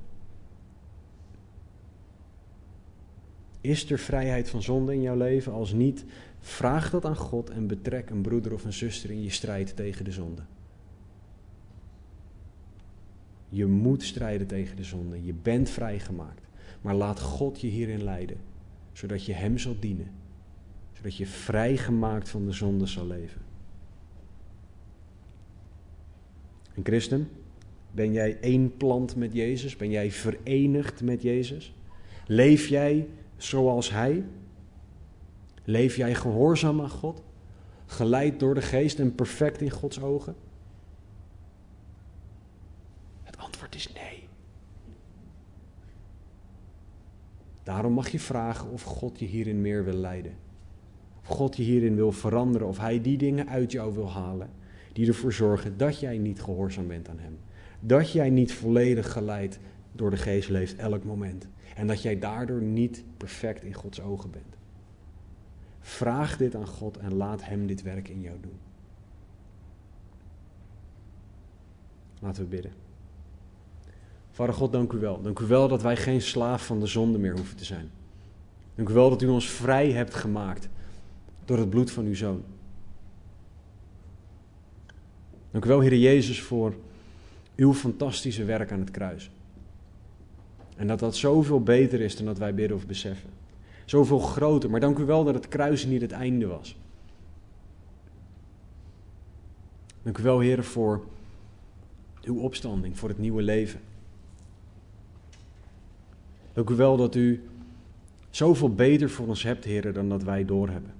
Is 3.60 3.90
er 3.90 3.98
vrijheid 3.98 4.50
van 4.50 4.62
zonde 4.62 4.94
in 4.94 5.02
jouw 5.02 5.16
leven? 5.16 5.52
Als 5.52 5.72
niet, 5.72 6.04
vraag 6.38 6.90
dat 6.90 7.04
aan 7.04 7.16
God 7.16 7.50
en 7.50 7.66
betrek 7.66 8.10
een 8.10 8.22
broeder 8.22 8.52
of 8.52 8.64
een 8.64 8.72
zuster 8.72 9.10
in 9.10 9.22
je 9.22 9.30
strijd 9.30 9.76
tegen 9.76 10.04
de 10.04 10.12
zonde. 10.12 10.42
Je 13.48 13.66
moet 13.66 14.02
strijden 14.02 14.46
tegen 14.46 14.76
de 14.76 14.84
zonde. 14.84 15.24
Je 15.24 15.32
bent 15.32 15.70
vrijgemaakt. 15.70 16.48
Maar 16.80 16.94
laat 16.94 17.20
God 17.20 17.60
je 17.60 17.66
hierin 17.66 18.04
leiden, 18.04 18.36
zodat 18.92 19.24
je 19.24 19.32
Hem 19.32 19.58
zal 19.58 19.76
dienen. 19.80 20.10
Zodat 20.92 21.16
je 21.16 21.26
vrijgemaakt 21.26 22.28
van 22.28 22.46
de 22.46 22.52
zonde 22.52 22.86
zal 22.86 23.06
leven. 23.06 23.40
Een 26.74 26.84
christen, 26.84 27.28
ben 27.90 28.12
jij 28.12 28.38
één 28.40 28.76
plant 28.76 29.16
met 29.16 29.32
Jezus? 29.32 29.76
Ben 29.76 29.90
jij 29.90 30.10
verenigd 30.10 31.02
met 31.02 31.22
Jezus? 31.22 31.74
Leef 32.26 32.66
jij 32.66 33.08
zoals 33.42 33.90
Hij? 33.90 34.24
Leef 35.64 35.96
jij 35.96 36.14
gehoorzaam 36.14 36.80
aan 36.80 36.90
God? 36.90 37.22
Geleid 37.86 38.40
door 38.40 38.54
de 38.54 38.62
geest 38.62 38.98
en 38.98 39.14
perfect 39.14 39.60
in 39.60 39.70
Gods 39.70 40.00
ogen? 40.00 40.34
Het 43.22 43.36
antwoord 43.36 43.74
is 43.74 43.92
nee. 43.92 44.28
Daarom 47.62 47.92
mag 47.92 48.08
je 48.08 48.20
vragen 48.20 48.70
of 48.70 48.82
God 48.82 49.18
je 49.18 49.26
hierin 49.26 49.60
meer 49.60 49.84
wil 49.84 49.94
leiden. 49.94 50.34
Of 51.20 51.26
God 51.26 51.56
je 51.56 51.62
hierin 51.62 51.94
wil 51.94 52.12
veranderen, 52.12 52.68
of 52.68 52.78
Hij 52.78 53.00
die 53.00 53.18
dingen 53.18 53.48
uit 53.48 53.72
jou 53.72 53.94
wil 53.94 54.10
halen 54.10 54.50
die 54.92 55.06
ervoor 55.06 55.32
zorgen 55.32 55.76
dat 55.76 56.00
jij 56.00 56.18
niet 56.18 56.42
gehoorzaam 56.42 56.86
bent 56.86 57.08
aan 57.08 57.18
Hem. 57.18 57.38
Dat 57.80 58.12
jij 58.12 58.30
niet 58.30 58.52
volledig 58.52 59.12
geleid 59.12 59.58
door 59.92 60.10
de 60.10 60.16
geest 60.16 60.48
leeft 60.48 60.76
elk 60.76 61.04
moment. 61.04 61.48
En 61.74 61.86
dat 61.86 62.02
jij 62.02 62.18
daardoor 62.18 62.62
niet 62.62 63.04
perfect 63.16 63.62
in 63.62 63.74
Gods 63.74 64.00
ogen 64.00 64.30
bent. 64.30 64.56
Vraag 65.80 66.36
dit 66.36 66.54
aan 66.54 66.66
God 66.66 66.96
en 66.96 67.14
laat 67.14 67.44
Hem 67.44 67.66
dit 67.66 67.82
werk 67.82 68.08
in 68.08 68.20
jou 68.20 68.36
doen. 68.40 68.58
Laten 72.20 72.42
we 72.42 72.48
bidden. 72.48 72.72
Vader 74.30 74.54
God, 74.54 74.72
dank 74.72 74.92
u 74.92 74.98
wel. 74.98 75.22
Dank 75.22 75.38
u 75.38 75.46
wel 75.46 75.68
dat 75.68 75.82
wij 75.82 75.96
geen 75.96 76.20
slaaf 76.20 76.66
van 76.66 76.80
de 76.80 76.86
zonde 76.86 77.18
meer 77.18 77.36
hoeven 77.36 77.56
te 77.56 77.64
zijn. 77.64 77.90
Dank 78.74 78.88
u 78.88 78.92
wel 78.92 79.10
dat 79.10 79.22
u 79.22 79.28
ons 79.28 79.50
vrij 79.50 79.92
hebt 79.92 80.14
gemaakt 80.14 80.68
door 81.44 81.58
het 81.58 81.70
bloed 81.70 81.90
van 81.90 82.04
uw 82.04 82.14
zoon. 82.14 82.42
Dank 85.50 85.64
u 85.64 85.68
wel, 85.68 85.80
Heer 85.80 85.96
Jezus, 85.96 86.42
voor 86.42 86.74
uw 87.56 87.74
fantastische 87.74 88.44
werk 88.44 88.72
aan 88.72 88.80
het 88.80 88.90
kruis. 88.90 89.30
En 90.80 90.86
dat 90.86 90.98
dat 90.98 91.16
zoveel 91.16 91.62
beter 91.62 92.00
is 92.00 92.16
dan 92.16 92.26
dat 92.26 92.38
wij 92.38 92.54
bidden 92.54 92.76
of 92.76 92.86
beseffen. 92.86 93.30
Zoveel 93.84 94.18
groter. 94.18 94.70
Maar 94.70 94.80
dank 94.80 94.98
u 94.98 95.04
wel 95.04 95.24
dat 95.24 95.34
het 95.34 95.48
kruis 95.48 95.84
niet 95.84 96.00
het 96.00 96.12
einde 96.12 96.46
was. 96.46 96.76
Dank 100.02 100.18
u 100.18 100.22
wel, 100.22 100.40
Heer, 100.40 100.64
voor 100.64 101.04
uw 102.22 102.40
opstanding, 102.40 102.98
voor 102.98 103.08
het 103.08 103.18
nieuwe 103.18 103.42
leven. 103.42 103.80
Dank 106.52 106.70
u 106.70 106.74
wel 106.74 106.96
dat 106.96 107.14
u 107.14 107.48
zoveel 108.30 108.74
beter 108.74 109.10
voor 109.10 109.26
ons 109.26 109.42
hebt, 109.42 109.64
Heer, 109.64 109.92
dan 109.92 110.08
dat 110.08 110.22
wij 110.22 110.44
doorhebben. 110.44 110.94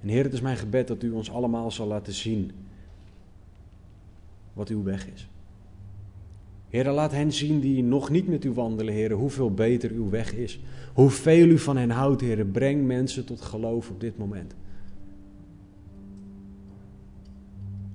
En 0.00 0.08
Heer, 0.08 0.24
het 0.24 0.32
is 0.32 0.40
mijn 0.40 0.56
gebed 0.56 0.88
dat 0.88 1.02
u 1.02 1.10
ons 1.10 1.30
allemaal 1.30 1.70
zal 1.70 1.86
laten 1.86 2.12
zien 2.12 2.50
wat 4.52 4.68
uw 4.68 4.82
weg 4.82 5.06
is. 5.06 5.26
Heer, 6.72 6.90
laat 6.90 7.12
hen 7.12 7.32
zien 7.32 7.60
die 7.60 7.82
nog 7.82 8.10
niet 8.10 8.28
met 8.28 8.44
u 8.44 8.52
wandelen, 8.52 8.94
Heer, 8.94 9.12
hoeveel 9.12 9.54
beter 9.54 9.90
uw 9.90 10.10
weg 10.10 10.34
is. 10.34 10.60
Hoeveel 10.94 11.48
u 11.48 11.58
van 11.58 11.76
hen 11.76 11.90
houdt, 11.90 12.20
Heer. 12.20 12.46
Breng 12.46 12.86
mensen 12.86 13.24
tot 13.24 13.40
geloof 13.40 13.90
op 13.90 14.00
dit 14.00 14.18
moment. 14.18 14.54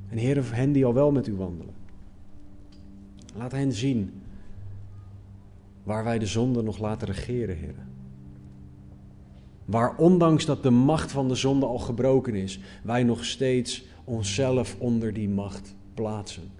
En 0.09 0.17
Heer, 0.17 0.55
hen 0.55 0.71
die 0.71 0.85
al 0.85 0.93
wel 0.93 1.11
met 1.11 1.27
u 1.27 1.35
wandelen. 1.35 1.73
Laat 3.35 3.51
hen 3.51 3.73
zien 3.73 4.11
waar 5.83 6.03
wij 6.03 6.19
de 6.19 6.25
zonde 6.25 6.61
nog 6.61 6.79
laten 6.79 7.07
regeren, 7.07 7.57
Heer. 7.57 7.75
Waar 9.65 9.95
ondanks 9.95 10.45
dat 10.45 10.63
de 10.63 10.69
macht 10.69 11.11
van 11.11 11.27
de 11.27 11.35
zonde 11.35 11.65
al 11.65 11.79
gebroken 11.79 12.35
is, 12.35 12.59
wij 12.83 13.03
nog 13.03 13.25
steeds 13.25 13.85
onszelf 14.03 14.75
onder 14.79 15.13
die 15.13 15.29
macht 15.29 15.75
plaatsen. 15.93 16.56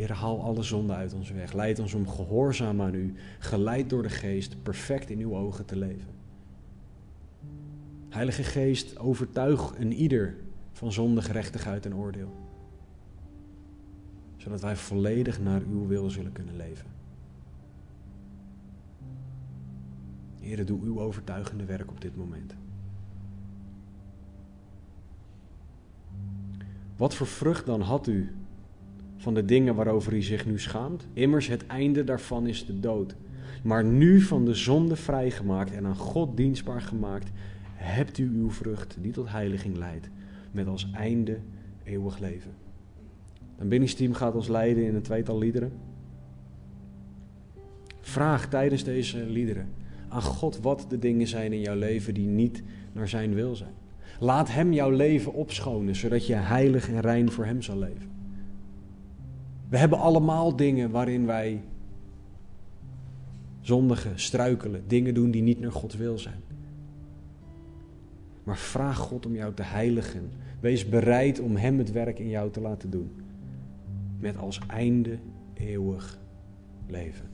Heer, 0.00 0.12
haal 0.12 0.42
alle 0.42 0.62
zonde 0.62 0.92
uit 0.92 1.12
ons 1.12 1.30
weg. 1.30 1.52
Leid 1.52 1.78
ons 1.78 1.94
om 1.94 2.08
gehoorzaam 2.08 2.82
aan 2.82 2.94
u, 2.94 3.14
geleid 3.38 3.90
door 3.90 4.02
de 4.02 4.08
geest, 4.08 4.62
perfect 4.62 5.10
in 5.10 5.18
uw 5.18 5.36
ogen 5.36 5.64
te 5.64 5.76
leven. 5.76 6.12
Heilige 8.08 8.42
Geest, 8.42 8.98
overtuig 8.98 9.78
een 9.78 9.92
ieder 9.92 10.36
van 10.72 10.92
zonde, 10.92 11.22
gerechtigheid 11.22 11.86
en 11.86 11.94
oordeel. 11.94 12.34
Zodat 14.36 14.60
wij 14.60 14.76
volledig 14.76 15.40
naar 15.40 15.62
uw 15.62 15.86
wil 15.86 16.10
zullen 16.10 16.32
kunnen 16.32 16.56
leven. 16.56 16.86
Heer, 20.40 20.66
doe 20.66 20.80
uw 20.80 21.00
overtuigende 21.00 21.64
werk 21.64 21.90
op 21.90 22.00
dit 22.00 22.16
moment. 22.16 22.54
Wat 26.96 27.14
voor 27.14 27.26
vrucht 27.26 27.66
dan 27.66 27.80
had 27.80 28.06
u 28.06 28.34
van 29.20 29.34
de 29.34 29.44
dingen 29.44 29.74
waarover 29.74 30.12
u 30.12 30.22
zich 30.22 30.46
nu 30.46 30.58
schaamt? 30.58 31.06
Immers, 31.12 31.46
het 31.46 31.66
einde 31.66 32.04
daarvan 32.04 32.46
is 32.46 32.66
de 32.66 32.80
dood. 32.80 33.16
Maar 33.62 33.84
nu 33.84 34.20
van 34.20 34.44
de 34.44 34.54
zonde 34.54 34.96
vrijgemaakt 34.96 35.72
en 35.72 35.86
aan 35.86 35.96
God 35.96 36.36
dienstbaar 36.36 36.80
gemaakt, 36.80 37.30
hebt 37.74 38.18
u 38.18 38.30
uw 38.34 38.50
vrucht 38.50 38.96
die 39.00 39.12
tot 39.12 39.30
heiliging 39.30 39.76
leidt, 39.76 40.08
met 40.50 40.66
als 40.66 40.90
einde 40.92 41.38
eeuwig 41.84 42.18
leven. 42.18 42.50
Een 43.58 43.68
binningsteam 43.68 44.12
gaat 44.12 44.34
ons 44.34 44.48
leiden 44.48 44.84
in 44.84 44.94
een 44.94 45.02
tweetal 45.02 45.38
liederen. 45.38 45.72
Vraag 48.00 48.48
tijdens 48.48 48.84
deze 48.84 49.26
liederen 49.26 49.68
aan 50.08 50.22
God 50.22 50.60
wat 50.60 50.86
de 50.88 50.98
dingen 50.98 51.26
zijn 51.26 51.52
in 51.52 51.60
jouw 51.60 51.76
leven 51.76 52.14
die 52.14 52.26
niet 52.26 52.62
naar 52.92 53.08
zijn 53.08 53.34
wil 53.34 53.56
zijn. 53.56 53.74
Laat 54.20 54.52
Hem 54.52 54.72
jouw 54.72 54.90
leven 54.90 55.32
opschonen, 55.32 55.96
zodat 55.96 56.26
je 56.26 56.34
heilig 56.34 56.88
en 56.88 57.00
rein 57.00 57.30
voor 57.30 57.44
Hem 57.44 57.62
zal 57.62 57.78
leven. 57.78 58.09
We 59.70 59.78
hebben 59.78 59.98
allemaal 59.98 60.56
dingen 60.56 60.90
waarin 60.90 61.26
wij 61.26 61.62
zondigen, 63.60 64.20
struikelen, 64.20 64.82
dingen 64.86 65.14
doen 65.14 65.30
die 65.30 65.42
niet 65.42 65.60
naar 65.60 65.72
God 65.72 65.96
wil 65.96 66.18
zijn. 66.18 66.42
Maar 68.44 68.58
vraag 68.58 68.98
God 68.98 69.26
om 69.26 69.34
jou 69.34 69.54
te 69.54 69.62
heiligen. 69.62 70.30
Wees 70.60 70.88
bereid 70.88 71.40
om 71.40 71.56
Hem 71.56 71.78
het 71.78 71.92
werk 71.92 72.18
in 72.18 72.28
jou 72.28 72.50
te 72.50 72.60
laten 72.60 72.90
doen. 72.90 73.10
Met 74.18 74.36
als 74.36 74.60
einde 74.66 75.18
eeuwig 75.54 76.18
leven. 76.86 77.29